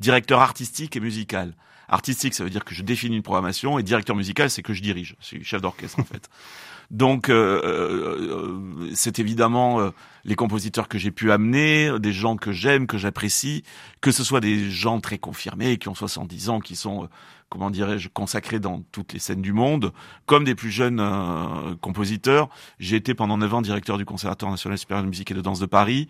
directeur 0.00 0.40
artistique 0.40 0.96
et 0.96 1.00
musical. 1.00 1.54
Artistique, 1.88 2.34
ça 2.34 2.44
veut 2.44 2.50
dire 2.50 2.64
que 2.64 2.74
je 2.74 2.82
définis 2.82 3.16
une 3.16 3.22
programmation, 3.22 3.78
et 3.78 3.82
directeur 3.82 4.14
musical, 4.14 4.48
c'est 4.48 4.62
que 4.62 4.72
je 4.72 4.80
dirige. 4.80 5.16
Je 5.20 5.26
suis 5.26 5.44
chef 5.44 5.60
d'orchestre 5.60 5.98
en 5.98 6.04
fait. 6.04 6.28
Donc, 6.90 7.28
euh, 7.28 7.60
euh, 7.64 8.90
c'est 8.94 9.20
évidemment 9.20 9.80
euh, 9.80 9.90
les 10.24 10.34
compositeurs 10.34 10.88
que 10.88 10.98
j'ai 10.98 11.12
pu 11.12 11.30
amener, 11.30 11.90
des 12.00 12.12
gens 12.12 12.36
que 12.36 12.50
j'aime, 12.50 12.88
que 12.88 12.98
j'apprécie, 12.98 13.62
que 14.00 14.10
ce 14.10 14.24
soit 14.24 14.40
des 14.40 14.70
gens 14.70 15.00
très 15.00 15.18
confirmés, 15.18 15.78
qui 15.78 15.88
ont 15.88 15.94
70 15.94 16.48
ans, 16.48 16.60
qui 16.60 16.74
sont 16.74 17.08
comment 17.50 17.70
dirais-je, 17.70 18.08
consacré 18.08 18.60
dans 18.60 18.82
toutes 18.92 19.12
les 19.12 19.18
scènes 19.18 19.42
du 19.42 19.52
monde, 19.52 19.92
comme 20.24 20.44
des 20.44 20.54
plus 20.54 20.70
jeunes 20.70 21.00
euh, 21.00 21.74
compositeurs. 21.80 22.48
J'ai 22.78 22.96
été 22.96 23.12
pendant 23.12 23.36
9 23.36 23.54
ans 23.54 23.60
directeur 23.60 23.98
du 23.98 24.04
Conservatoire 24.06 24.50
national 24.50 24.78
supérieur 24.78 25.04
de 25.04 25.08
musique 25.08 25.30
et 25.30 25.34
de 25.34 25.40
danse 25.40 25.60
de 25.60 25.66
Paris. 25.66 26.08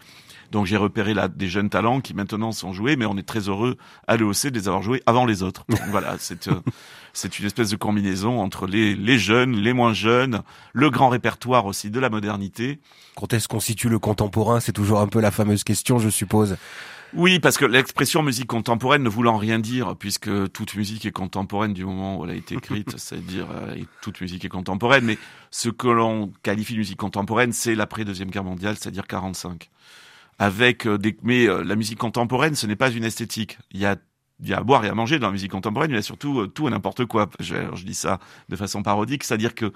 Donc 0.52 0.66
j'ai 0.66 0.76
repéré 0.76 1.14
là 1.14 1.28
des 1.28 1.48
jeunes 1.48 1.70
talents 1.70 2.00
qui 2.00 2.12
maintenant 2.12 2.52
sont 2.52 2.72
joués, 2.72 2.96
mais 2.96 3.06
on 3.06 3.16
est 3.16 3.26
très 3.26 3.48
heureux 3.48 3.76
à 4.06 4.16
l'EOC 4.16 4.48
de 4.48 4.58
les 4.58 4.68
avoir 4.68 4.82
joués 4.82 5.02
avant 5.06 5.24
les 5.24 5.42
autres. 5.42 5.64
voilà, 5.90 6.16
c'est 6.18 6.48
euh, 6.48 6.60
c'est 7.12 7.38
une 7.38 7.46
espèce 7.46 7.70
de 7.70 7.76
combinaison 7.76 8.40
entre 8.40 8.66
les, 8.66 8.94
les 8.94 9.18
jeunes, 9.18 9.56
les 9.56 9.72
moins 9.72 9.94
jeunes, 9.94 10.42
le 10.72 10.90
grand 10.90 11.08
répertoire 11.08 11.66
aussi 11.66 11.90
de 11.90 11.98
la 11.98 12.10
modernité. 12.10 12.80
Quand 13.16 13.32
est-ce 13.32 13.48
qu'on 13.48 13.60
situe 13.60 13.88
le 13.88 13.98
contemporain? 13.98 14.60
C'est 14.60 14.72
toujours 14.72 15.00
un 15.00 15.08
peu 15.08 15.20
la 15.20 15.30
fameuse 15.30 15.64
question, 15.64 15.98
je 15.98 16.08
suppose. 16.08 16.56
Oui, 17.14 17.40
parce 17.40 17.58
que 17.58 17.64
l'expression 17.64 18.22
musique 18.22 18.46
contemporaine 18.46 19.02
ne 19.02 19.08
voulant 19.08 19.36
rien 19.36 19.58
dire, 19.58 19.96
puisque 19.96 20.30
toute 20.52 20.76
musique 20.76 21.06
est 21.06 21.12
contemporaine 21.12 21.72
du 21.72 21.84
moment 21.84 22.18
où 22.18 22.24
elle 22.24 22.30
a 22.30 22.34
été 22.34 22.54
écrite, 22.54 22.94
c'est-à-dire 22.98 23.48
euh, 23.50 23.76
toute 24.00 24.20
musique 24.20 24.44
est 24.44 24.48
contemporaine, 24.48 25.04
mais 25.04 25.18
ce 25.50 25.70
que 25.70 25.88
l'on 25.88 26.32
qualifie 26.42 26.74
de 26.74 26.78
musique 26.78 26.98
contemporaine, 26.98 27.52
c'est 27.52 27.74
l'après-deuxième 27.74 28.30
guerre 28.30 28.44
mondiale, 28.44 28.76
c'est-à-dire 28.78 29.06
45. 29.08 29.70
Avec 30.38 30.86
euh, 30.86 30.98
des... 30.98 31.16
Mais 31.22 31.48
euh, 31.48 31.64
la 31.64 31.74
musique 31.74 31.98
contemporaine, 31.98 32.54
ce 32.54 32.66
n'est 32.66 32.76
pas 32.76 32.90
une 32.90 33.04
esthétique. 33.04 33.58
Il 33.72 33.80
y 33.80 33.86
a 33.86 33.96
il 34.42 34.48
y 34.48 34.54
a 34.54 34.56
à 34.56 34.62
boire 34.62 34.82
et 34.86 34.88
à 34.88 34.94
manger 34.94 35.18
dans 35.18 35.26
la 35.26 35.34
musique 35.34 35.50
contemporaine, 35.50 35.90
il 35.90 35.96
y 35.96 35.98
a 35.98 36.02
surtout 36.02 36.46
tout 36.46 36.66
et 36.66 36.70
n'importe 36.70 37.04
quoi. 37.04 37.28
Je, 37.40 37.56
je, 37.74 37.84
dis 37.84 37.92
ça 37.92 38.20
de 38.48 38.56
façon 38.56 38.82
parodique, 38.82 39.22
c'est-à-dire 39.22 39.54
que 39.54 39.70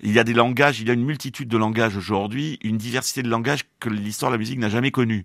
il 0.00 0.12
y 0.12 0.18
a 0.18 0.24
des 0.24 0.34
langages, 0.34 0.82
il 0.82 0.88
y 0.88 0.90
a 0.90 0.92
une 0.92 1.06
multitude 1.06 1.48
de 1.48 1.56
langages 1.56 1.96
aujourd'hui, 1.96 2.58
une 2.62 2.76
diversité 2.76 3.22
de 3.22 3.30
langages 3.30 3.64
que 3.80 3.88
l'histoire 3.88 4.30
de 4.30 4.34
la 4.34 4.38
musique 4.38 4.58
n'a 4.58 4.68
jamais 4.68 4.90
connue. 4.90 5.24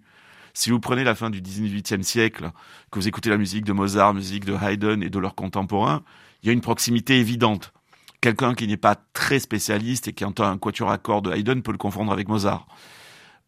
Si 0.59 0.71
vous 0.71 0.79
prenez 0.79 1.03
la 1.03 1.13
fin 1.13 1.29
du 1.29 1.39
18e 1.39 2.01
siècle, 2.01 2.49
que 2.89 2.97
vous 2.97 3.07
écoutez 3.07 3.29
la 3.29 3.37
musique 3.37 3.63
de 3.63 3.73
Mozart, 3.73 4.15
musique 4.15 4.43
de 4.43 4.55
Haydn 4.55 5.03
et 5.03 5.09
de 5.11 5.19
leurs 5.19 5.35
contemporains, 5.35 6.01
il 6.41 6.47
y 6.47 6.49
a 6.49 6.53
une 6.53 6.61
proximité 6.61 7.19
évidente. 7.19 7.73
Quelqu'un 8.21 8.55
qui 8.55 8.65
n'est 8.65 8.75
pas 8.75 8.95
très 9.13 9.37
spécialiste 9.37 10.07
et 10.07 10.13
qui 10.13 10.25
entend 10.25 10.45
un 10.45 10.57
quatuor 10.57 10.89
à 10.89 10.97
cordes 10.97 11.29
de 11.29 11.31
Haydn 11.31 11.61
peut 11.61 11.71
le 11.71 11.77
confondre 11.77 12.11
avec 12.11 12.27
Mozart. 12.27 12.65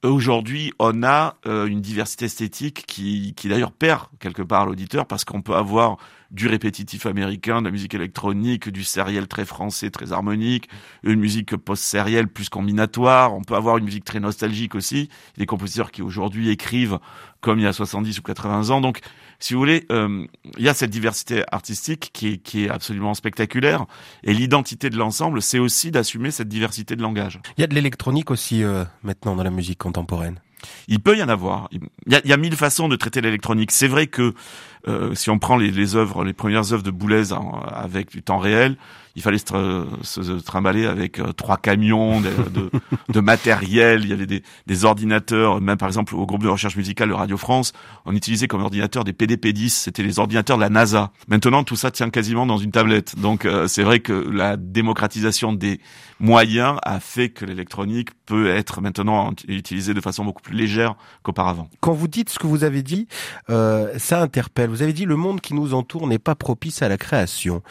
Aujourd'hui, 0.01 0.71
on 0.79 1.03
a 1.03 1.35
euh, 1.45 1.65
une 1.65 1.81
diversité 1.81 2.23
esthétique 2.25 2.85
qui, 2.87 3.33
qui 3.35 3.49
d'ailleurs 3.49 3.73
perd 3.73 4.05
quelque 4.19 4.41
part 4.41 4.65
l'auditeur 4.65 5.05
parce 5.05 5.25
qu'on 5.25 5.41
peut 5.41 5.55
avoir 5.55 5.97
du 6.31 6.47
répétitif 6.47 7.05
américain, 7.05 7.59
de 7.59 7.65
la 7.65 7.71
musique 7.71 7.95
électronique, 7.95 8.69
du 8.69 8.85
sériel 8.85 9.27
très 9.27 9.43
français, 9.43 9.89
très 9.89 10.13
harmonique, 10.13 10.69
une 11.03 11.19
musique 11.19 11.57
post-sérielle 11.57 12.29
plus 12.29 12.47
combinatoire. 12.47 13.33
On 13.33 13.41
peut 13.41 13.55
avoir 13.55 13.77
une 13.77 13.83
musique 13.83 14.05
très 14.05 14.21
nostalgique 14.21 14.73
aussi. 14.73 15.09
Des 15.37 15.45
compositeurs 15.45 15.91
qui 15.91 16.01
aujourd'hui 16.01 16.49
écrivent 16.49 16.99
comme 17.41 17.59
il 17.59 17.63
y 17.63 17.67
a 17.67 17.73
70 17.73 18.19
ou 18.19 18.21
80 18.21 18.69
ans. 18.69 18.79
Donc, 18.79 19.01
si 19.39 19.53
vous 19.53 19.59
voulez, 19.59 19.85
euh, 19.91 20.25
il 20.57 20.63
y 20.63 20.69
a 20.69 20.73
cette 20.73 20.89
diversité 20.89 21.43
artistique 21.51 22.11
qui 22.13 22.33
est, 22.33 22.37
qui 22.37 22.65
est 22.65 22.69
absolument 22.69 23.13
spectaculaire. 23.13 23.85
Et 24.23 24.33
l'identité 24.33 24.89
de 24.89 24.97
l'ensemble, 24.97 25.41
c'est 25.41 25.59
aussi 25.59 25.91
d'assumer 25.91 26.31
cette 26.31 26.49
diversité 26.49 26.95
de 26.95 27.01
langage. 27.01 27.39
Il 27.57 27.61
y 27.61 27.63
a 27.63 27.67
de 27.67 27.75
l'électronique 27.75 28.31
aussi 28.31 28.63
euh, 28.63 28.83
maintenant 29.01 29.35
dans 29.35 29.43
la 29.43 29.49
musique 29.49 29.79
contemporaine. 29.79 30.41
Il 30.89 30.99
peut 30.99 31.17
y 31.17 31.23
en 31.23 31.29
avoir. 31.29 31.69
Il 31.71 31.81
y 32.11 32.15
a, 32.15 32.21
il 32.23 32.29
y 32.29 32.33
a 32.33 32.37
mille 32.37 32.55
façons 32.55 32.89
de 32.89 32.97
traiter 32.97 33.21
l'électronique. 33.21 33.71
C'est 33.71 33.87
vrai 33.87 34.07
que 34.07 34.33
euh, 34.89 35.15
si 35.15 35.29
on 35.29 35.39
prend 35.39 35.55
les, 35.55 35.71
les 35.71 35.95
œuvres, 35.95 36.25
les 36.25 36.33
premières 36.33 36.73
œuvres 36.73 36.83
de 36.83 36.91
Boulez 36.91 37.31
avec 37.71 38.11
du 38.11 38.21
temps 38.21 38.39
réel, 38.39 38.77
il 39.15 39.21
fallait 39.21 39.37
se, 39.37 39.85
se, 40.03 40.31
trimballer 40.43 40.85
avec 40.85 41.19
euh, 41.19 41.31
trois 41.33 41.57
camions 41.57 42.21
de, 42.21 42.29
de, 42.49 42.71
de, 43.13 43.19
matériel. 43.19 44.01
Il 44.03 44.09
y 44.09 44.13
avait 44.13 44.25
des, 44.25 44.43
des, 44.67 44.85
ordinateurs, 44.85 45.61
même 45.61 45.77
par 45.77 45.87
exemple 45.87 46.15
au 46.15 46.25
groupe 46.25 46.43
de 46.43 46.47
recherche 46.47 46.75
musicale 46.75 47.09
de 47.09 47.13
Radio 47.13 47.37
France, 47.37 47.73
on 48.05 48.15
utilisait 48.15 48.47
comme 48.47 48.61
ordinateur 48.61 49.03
des 49.03 49.13
PDP-10. 49.13 49.69
C'était 49.69 50.03
les 50.03 50.19
ordinateurs 50.19 50.57
de 50.57 50.61
la 50.61 50.69
NASA. 50.69 51.11
Maintenant, 51.27 51.63
tout 51.63 51.75
ça 51.75 51.91
tient 51.91 52.09
quasiment 52.09 52.45
dans 52.45 52.57
une 52.57 52.71
tablette. 52.71 53.19
Donc, 53.19 53.45
euh, 53.45 53.67
c'est 53.67 53.83
vrai 53.83 53.99
que 53.99 54.13
la 54.13 54.57
démocratisation 54.57 55.53
des 55.53 55.79
moyens 56.19 56.77
a 56.83 56.99
fait 56.99 57.29
que 57.29 57.45
l'électronique 57.45 58.09
peut 58.25 58.49
être 58.49 58.81
maintenant 58.81 59.31
utilisée 59.47 59.93
de 59.93 60.01
façon 60.01 60.25
beaucoup 60.25 60.41
plus 60.41 60.55
légère 60.55 60.95
qu'auparavant. 61.23 61.69
Quand 61.79 61.93
vous 61.93 62.07
dites 62.07 62.29
ce 62.29 62.39
que 62.39 62.47
vous 62.47 62.63
avez 62.63 62.83
dit, 62.83 63.07
euh, 63.49 63.93
ça 63.97 64.21
interpelle. 64.21 64.69
Vous 64.69 64.81
avez 64.81 64.93
dit 64.93 65.05
le 65.05 65.15
monde 65.15 65.41
qui 65.41 65.53
nous 65.53 65.73
entoure 65.73 66.07
n'est 66.07 66.19
pas 66.19 66.35
propice 66.35 66.81
à 66.81 66.89
la 66.89 66.97
création. 66.97 67.61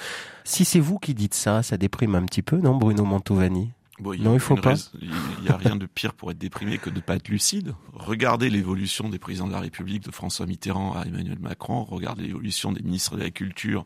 Si 0.49 0.64
c'est 0.64 0.80
vous 0.80 0.99
qui 0.99 1.12
dites 1.12 1.34
ça, 1.34 1.62
ça 1.62 1.76
déprime 1.76 2.14
un 2.14 2.24
petit 2.24 2.40
peu, 2.40 2.57
non, 2.57 2.74
Bruno 2.74 3.05
Mantovani? 3.05 3.70
Non, 4.01 4.32
il 4.32 4.40
faut 4.40 4.57
pas. 4.57 4.76
Il 4.99 5.11
n'y 5.42 5.51
a 5.51 5.59
rien 5.59 5.76
de 5.76 5.84
pire 5.84 6.14
pour 6.14 6.30
être 6.30 6.38
déprimé 6.38 6.78
que 6.78 6.88
de 6.88 6.94
ne 6.94 7.01
pas 7.01 7.16
être 7.16 7.28
lucide. 7.28 7.74
Regardez 7.92 8.49
l'évolution 8.49 9.11
des 9.11 9.18
présidents 9.18 9.49
de 9.49 9.53
la 9.53 9.61
République, 9.61 10.05
de 10.05 10.11
François 10.11 10.46
Mitterrand 10.46 10.94
à 10.94 11.05
Emmanuel 11.05 11.38
Macron. 11.38 11.84
Regardez 11.84 12.28
l'évolution 12.28 12.72
des 12.72 12.82
ministres 12.82 13.16
de 13.16 13.24
la 13.24 13.30
Culture, 13.30 13.84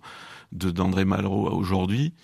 de 0.52 0.70
d'André 0.70 1.04
Malraux 1.04 1.48
à 1.48 1.52
aujourd'hui. 1.52 2.14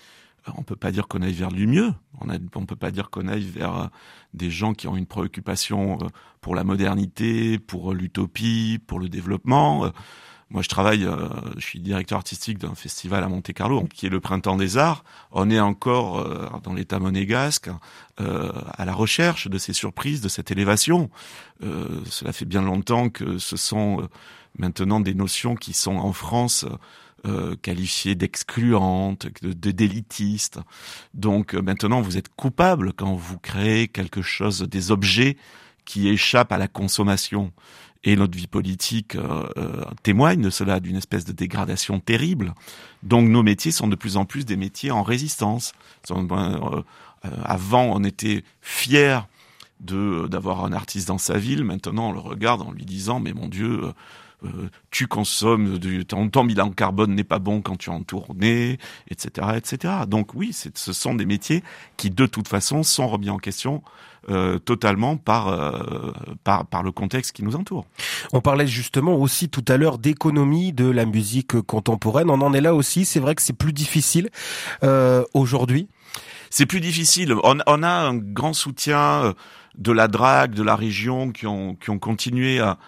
Euh, 0.47 0.53
on 0.57 0.63
peut 0.63 0.77
pas 0.77 0.93
dire 0.93 1.09
qu'on 1.09 1.23
aille 1.23 1.33
vers 1.33 1.51
du 1.51 1.67
mieux. 1.67 1.93
On, 2.21 2.29
on 2.31 2.65
peut 2.65 2.77
pas 2.77 2.93
dire 2.93 3.11
qu'on 3.11 3.27
aille 3.27 3.43
vers 3.43 3.77
euh, 3.77 3.87
des 4.35 4.53
gens 4.53 4.73
qui 4.73 4.87
ont 4.87 4.97
une 4.97 5.07
préoccupation 5.07 5.99
euh, 6.01 6.07
pour 6.41 6.55
la 6.55 6.63
modernité, 6.63 7.59
pour 7.59 7.93
l'utopie, 7.93 8.79
pour 8.87 9.01
le 9.01 9.09
développement. 9.09 9.91
Moi, 10.51 10.63
je 10.63 10.69
travaille, 10.69 11.05
euh, 11.05 11.29
je 11.59 11.65
suis 11.65 11.79
directeur 11.79 12.17
artistique 12.17 12.57
d'un 12.57 12.75
festival 12.75 13.23
à 13.23 13.29
Monte 13.29 13.53
Carlo, 13.53 13.85
qui 13.93 14.07
est 14.07 14.09
le 14.09 14.19
Printemps 14.21 14.57
des 14.57 14.79
Arts. 14.79 15.05
On 15.31 15.51
est 15.51 15.61
encore 15.61 16.21
euh, 16.21 16.49
dans 16.63 16.73
l'État 16.73 16.99
monégasque, 16.99 17.69
euh, 18.21 18.51
à 18.73 18.87
la 18.87 18.95
recherche 18.95 19.49
de 19.49 19.59
ces 19.59 19.75
surprises, 19.75 20.23
de 20.23 20.29
cette 20.29 20.51
élévation. 20.51 21.11
cela 21.61 22.33
fait 22.33 22.47
bien 22.47 22.63
longtemps 22.63 23.11
que 23.11 23.39
ce 23.39 23.57
sont 23.57 24.09
maintenant 24.59 25.01
des 25.01 25.15
notions 25.15 25.55
qui 25.55 25.73
sont 25.73 25.97
en 25.97 26.13
France 26.13 26.65
qualifiées 27.63 28.15
d'excluantes, 28.15 29.27
de, 29.43 29.71
d'élitistes. 29.73 30.61
Donc 31.15 31.55
maintenant, 31.55 32.01
vous 32.01 32.17
êtes 32.17 32.29
coupable 32.29 32.93
quand 32.93 33.15
vous 33.15 33.39
créez 33.39 33.89
quelque 33.89 34.23
chose, 34.23 34.63
des 34.63 34.91
objets 34.93 35.37
qui 35.85 36.09
échappent 36.09 36.53
à 36.53 36.59
la 36.59 36.69
consommation 36.69 37.53
et 38.05 38.17
notre 38.17 38.37
vie 38.37 38.47
politique 38.47 39.17
euh, 39.17 39.47
euh, 39.57 39.85
témoigne 40.03 40.41
de 40.41 40.51
cela, 40.51 40.81
d'une 40.81 40.97
espèce 40.97 41.25
de 41.25 41.33
dégradation 41.33 42.01
terrible. 42.01 42.55
Donc 43.03 43.29
nos 43.29 43.43
métiers 43.43 43.73
sont 43.73 43.89
de 43.89 43.97
plus 43.97 44.17
en 44.17 44.25
plus 44.25 44.45
des 44.45 44.57
métiers 44.57 44.91
en 44.91 45.03
résistance. 45.03 45.73
Euh, 46.11 46.83
avant, 47.45 47.85
on 47.93 48.05
était 48.05 48.45
fiers 48.61 49.21
d'avoir 49.81 50.65
un 50.65 50.73
artiste 50.73 51.09
dans 51.09 51.19
sa 51.19 51.39
ville. 51.39 51.65
Maintenant, 51.65 52.09
on 52.09 52.13
le 52.13 52.19
regarde 52.19 52.63
en 52.63 52.73
lui 52.73 52.85
disant 52.85 53.21
mais 53.21 53.33
mon 53.33 53.49
Dieu. 53.49 53.93
Tu 54.91 55.07
consommes 55.07 55.79
du 55.79 56.05
ton, 56.07 56.29
ton 56.29 56.45
bilan 56.45 56.71
carbone 56.71 57.15
n'est 57.15 57.25
pas 57.25 57.39
bon 57.39 57.61
quand 57.61 57.77
tu 57.77 57.91
en 57.91 58.03
tournée, 58.03 58.79
etc., 59.11 59.49
etc. 59.57 59.95
Donc 60.07 60.35
oui, 60.35 60.53
ce 60.53 60.93
sont 60.93 61.15
des 61.15 61.27
métiers 61.27 61.63
qui 61.97 62.11
de 62.11 62.27
toute 62.27 62.49
façon 62.49 62.83
sont 62.83 63.09
remis 63.09 63.31
en 63.31 63.39
question 63.39 63.83
euh, 64.31 64.59
totalement 64.59 65.17
par, 65.17 65.49
euh, 65.49 66.13
par, 66.45 66.67
par 66.67 66.83
le 66.83 66.93
contexte 66.93 67.33
qui 67.33 67.43
nous 67.43 67.57
entoure. 67.57 67.87
On 68.33 68.41
parlait 68.41 68.67
justement 68.67 69.15
aussi 69.15 69.49
tout 69.49 69.65
à 69.69 69.79
l'heure 69.79 69.97
d'économie 69.97 70.73
de 70.73 70.87
la 70.87 71.07
musique 71.07 71.61
contemporaine. 71.63 72.29
On 72.29 72.41
en 72.43 72.53
est 72.53 72.61
là 72.61 72.75
aussi. 72.75 73.07
C'est 73.07 73.21
vrai 73.21 73.35
que 73.35 73.41
c'est 73.41 73.57
plus 73.57 73.73
difficile 73.73 74.29
euh, 74.83 75.25
aujourd'hui. 75.33 75.89
C'est 76.51 76.67
plus 76.67 76.81
difficile. 76.81 77.33
On, 77.43 77.59
on, 77.67 77.83
a 77.83 77.89
un 77.89 78.17
grand 78.17 78.53
soutien 78.53 79.25
euh, 79.25 79.33
de 79.79 79.93
la 79.93 80.09
drague, 80.09 80.53
de 80.53 80.63
la 80.63 80.77
région, 80.77 81.31
qui 81.31 81.47
ont, 81.47 81.75
qui 81.75 81.89
ont 81.91 81.99
continué 81.99 82.61
à 82.61 82.79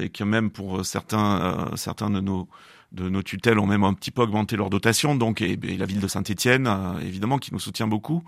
et 0.00 0.08
qui 0.10 0.24
même 0.24 0.50
pour 0.50 0.84
certains, 0.84 1.70
certains 1.76 2.10
de 2.10 2.20
nos 2.20 2.48
de 2.90 3.10
nos 3.10 3.22
tutelles 3.22 3.58
ont 3.58 3.66
même 3.66 3.84
un 3.84 3.92
petit 3.92 4.10
peu 4.10 4.22
augmenté 4.22 4.56
leur 4.56 4.70
dotation. 4.70 5.14
Donc, 5.14 5.42
et, 5.42 5.56
la 5.56 5.84
ville 5.84 6.00
de 6.00 6.08
Saint-Étienne, 6.08 6.66
évidemment, 7.02 7.36
qui 7.36 7.52
nous 7.52 7.58
soutient 7.58 7.86
beaucoup, 7.86 8.24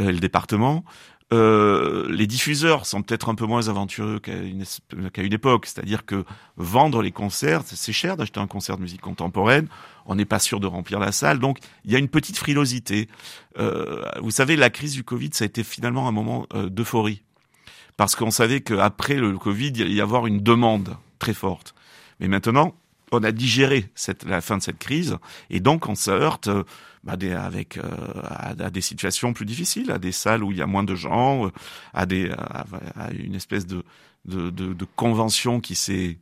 euh, 0.00 0.10
le 0.10 0.18
département. 0.18 0.84
Euh, 1.32 2.08
les 2.10 2.26
diffuseurs 2.26 2.84
sont 2.84 3.02
peut-être 3.02 3.30
un 3.30 3.34
peu 3.34 3.46
moins 3.46 3.68
aventureux 3.68 4.18
qu'à 4.18 4.36
une, 4.36 4.64
une, 5.16 5.32
époque, 5.32 5.64
c'est-à-dire 5.64 6.04
que 6.04 6.24
vendre 6.58 7.00
les 7.00 7.12
concerts, 7.12 7.62
c'est 7.64 7.92
cher 7.92 8.18
d'acheter 8.18 8.38
un 8.38 8.46
concert 8.46 8.76
de 8.76 8.82
musique 8.82 9.00
contemporaine, 9.00 9.66
on 10.04 10.14
n'est 10.14 10.26
pas 10.26 10.38
sûr 10.38 10.60
de 10.60 10.66
remplir 10.66 10.98
la 10.98 11.10
salle, 11.10 11.38
donc 11.38 11.58
il 11.86 11.92
y 11.92 11.96
a 11.96 11.98
une 11.98 12.08
petite 12.08 12.36
frilosité. 12.36 13.08
Euh, 13.58 14.02
vous 14.20 14.30
savez, 14.30 14.56
la 14.56 14.68
crise 14.68 14.92
du 14.92 15.04
Covid, 15.04 15.30
ça 15.32 15.44
a 15.44 15.46
été 15.46 15.64
finalement 15.64 16.06
un 16.06 16.12
moment 16.12 16.46
euh, 16.52 16.68
d'euphorie, 16.68 17.22
parce 17.96 18.16
qu'on 18.16 18.30
savait 18.30 18.60
qu'après 18.60 19.14
le 19.14 19.36
Covid, 19.38 19.72
il 19.76 19.92
y 19.92 20.00
avoir 20.00 20.26
une 20.26 20.40
demande 20.40 20.96
très 21.18 21.34
forte. 21.34 21.74
Mais 22.20 22.28
maintenant, 22.28 22.74
on 23.12 23.22
a 23.22 23.32
digéré 23.32 23.90
cette, 23.94 24.24
la 24.24 24.40
fin 24.40 24.56
de 24.56 24.62
cette 24.62 24.78
crise, 24.78 25.18
et 25.50 25.60
donc 25.60 25.88
on 25.88 25.94
se 25.94 26.10
heurte 26.10 26.48
bah, 27.04 27.16
des, 27.16 27.32
avec 27.32 27.76
euh, 27.76 27.82
à, 28.24 28.54
des 28.54 28.80
situations 28.80 29.32
plus 29.32 29.44
difficiles, 29.44 29.90
à 29.90 29.98
des 29.98 30.12
salles 30.12 30.42
où 30.42 30.50
il 30.50 30.58
y 30.58 30.62
a 30.62 30.66
moins 30.66 30.84
de 30.84 30.94
gens, 30.94 31.46
euh, 31.46 31.50
à 31.92 32.06
des 32.06 32.30
à, 32.30 33.10
une 33.12 33.34
espèce 33.34 33.66
de 33.66 33.84
de, 34.24 34.50
de, 34.50 34.72
de 34.72 34.86
convention 34.96 35.60
qui 35.60 35.74
s'est 35.74 36.18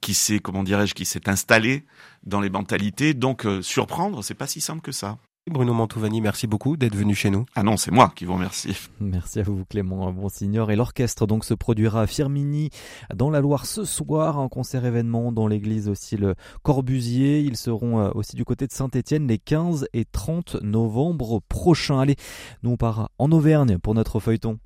qui 0.00 0.14
s'est, 0.14 0.38
comment 0.38 0.62
dirais-je, 0.62 0.94
qui 0.94 1.04
s'est 1.04 1.28
installé 1.28 1.84
dans 2.24 2.40
les 2.40 2.50
mentalités. 2.50 3.14
Donc 3.14 3.46
surprendre, 3.62 4.22
c'est 4.22 4.34
pas 4.34 4.46
si 4.46 4.60
simple 4.60 4.82
que 4.82 4.92
ça. 4.92 5.18
Bruno 5.48 5.72
Mantovani, 5.72 6.20
merci 6.20 6.46
beaucoup 6.46 6.76
d'être 6.76 6.94
venu 6.94 7.14
chez 7.14 7.30
nous. 7.30 7.44
Ah 7.54 7.62
non, 7.62 7.76
c'est 7.76 7.90
moi 7.90 8.12
qui 8.14 8.24
vous 8.24 8.34
remercie. 8.34 8.76
Merci 9.00 9.40
à 9.40 9.42
vous 9.42 9.64
Clément 9.68 10.12
Bonsignor. 10.12 10.70
Et 10.70 10.76
l'orchestre 10.76 11.26
donc 11.26 11.44
se 11.44 11.54
produira 11.54 12.02
à 12.02 12.06
Firmini 12.06 12.70
dans 13.14 13.30
la 13.30 13.40
Loire 13.40 13.66
ce 13.66 13.84
soir, 13.84 14.38
un 14.38 14.48
concert 14.48 14.84
événement 14.84 15.32
dans 15.32 15.46
l'église 15.46 15.88
aussi 15.88 16.16
le 16.16 16.34
Corbusier. 16.62 17.40
Ils 17.40 17.56
seront 17.56 18.00
euh, 18.00 18.10
aussi 18.14 18.36
du 18.36 18.44
côté 18.44 18.66
de 18.66 18.72
Saint-Étienne 18.72 19.26
les 19.26 19.38
15 19.38 19.88
et 19.92 20.04
30 20.04 20.56
novembre 20.62 21.40
prochains. 21.48 22.00
Allez, 22.00 22.16
nous 22.62 22.70
on 22.70 22.76
part 22.76 23.10
en 23.18 23.30
Auvergne 23.32 23.78
pour 23.78 23.94
notre 23.94 24.20
feuilleton. 24.20 24.58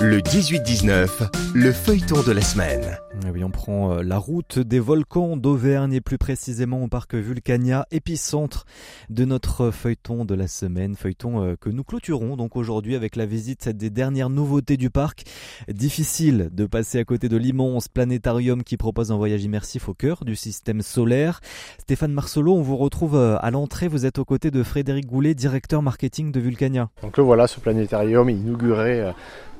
Le 0.00 0.20
18-19, 0.20 1.54
le 1.54 1.72
feuilleton 1.72 2.22
de 2.22 2.32
la 2.32 2.42
semaine. 2.42 2.98
Eh 3.24 3.30
oui, 3.30 3.42
on 3.44 3.50
prend 3.50 3.92
euh, 3.92 4.02
la 4.02 4.18
route 4.18 4.58
des 4.58 4.78
volcans 4.78 5.36
d'Auvergne 5.36 5.94
et 5.94 6.00
plus 6.02 6.18
précisément 6.18 6.82
au 6.84 6.88
parc 6.88 7.14
Vulcania, 7.14 7.86
épicentre 7.90 8.66
de 9.08 9.24
notre 9.24 9.70
feuilleton 9.70 10.26
de 10.26 10.34
la 10.34 10.48
semaine, 10.48 10.96
feuilleton 10.96 11.42
euh, 11.42 11.56
que 11.58 11.70
nous 11.70 11.82
clôturons 11.82 12.36
donc 12.36 12.56
aujourd'hui 12.56 12.94
avec 12.94 13.16
la 13.16 13.24
visite 13.24 13.70
des 13.70 13.88
dernières 13.88 14.28
nouveautés 14.28 14.76
du 14.76 14.90
parc. 14.90 15.24
Difficile 15.68 16.50
de 16.52 16.66
passer 16.66 16.98
à 16.98 17.04
côté 17.04 17.30
de 17.30 17.38
l'immense 17.38 17.88
planétarium 17.88 18.62
qui 18.62 18.76
propose 18.76 19.10
un 19.10 19.16
voyage 19.16 19.42
immersif 19.42 19.88
au 19.88 19.94
cœur 19.94 20.24
du 20.24 20.36
système 20.36 20.82
solaire. 20.82 21.40
Stéphane 21.78 22.12
Marcelo, 22.12 22.54
on 22.54 22.62
vous 22.62 22.76
retrouve 22.76 23.16
euh, 23.16 23.38
à 23.40 23.50
l'entrée, 23.50 23.88
vous 23.88 24.04
êtes 24.04 24.18
aux 24.18 24.26
côtés 24.26 24.50
de 24.50 24.62
Frédéric 24.62 25.06
Goulet, 25.06 25.34
directeur 25.34 25.80
marketing 25.80 26.32
de 26.32 26.40
Vulcania. 26.40 26.90
Donc 27.02 27.16
le 27.16 27.24
voilà, 27.24 27.46
ce 27.46 27.60
planétarium 27.60 28.28
inauguré 28.28 29.10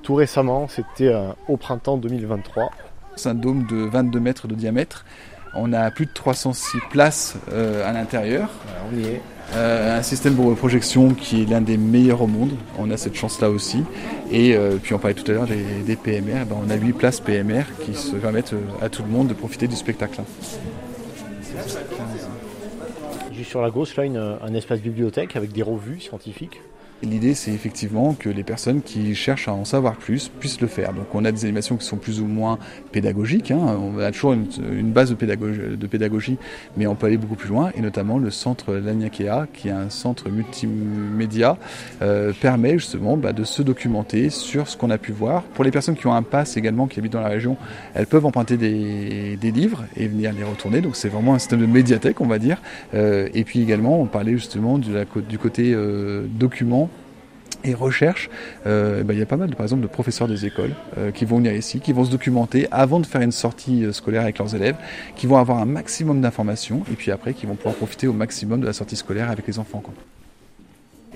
tout 0.02 0.14
récemment, 0.14 0.68
c'était 0.68 1.12
au 1.48 1.56
printemps 1.56 1.96
2023. 1.96 2.70
C'est 3.16 3.28
un 3.28 3.34
dôme 3.34 3.66
de 3.66 3.76
22 3.76 4.20
mètres 4.20 4.46
de 4.46 4.54
diamètre. 4.54 5.04
On 5.54 5.72
a 5.72 5.90
plus 5.90 6.06
de 6.06 6.10
306 6.12 6.78
places 6.90 7.36
euh, 7.52 7.88
à 7.88 7.92
l'intérieur. 7.92 8.50
On 8.90 8.98
y 8.98 9.04
est. 9.04 9.22
Euh, 9.54 9.98
un 9.98 10.02
système 10.02 10.34
de 10.34 10.54
projection 10.54 11.14
qui 11.14 11.42
est 11.42 11.46
l'un 11.46 11.60
des 11.60 11.76
meilleurs 11.76 12.20
au 12.20 12.26
monde. 12.26 12.50
On 12.78 12.90
a 12.90 12.96
cette 12.96 13.14
chance-là 13.14 13.48
aussi. 13.48 13.84
Et 14.30 14.58
puis 14.82 14.92
on 14.92 14.98
parlait 14.98 15.14
tout 15.14 15.30
à 15.30 15.34
l'heure 15.34 15.46
des, 15.46 15.96
PMR. 15.96 16.44
Ben, 16.46 16.56
on 16.66 16.68
a 16.68 16.74
8 16.74 16.92
places 16.94 17.20
PMR 17.20 17.62
qui 17.84 17.94
se 17.94 18.16
permettent 18.16 18.54
à 18.82 18.88
tout 18.88 19.02
le 19.02 19.08
monde 19.08 19.28
de 19.28 19.34
profiter 19.34 19.68
du 19.68 19.76
spectacle. 19.76 20.20
Juste 23.32 23.50
sur 23.50 23.62
la 23.62 23.70
gauche, 23.70 23.96
là, 23.96 24.02
un 24.42 24.54
espace 24.54 24.80
bibliothèque 24.80 25.36
avec 25.36 25.52
des 25.52 25.62
revues 25.62 26.00
scientifiques. 26.00 26.60
L'idée, 27.02 27.34
c'est 27.34 27.52
effectivement 27.52 28.14
que 28.14 28.30
les 28.30 28.42
personnes 28.42 28.80
qui 28.80 29.14
cherchent 29.14 29.48
à 29.48 29.52
en 29.52 29.66
savoir 29.66 29.96
plus 29.96 30.30
puissent 30.40 30.62
le 30.62 30.66
faire. 30.66 30.94
Donc, 30.94 31.14
on 31.14 31.26
a 31.26 31.32
des 31.32 31.44
animations 31.44 31.76
qui 31.76 31.84
sont 31.84 31.98
plus 31.98 32.22
ou 32.22 32.26
moins 32.26 32.58
pédagogiques. 32.90 33.50
Hein. 33.50 33.78
On 33.78 33.98
a 33.98 34.10
toujours 34.12 34.32
une, 34.32 34.92
base 34.92 35.10
de 35.10 35.86
pédagogie, 35.86 36.38
mais 36.78 36.86
on 36.86 36.94
peut 36.94 37.06
aller 37.06 37.18
beaucoup 37.18 37.34
plus 37.34 37.50
loin. 37.50 37.70
Et 37.76 37.82
notamment, 37.82 38.16
le 38.16 38.30
centre 38.30 38.72
Laniakea, 38.74 39.46
qui 39.52 39.68
est 39.68 39.72
un 39.72 39.90
centre 39.90 40.30
multimédia, 40.30 41.58
euh, 42.00 42.32
permet 42.40 42.78
justement 42.78 43.18
bah, 43.18 43.34
de 43.34 43.44
se 43.44 43.60
documenter 43.60 44.30
sur 44.30 44.66
ce 44.66 44.78
qu'on 44.78 44.88
a 44.88 44.96
pu 44.96 45.12
voir. 45.12 45.42
Pour 45.42 45.64
les 45.64 45.70
personnes 45.70 45.96
qui 45.96 46.06
ont 46.06 46.14
un 46.14 46.22
pass 46.22 46.56
également, 46.56 46.86
qui 46.86 46.98
habitent 46.98 47.12
dans 47.12 47.20
la 47.20 47.28
région, 47.28 47.58
elles 47.94 48.06
peuvent 48.06 48.24
emprunter 48.24 48.56
des, 48.56 49.36
livres 49.50 49.84
et 49.96 50.08
venir 50.08 50.32
les 50.32 50.44
retourner. 50.44 50.80
Donc, 50.80 50.96
c'est 50.96 51.10
vraiment 51.10 51.34
un 51.34 51.38
système 51.38 51.60
de 51.60 51.66
médiathèque, 51.66 52.22
on 52.22 52.26
va 52.26 52.38
dire. 52.38 52.62
Euh, 52.94 53.28
et 53.34 53.44
puis 53.44 53.60
également, 53.60 54.00
on 54.00 54.06
parlait 54.06 54.32
justement 54.32 54.78
du, 54.78 54.92
du 55.28 55.38
côté 55.38 55.72
euh, 55.74 56.26
document 56.26 56.86
et 57.64 57.74
recherche, 57.74 58.30
euh, 58.66 59.02
bah, 59.02 59.14
il 59.14 59.18
y 59.18 59.22
a 59.22 59.26
pas 59.26 59.36
mal, 59.36 59.50
de, 59.50 59.54
par 59.54 59.64
exemple, 59.64 59.82
de 59.82 59.86
professeurs 59.86 60.28
des 60.28 60.46
écoles 60.46 60.72
euh, 60.98 61.10
qui 61.10 61.24
vont 61.24 61.38
venir 61.38 61.52
ici, 61.52 61.80
qui 61.80 61.92
vont 61.92 62.04
se 62.04 62.10
documenter 62.10 62.68
avant 62.70 63.00
de 63.00 63.06
faire 63.06 63.20
une 63.20 63.32
sortie 63.32 63.84
euh, 63.84 63.92
scolaire 63.92 64.22
avec 64.22 64.38
leurs 64.38 64.54
élèves, 64.54 64.76
qui 65.16 65.26
vont 65.26 65.36
avoir 65.36 65.58
un 65.58 65.66
maximum 65.66 66.20
d'informations 66.20 66.82
et 66.90 66.94
puis 66.94 67.10
après 67.10 67.34
qui 67.34 67.46
vont 67.46 67.54
pouvoir 67.54 67.74
profiter 67.74 68.06
au 68.06 68.12
maximum 68.12 68.60
de 68.60 68.66
la 68.66 68.72
sortie 68.72 68.96
scolaire 68.96 69.30
avec 69.30 69.46
les 69.46 69.58
enfants. 69.58 69.82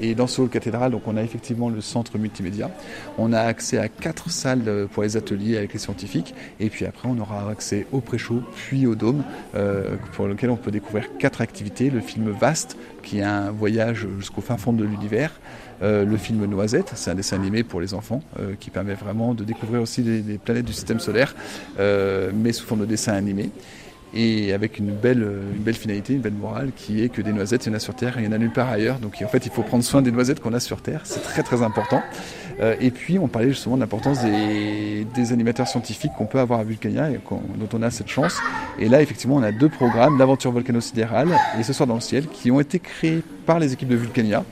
Et 0.02 0.14
dans 0.14 0.26
ce 0.26 0.40
hall 0.40 0.48
cathédrale, 0.48 0.92
donc 0.92 1.02
on 1.06 1.16
a 1.16 1.22
effectivement 1.22 1.68
le 1.68 1.82
centre 1.82 2.16
multimédia. 2.16 2.70
On 3.18 3.32
a 3.32 3.40
accès 3.40 3.76
à 3.76 3.88
quatre 3.88 4.30
salles 4.30 4.88
pour 4.92 5.02
les 5.02 5.16
ateliers 5.18 5.58
avec 5.58 5.74
les 5.74 5.78
scientifiques. 5.78 6.34
Et 6.58 6.70
puis 6.70 6.86
après, 6.86 7.06
on 7.06 7.18
aura 7.18 7.50
accès 7.50 7.86
au 7.92 8.00
pré-show, 8.00 8.42
puis 8.54 8.86
au 8.86 8.94
dôme, 8.94 9.22
pour 10.12 10.26
lequel 10.26 10.48
on 10.48 10.56
peut 10.56 10.70
découvrir 10.70 11.18
quatre 11.18 11.42
activités. 11.42 11.90
Le 11.90 12.00
film 12.00 12.30
Vaste, 12.30 12.78
qui 13.02 13.18
est 13.18 13.24
un 13.24 13.50
voyage 13.50 14.06
jusqu'au 14.18 14.40
fin 14.40 14.56
fond 14.56 14.72
de 14.72 14.84
l'univers. 14.84 15.38
Euh, 15.82 16.04
le 16.04 16.16
film 16.16 16.44
Noisette, 16.44 16.92
c'est 16.94 17.10
un 17.10 17.14
dessin 17.14 17.36
animé 17.36 17.62
pour 17.62 17.80
les 17.80 17.94
enfants 17.94 18.22
euh, 18.38 18.52
qui 18.58 18.70
permet 18.70 18.94
vraiment 18.94 19.34
de 19.34 19.44
découvrir 19.44 19.80
aussi 19.80 20.02
les, 20.02 20.38
planètes 20.38 20.66
du 20.66 20.72
système 20.72 21.00
solaire, 21.00 21.34
euh, 21.78 22.30
mais 22.34 22.52
sous 22.52 22.66
forme 22.66 22.80
de 22.80 22.86
dessin 22.86 23.12
animé 23.12 23.50
et 24.12 24.52
avec 24.52 24.78
une 24.78 24.90
belle, 24.90 25.22
une 25.54 25.62
belle 25.62 25.76
finalité, 25.76 26.14
une 26.14 26.20
belle 26.20 26.32
morale 26.32 26.72
qui 26.74 27.00
est 27.00 27.10
que 27.10 27.22
des 27.22 27.32
noisettes, 27.32 27.66
il 27.66 27.68
y 27.68 27.72
en 27.72 27.76
a 27.76 27.78
sur 27.78 27.94
Terre 27.94 28.18
et 28.18 28.22
il 28.22 28.24
y 28.24 28.28
en 28.28 28.32
a 28.32 28.38
nulle 28.38 28.52
part 28.52 28.68
ailleurs. 28.68 28.98
Donc 28.98 29.22
en 29.24 29.28
fait, 29.28 29.46
il 29.46 29.52
faut 29.52 29.62
prendre 29.62 29.84
soin 29.84 30.02
des 30.02 30.10
noisettes 30.10 30.40
qu'on 30.40 30.52
a 30.52 30.58
sur 30.58 30.82
Terre, 30.82 31.02
c'est 31.04 31.22
très 31.22 31.44
très 31.44 31.62
important. 31.62 32.02
et 32.80 32.90
puis 32.90 33.20
on 33.20 33.28
parlait 33.28 33.50
justement 33.50 33.76
de 33.76 33.80
l'importance 33.80 34.20
des, 34.22 35.06
des, 35.14 35.32
animateurs 35.32 35.68
scientifiques 35.68 36.10
qu'on 36.18 36.26
peut 36.26 36.40
avoir 36.40 36.58
à 36.58 36.64
Vulcania 36.64 37.08
et 37.08 37.20
dont 37.30 37.68
on 37.72 37.82
a 37.82 37.90
cette 37.90 38.08
chance. 38.08 38.36
Et 38.80 38.88
là, 38.88 39.00
effectivement, 39.00 39.36
on 39.36 39.44
a 39.44 39.52
deux 39.52 39.68
programmes, 39.68 40.18
l'aventure 40.18 40.50
volcano-sidérale 40.50 41.28
et 41.58 41.62
Ce 41.62 41.72
soir 41.72 41.86
dans 41.86 41.94
le 41.94 42.00
ciel, 42.00 42.26
qui 42.26 42.50
ont 42.50 42.58
été 42.58 42.80
créés 42.80 43.22
par 43.46 43.60
les 43.60 43.72
équipes 43.72 43.88
de 43.88 43.96
Vulcania. 43.96 44.44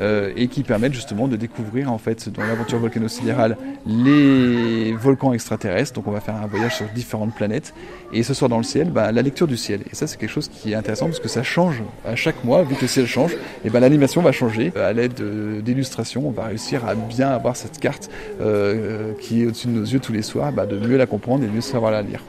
Euh, 0.00 0.32
et 0.36 0.48
qui 0.48 0.64
permettent 0.64 0.92
justement 0.94 1.28
de 1.28 1.36
découvrir 1.36 1.92
en 1.92 1.98
fait 1.98 2.28
dans 2.28 2.42
l'aventure 2.42 2.78
volcano-sidérale 2.78 3.56
les 3.86 4.92
volcans 4.92 5.32
extraterrestres. 5.32 5.92
Donc 5.92 6.08
on 6.08 6.10
va 6.10 6.20
faire 6.20 6.34
un 6.34 6.46
voyage 6.46 6.76
sur 6.76 6.86
différentes 6.86 7.32
planètes 7.32 7.74
et 8.12 8.24
ce 8.24 8.34
soir 8.34 8.48
dans 8.48 8.56
le 8.56 8.64
ciel, 8.64 8.90
bah, 8.90 9.12
la 9.12 9.22
lecture 9.22 9.46
du 9.46 9.56
ciel. 9.56 9.82
Et 9.90 9.94
ça 9.94 10.08
c'est 10.08 10.16
quelque 10.16 10.30
chose 10.30 10.48
qui 10.48 10.72
est 10.72 10.74
intéressant 10.74 11.06
parce 11.06 11.20
que 11.20 11.28
ça 11.28 11.44
change 11.44 11.80
à 12.04 12.16
chaque 12.16 12.42
mois, 12.42 12.64
vu 12.64 12.74
que 12.74 12.82
le 12.82 12.88
ciel 12.88 13.06
change, 13.06 13.36
et 13.64 13.70
ben 13.70 13.78
l'animation 13.78 14.20
va 14.20 14.32
changer. 14.32 14.72
À 14.76 14.92
l'aide 14.92 15.22
d'illustrations, 15.62 16.26
on 16.26 16.32
va 16.32 16.46
réussir 16.46 16.84
à 16.86 16.96
bien 16.96 17.28
avoir 17.28 17.54
cette 17.54 17.78
carte 17.78 18.10
euh, 18.40 19.12
qui 19.20 19.42
est 19.42 19.46
au-dessus 19.46 19.68
de 19.68 19.72
nos 19.72 19.84
yeux 19.84 20.00
tous 20.00 20.12
les 20.12 20.22
soirs, 20.22 20.52
bah, 20.52 20.66
de 20.66 20.76
mieux 20.76 20.96
la 20.96 21.06
comprendre 21.06 21.44
et 21.44 21.46
de 21.46 21.52
mieux 21.52 21.60
savoir 21.60 21.92
la 21.92 22.02
lire. 22.02 22.20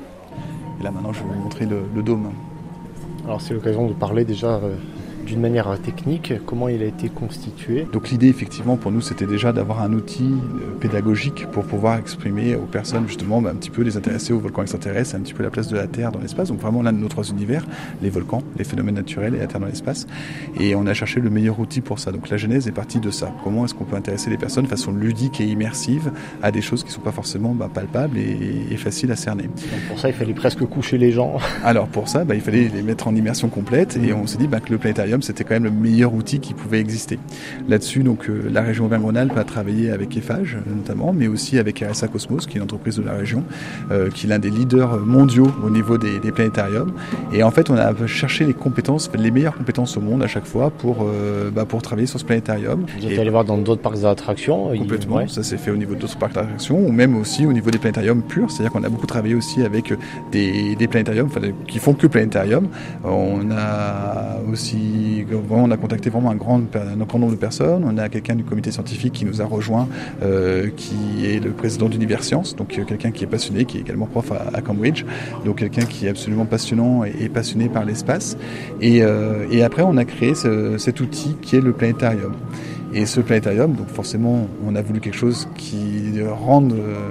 Et 0.79 0.83
là 0.83 0.91
maintenant 0.91 1.13
je 1.13 1.19
vais 1.19 1.29
vous 1.29 1.41
montrer 1.41 1.65
le, 1.65 2.03
dôme. 2.03 2.31
Alors 3.25 3.41
c'est 3.41 3.55
l'occasion 3.55 3.87
de 3.87 3.93
parler 3.93 4.23
déjà 4.23 4.55
euh, 4.55 4.75
d'une 5.25 5.41
manière 5.41 5.79
technique, 5.81 6.33
comment 6.45 6.69
il 6.69 6.81
a 6.81 6.85
été 6.85 7.09
constitué. 7.09 7.87
Donc 7.91 8.09
l'idée 8.09 8.27
effectivement 8.27 8.77
pour 8.77 8.91
nous 8.91 9.01
c'était 9.01 9.25
déjà 9.25 9.51
d'avoir 9.51 9.81
un 9.81 9.93
outil 9.93 10.23
euh, 10.23 10.77
pédagogique 10.79 11.47
pour 11.51 11.63
pouvoir 11.63 11.97
exprimer 11.97 12.55
aux 12.55 12.65
personnes 12.65 13.07
justement 13.07 13.41
bah, 13.41 13.51
un 13.51 13.55
petit 13.55 13.69
peu 13.69 13.81
les 13.81 13.97
intéresser 13.97 14.33
aux 14.33 14.39
volcans 14.39 14.61
extraterrestres, 14.61 15.15
un 15.15 15.19
petit 15.19 15.33
peu 15.33 15.43
la 15.43 15.49
place 15.49 15.67
de 15.67 15.75
la 15.75 15.87
Terre 15.87 16.11
dans 16.11 16.19
l'espace, 16.19 16.49
donc 16.49 16.59
vraiment 16.59 16.81
l'un 16.81 16.93
de 16.93 16.99
nos 16.99 17.07
trois 17.07 17.25
univers, 17.25 17.65
les 18.01 18.09
volcans, 18.09 18.41
les 18.57 18.63
phénomènes 18.63 18.95
naturels 18.95 19.35
et 19.35 19.39
la 19.39 19.47
Terre 19.47 19.59
dans 19.59 19.67
l'espace. 19.67 20.07
Et 20.59 20.75
on 20.75 20.85
a 20.85 20.93
cherché 20.93 21.19
le 21.19 21.29
meilleur 21.29 21.59
outil 21.59 21.81
pour 21.81 21.99
ça. 21.99 22.11
Donc 22.11 22.29
la 22.29 22.37
genèse 22.37 22.67
est 22.67 22.71
partie 22.71 22.99
de 22.99 23.11
ça. 23.11 23.33
Comment 23.43 23.65
est-ce 23.65 23.73
qu'on 23.73 23.85
peut 23.85 23.95
intéresser 23.95 24.29
les 24.29 24.37
personnes 24.37 24.65
de 24.65 24.69
façon 24.69 24.91
ludique 24.91 25.41
et 25.41 25.45
immersive 25.45 26.11
à 26.41 26.51
des 26.51 26.61
choses 26.61 26.83
qui 26.83 26.89
ne 26.89 26.93
sont 26.93 27.01
pas 27.01 27.11
forcément 27.11 27.53
bah, 27.53 27.69
palpables 27.73 28.17
et, 28.17 28.75
faciles 28.77 29.11
à 29.11 29.15
cerner. 29.15 29.43
Donc 29.43 29.81
pour 29.87 29.99
ça 29.99 30.09
il 30.09 30.13
fallait 30.13 30.33
presque 30.33 30.63
coucher 30.65 30.97
les 30.97 31.11
gens. 31.11 31.37
Alors 31.63 31.87
pour 31.87 32.09
ça 32.09 32.25
bah, 32.25 32.35
il 32.35 32.41
fallait 32.41 32.67
les 32.67 32.81
mettre 32.81 33.07
en 33.07 33.15
immersion 33.15 33.47
complète 33.47 33.97
et 33.97 34.13
on 34.13 34.27
s'est 34.27 34.37
dit 34.37 34.47
que 34.47 34.71
le 34.71 34.77
planétarium 34.77 35.14
c'était 35.21 35.43
quand 35.43 35.55
même 35.55 35.63
le 35.63 35.71
meilleur 35.71 36.13
outil 36.13 36.39
qui 36.39 36.53
pouvait 36.53 36.79
exister. 36.79 37.19
Là-dessus, 37.67 38.03
donc 38.03 38.29
euh, 38.29 38.49
la 38.51 38.61
région 38.61 38.85
Auvergne-Rhône-Alpes 38.85 39.37
a 39.37 39.43
travaillé 39.43 39.91
avec 39.91 40.15
EFAGE 40.15 40.57
notamment, 40.67 41.13
mais 41.13 41.27
aussi 41.27 41.57
avec 41.59 41.79
RSA 41.79 42.07
Cosmos, 42.07 42.45
qui 42.45 42.53
est 42.53 42.57
une 42.57 42.63
entreprise 42.63 42.97
de 42.97 43.03
la 43.03 43.13
région, 43.13 43.43
euh, 43.91 44.09
qui 44.09 44.25
est 44.25 44.29
l'un 44.29 44.39
des 44.39 44.49
leaders 44.49 44.99
mondiaux 44.99 45.51
au 45.63 45.69
niveau 45.69 45.97
des, 45.97 46.19
planétariums. 46.31 46.91
Et 47.31 47.43
en 47.43 47.51
fait, 47.51 47.69
on 47.69 47.75
a 47.75 47.93
cherché 48.07 48.45
les 48.45 48.53
compétences, 48.53 49.09
les 49.17 49.31
meilleures 49.31 49.55
compétences 49.55 49.95
au 49.95 50.01
monde 50.01 50.21
à 50.21 50.27
chaque 50.27 50.45
fois 50.45 50.69
pour, 50.69 50.97
euh, 51.03 51.49
bah, 51.49 51.65
pour 51.65 51.81
travailler 51.81 52.07
sur 52.07 52.19
ce 52.19 52.25
planétarium. 52.25 52.85
Vous 52.99 53.07
êtes 53.07 53.19
allé 53.19 53.29
voir 53.29 53.45
dans 53.45 53.57
d'autres 53.57 53.81
parcs 53.81 54.01
d'attractions 54.01 54.75
Complètement, 54.75 55.27
ça 55.27 55.43
s'est 55.43 55.57
fait 55.57 55.71
au 55.71 55.77
niveau 55.77 55.95
d'autres 55.95 56.17
parcs 56.17 56.33
d'attractions, 56.33 56.77
ou 56.77 56.91
même 56.91 57.15
aussi 57.15 57.45
au 57.45 57.53
niveau 57.53 57.71
des 57.71 57.77
planétariums 57.77 58.21
purs, 58.21 58.51
c'est-à-dire 58.51 58.71
qu'on 58.71 58.83
a 58.83 58.89
beaucoup 58.89 59.07
travaillé 59.07 59.35
aussi 59.35 59.63
avec 59.63 59.93
des, 60.31 60.75
des 60.75 60.87
planétariums 60.87 61.29
qui 61.67 61.79
font 61.79 61.93
que 61.93 62.07
planétarium. 62.07 62.67
On 63.03 63.51
a 63.51 64.39
aussi 64.51 65.04
on 65.49 65.71
a 65.71 65.77
contacté 65.77 66.09
vraiment 66.09 66.31
un 66.31 66.35
grand, 66.35 66.59
nombre 66.59 67.31
de 67.31 67.37
personnes. 67.37 67.83
On 67.85 67.97
a 67.97 68.09
quelqu'un 68.09 68.35
du 68.35 68.43
comité 68.43 68.71
scientifique 68.71 69.13
qui 69.13 69.25
nous 69.25 69.41
a 69.41 69.45
rejoint, 69.45 69.87
euh, 70.23 70.69
qui 70.75 71.25
est 71.25 71.43
le 71.43 71.51
président 71.51 71.89
d'Universcience, 71.89 72.55
donc 72.55 72.77
euh, 72.77 72.83
quelqu'un 72.83 73.11
qui 73.11 73.23
est 73.23 73.27
passionné, 73.27 73.65
qui 73.65 73.77
est 73.77 73.81
également 73.81 74.05
prof 74.05 74.31
à, 74.31 74.61
Cambridge, 74.61 75.05
donc 75.45 75.57
quelqu'un 75.57 75.85
qui 75.85 76.07
est 76.07 76.09
absolument 76.09 76.45
passionnant 76.45 77.03
et, 77.03 77.29
passionné 77.29 77.69
par 77.69 77.85
l'espace. 77.85 78.37
Euh, 78.83 79.45
et, 79.51 79.63
après, 79.63 79.83
on 79.83 79.97
a 79.97 80.05
créé 80.05 80.33
cet 80.35 80.99
outil 80.99 81.35
qui 81.41 81.55
est 81.55 81.61
le 81.61 81.73
planétarium. 81.73 82.33
Et 82.97 83.05
ce 83.05 83.19
planétarium, 83.19 83.73
donc 83.75 83.89
forcément, 83.89 84.47
on 84.65 84.73
a 84.73 84.81
voulu 84.81 85.01
quelque 85.01 85.17
chose 85.17 85.49
qui 85.57 86.13
rende 86.23 86.71
euh, 86.71 87.09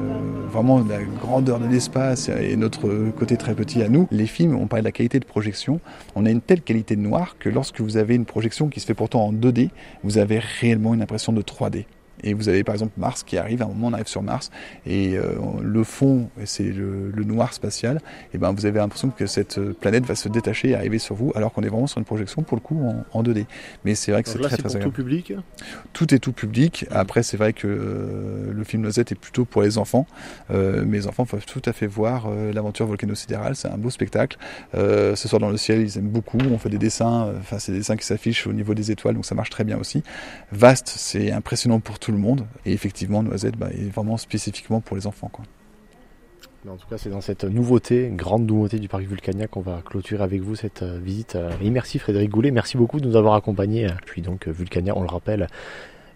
vraiment 0.50 0.78
la 0.78 1.02
grandeur 1.20 1.60
de 1.60 1.66
l'espace 1.66 2.30
et 2.30 2.56
notre 2.56 3.10
côté 3.10 3.36
très 3.36 3.54
petit 3.54 3.82
à 3.82 3.90
nous. 3.90 4.08
Les 4.10 4.26
films, 4.26 4.56
on 4.56 4.66
parle 4.66 4.80
de 4.80 4.86
la 4.86 4.92
qualité 4.92 5.20
de 5.20 5.26
projection. 5.26 5.80
On 6.14 6.24
a 6.24 6.30
une 6.30 6.40
telle 6.40 6.62
qualité 6.62 6.96
de 6.96 7.02
noir 7.02 7.36
que 7.38 7.50
lorsque 7.50 7.82
vous 7.82 7.98
avez 7.98 8.14
une 8.14 8.24
projection 8.24 8.68
qui 8.68 8.80
se 8.80 8.86
fait 8.86 8.94
pourtant 8.94 9.26
en 9.26 9.32
2D, 9.34 9.68
vous 10.04 10.16
avez 10.16 10.38
réellement 10.38 10.94
une 10.94 11.02
impression 11.02 11.34
de 11.34 11.42
3D. 11.42 11.84
Et 12.24 12.34
vous 12.34 12.48
avez 12.48 12.64
par 12.64 12.74
exemple 12.74 12.94
Mars 12.96 13.22
qui 13.22 13.36
arrive, 13.36 13.62
à 13.62 13.66
un 13.66 13.68
moment 13.68 13.88
on 13.88 13.92
arrive 13.92 14.08
sur 14.08 14.22
Mars, 14.22 14.50
et 14.86 15.16
euh, 15.16 15.34
le 15.62 15.84
fond, 15.84 16.28
c'est 16.44 16.64
le, 16.64 17.12
noir 17.24 17.54
spatial, 17.54 18.00
et 18.34 18.38
ben 18.38 18.52
vous 18.52 18.66
avez 18.66 18.78
l'impression 18.78 19.10
que 19.10 19.26
cette 19.26 19.60
planète 19.60 20.04
va 20.04 20.14
se 20.14 20.28
détacher 20.28 20.70
et 20.70 20.74
arriver 20.74 20.98
sur 20.98 21.14
vous, 21.14 21.32
alors 21.34 21.52
qu'on 21.52 21.62
est 21.62 21.68
vraiment 21.68 21.86
sur 21.86 21.98
une 21.98 22.04
projection 22.04 22.42
pour 22.42 22.56
le 22.56 22.60
coup 22.60 22.80
en, 23.12 23.22
2D. 23.22 23.46
Mais 23.84 23.94
c'est 23.94 24.12
vrai 24.12 24.22
que 24.22 24.28
c'est 24.28 24.38
très 24.38 24.56
très 24.56 24.78
tout 24.80 24.90
public 24.90 25.32
Tout 25.92 26.14
est 26.14 26.18
tout 26.18 26.32
public. 26.32 26.86
Après, 26.90 27.22
c'est 27.22 27.38
vrai 27.38 27.54
que 27.54 27.66
le 27.66 28.64
film 28.64 28.82
Noisette 28.82 29.12
est 29.12 29.16
plutôt 29.16 29.46
pour 29.46 29.62
les 29.62 29.78
enfants. 29.78 30.06
mes 30.50 31.06
enfants 31.06 31.24
peuvent 31.24 31.46
tout 31.46 31.62
à 31.64 31.72
fait 31.72 31.86
voir 31.86 32.28
l'aventure 32.52 32.86
volcano-sidérale, 32.86 33.56
c'est 33.56 33.68
un 33.68 33.78
beau 33.78 33.90
spectacle. 33.90 34.36
ce 34.74 35.14
soir 35.16 35.40
dans 35.40 35.50
le 35.50 35.56
ciel, 35.56 35.80
ils 35.80 35.98
aiment 35.98 36.08
beaucoup. 36.08 36.38
On 36.50 36.58
fait 36.58 36.70
des 36.70 36.78
dessins, 36.78 37.32
enfin 37.38 37.58
c'est 37.58 37.72
des 37.72 37.78
dessins 37.78 37.96
qui 37.96 38.06
s'affichent 38.06 38.46
au 38.46 38.52
niveau 38.52 38.74
des 38.74 38.90
étoiles, 38.90 39.14
donc 39.14 39.24
ça 39.24 39.34
marche 39.34 39.50
très 39.50 39.64
bien 39.64 39.78
aussi. 39.78 40.02
Vaste, 40.52 40.92
c'est 40.96 41.32
impressionnant 41.32 41.80
pour 41.80 41.98
tout 41.98 42.12
le 42.12 42.13
monde. 42.18 42.46
Et 42.64 42.72
effectivement, 42.72 43.22
Noisette 43.22 43.56
bah, 43.56 43.68
est 43.72 43.90
vraiment 43.90 44.16
spécifiquement 44.16 44.80
pour 44.80 44.96
les 44.96 45.06
enfants. 45.06 45.28
Quoi. 45.32 45.44
en 46.68 46.76
tout 46.76 46.86
cas, 46.88 46.98
c'est 46.98 47.10
dans 47.10 47.20
cette 47.20 47.44
nouveauté, 47.44 48.10
grande 48.14 48.46
nouveauté 48.46 48.78
du 48.78 48.88
parc 48.88 49.04
Vulcania 49.04 49.46
qu'on 49.46 49.60
va 49.60 49.82
clôturer 49.84 50.22
avec 50.22 50.42
vous 50.42 50.54
cette 50.54 50.82
euh, 50.82 50.98
visite. 51.02 51.36
Et 51.62 51.70
merci 51.70 51.98
Frédéric 51.98 52.30
Goulet, 52.30 52.50
merci 52.50 52.76
beaucoup 52.76 53.00
de 53.00 53.06
nous 53.06 53.16
avoir 53.16 53.34
accompagnés. 53.34 53.88
Puis 54.06 54.22
donc 54.22 54.48
Vulcania, 54.48 54.96
on 54.96 55.02
le 55.02 55.08
rappelle, 55.08 55.48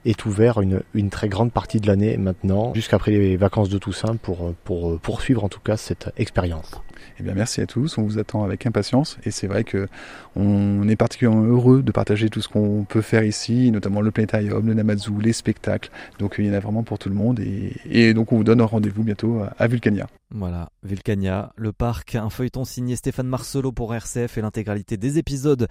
est 0.05 0.25
ouvert 0.25 0.61
une, 0.61 1.11
très 1.11 1.29
grande 1.29 1.53
partie 1.53 1.81
de 1.81 1.87
l'année 1.87 2.17
maintenant, 2.17 2.73
jusqu'après 2.75 3.11
les 3.11 3.37
vacances 3.37 3.69
de 3.69 3.79
Toussaint, 3.79 4.17
pour 4.17 4.55
poursuivre 5.01 5.45
en 5.45 5.49
tout 5.49 5.61
cas 5.61 5.77
cette 5.77 6.11
expérience. 6.17 6.81
Eh 7.19 7.23
bien, 7.23 7.35
merci 7.35 7.61
à 7.61 7.67
tous. 7.67 7.99
On 7.99 8.03
vous 8.03 8.19
attend 8.19 8.45
avec 8.45 8.67
impatience. 8.67 9.19
Et 9.25 9.31
c'est 9.31 9.47
vrai 9.47 9.65
que 9.65 9.89
on 10.37 10.89
est 10.89 10.97
particulièrement 10.97 11.45
heureux 11.45 11.83
de 11.83 11.93
partager 11.93 12.29
tout 12.29 12.41
ce 12.41 12.49
qu'on 12.49 12.85
peut 12.85 13.03
faire 13.03 13.25
ici, 13.25 13.71
notamment 13.71 14.01
le 14.01 14.11
planétarium, 14.11 14.67
le 14.67 14.75
Namazu, 14.75 15.13
les 15.21 15.33
spectacles. 15.33 15.91
Donc, 16.19 16.37
il 16.39 16.47
y 16.47 16.51
en 16.51 16.55
a 16.55 16.61
vraiment 16.61 16.83
pour 16.83 16.99
tout 16.99 17.09
le 17.09 17.15
monde. 17.15 17.41
Et, 17.41 18.15
donc, 18.15 18.33
on 18.33 18.37
vous 18.37 18.45
donne 18.45 18.61
un 18.61 18.67
rendez-vous 18.67 19.03
bientôt 19.03 19.43
à 19.59 19.67
Vulcania. 19.67 20.07
Voilà, 20.31 20.71
Vulcania, 20.83 21.53
le 21.57 21.73
parc, 21.73 22.15
un 22.15 22.29
feuilleton 22.29 22.65
signé 22.65 22.97
Stéphane 22.97 23.29
Marcelo 23.29 23.73
pour 23.73 23.95
RCF 23.95 24.37
et 24.37 24.43
l'intégralité 24.43 24.99
des 24.99 25.19
épisodes 25.19 25.69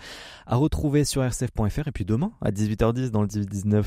à 0.47 0.55
retrouver 0.55 1.05
sur 1.05 1.23
rcf.fr. 1.23 1.87
Et 1.87 1.91
puis 1.91 2.05
demain, 2.05 2.31
à 2.41 2.51
18h10 2.51 3.11
dans 3.11 3.21
le 3.21 3.27
18-19. 3.27 3.83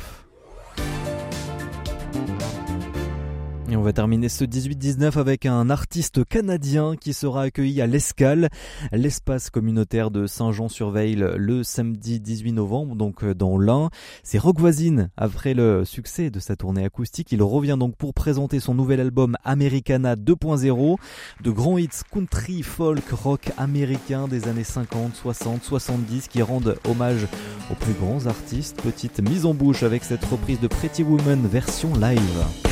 Et 3.70 3.76
on 3.76 3.82
va 3.82 3.92
terminer 3.92 4.28
ce 4.28 4.42
18-19 4.42 5.16
avec 5.16 5.46
un 5.46 5.70
artiste 5.70 6.24
canadien 6.24 6.96
qui 7.00 7.12
sera 7.12 7.42
accueilli 7.42 7.80
à 7.80 7.86
l'Escale, 7.86 8.48
l'espace 8.90 9.48
communautaire 9.48 10.10
de 10.10 10.26
Saint-Jean-sur-Veille 10.26 11.14
le 11.14 11.62
samedi 11.62 12.18
18 12.18 12.50
novembre, 12.50 12.96
donc 12.96 13.22
euh, 13.22 13.32
dans 13.32 13.58
l'Ain. 13.58 13.90
C'est 14.24 14.38
Rock 14.38 14.58
Voisine. 14.58 15.10
Après 15.16 15.54
le 15.54 15.84
succès 15.84 16.30
de 16.30 16.40
sa 16.40 16.56
tournée 16.56 16.84
acoustique, 16.84 17.30
il 17.30 17.44
revient 17.44 17.76
donc 17.78 17.94
pour 17.94 18.12
présenter 18.12 18.58
son 18.58 18.74
nouvel 18.74 18.98
album 18.98 19.36
Americana 19.44 20.16
2.0, 20.16 20.96
de 21.40 21.50
grands 21.52 21.78
hits 21.78 22.02
country, 22.12 22.64
folk, 22.64 23.08
rock 23.10 23.52
américain 23.56 24.26
des 24.26 24.48
années 24.48 24.64
50, 24.64 25.14
60, 25.14 25.62
70 25.62 26.26
qui 26.26 26.42
rendent 26.42 26.76
hommage 26.88 27.28
aux 27.70 27.76
plus 27.76 27.94
grands 27.94 28.26
artistes. 28.26 28.82
Petite 28.82 29.20
mise 29.20 29.46
en 29.46 29.54
bouche 29.54 29.84
avec 29.84 30.02
cette 30.02 30.24
reprise 30.24 30.58
de 30.58 30.66
Pretty 30.66 31.04
Woman 31.04 31.46
version 31.46 31.92
live. 31.94 32.69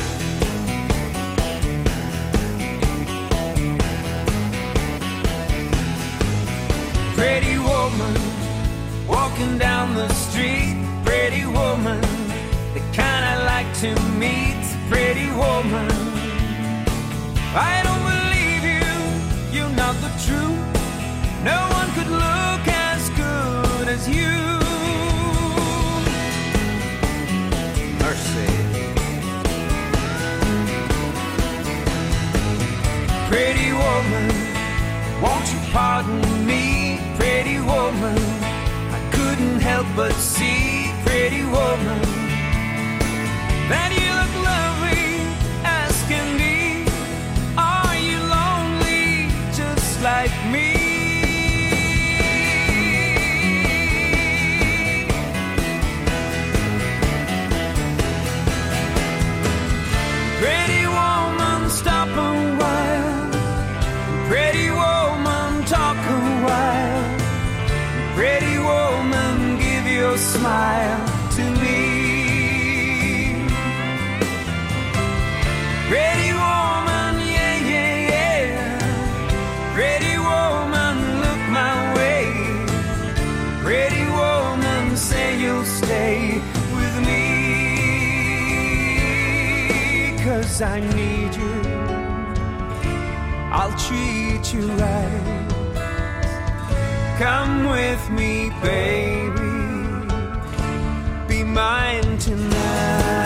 Woman 8.09 9.07
walking 9.07 9.57
down 9.57 9.95
the 9.95 10.09
street. 10.13 10.75
Pretty 11.05 11.45
woman, 11.45 12.01
the 12.73 12.81
kind 12.93 13.25
I 13.25 13.43
like 13.45 13.73
to 13.79 13.89
meet. 14.17 14.63
Pretty 14.89 15.27
woman, 15.31 15.89
I 17.55 17.81
don't 17.85 18.03
believe 18.13 18.63
you. 18.73 19.59
You're 19.59 19.75
not 19.75 19.95
the 20.01 20.11
truth. 20.25 20.59
No 21.43 21.59
one 21.77 21.89
could 21.95 22.11
look 22.11 22.63
as 22.67 23.09
good 23.11 23.87
as 23.87 24.07
you. 24.07 24.37
Mercy. 27.99 28.49
Pretty 33.29 33.71
woman, 33.71 34.27
won't 35.21 35.53
you 35.53 35.59
pardon 35.71 36.28
woman. 37.69 38.17
I 38.97 38.99
couldn't 39.15 39.59
help 39.59 39.87
but 39.95 40.13
see, 40.13 40.91
pretty 41.05 41.43
woman, 41.43 42.01
that 43.71 43.89
you 43.99 44.09
look 44.19 44.33
lovely 44.49 45.05
as 45.63 45.93
can 46.09 46.27
be. 46.41 46.89
Are 47.57 47.95
you 48.07 48.17
lonely 48.37 49.29
just 49.53 50.01
like 50.01 50.33
me? 50.51 50.78
With 86.75 86.95
me. 87.07 87.23
Cause 90.23 90.61
I 90.61 90.79
need 90.79 91.35
you. 91.35 91.55
I'll 93.51 93.75
treat 93.87 94.53
you 94.53 94.65
right. 94.83 95.45
Come 97.17 97.69
with 97.69 98.09
me, 98.09 98.51
baby 98.61 99.49
be 101.29 101.43
mine 101.43 102.17
tonight. 102.17 103.18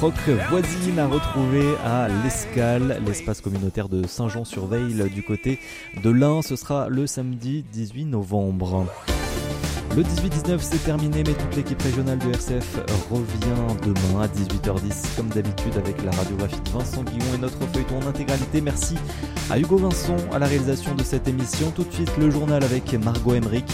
Rock 0.00 0.14
voisine 0.50 0.98
à 0.98 1.06
retrouver 1.06 1.74
à 1.82 2.08
l'Escale, 2.22 3.00
l'espace 3.06 3.40
communautaire 3.40 3.88
de 3.88 4.06
Saint-Jean-sur-Veille 4.06 5.08
du 5.10 5.22
côté 5.22 5.58
de 6.02 6.10
l'Ain. 6.10 6.42
Ce 6.42 6.54
sera 6.54 6.88
le 6.90 7.06
samedi 7.06 7.64
18 7.72 8.04
novembre. 8.04 8.86
Le 9.96 10.02
18-19 10.02 10.58
c'est 10.60 10.84
terminé 10.84 11.22
mais 11.26 11.32
toute 11.32 11.56
l'équipe 11.56 11.80
régionale 11.80 12.18
de 12.18 12.28
RCF 12.28 12.78
revient 13.10 13.76
demain 13.84 14.22
à 14.22 14.26
18h10 14.26 15.16
comme 15.16 15.28
d'habitude 15.28 15.76
avec 15.78 16.04
la 16.04 16.10
radiographie 16.10 16.60
de 16.60 16.70
Vincent 16.70 17.02
Guillon 17.02 17.34
et 17.34 17.38
notre 17.38 17.66
feuilleton 17.72 17.98
en 18.00 18.06
intégralité. 18.08 18.60
Merci 18.60 18.96
à 19.48 19.58
Hugo 19.58 19.78
Vincent 19.78 20.16
à 20.30 20.38
la 20.38 20.46
réalisation 20.46 20.94
de 20.94 21.02
cette 21.02 21.26
émission. 21.26 21.70
Tout 21.70 21.84
de 21.84 21.92
suite 21.92 22.12
le 22.18 22.30
journal 22.30 22.62
avec 22.62 22.92
Margot 23.02 23.34
Emmerich. 23.34 23.70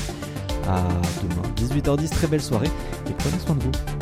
À 0.68 0.85
demain 1.23 1.43
18h10, 1.57 2.11
très 2.11 2.29
belle 2.29 2.43
soirée 2.43 2.70
et 3.09 3.12
prenez 3.18 3.39
soin 3.41 3.57
de 3.57 3.64
vous. 3.64 4.02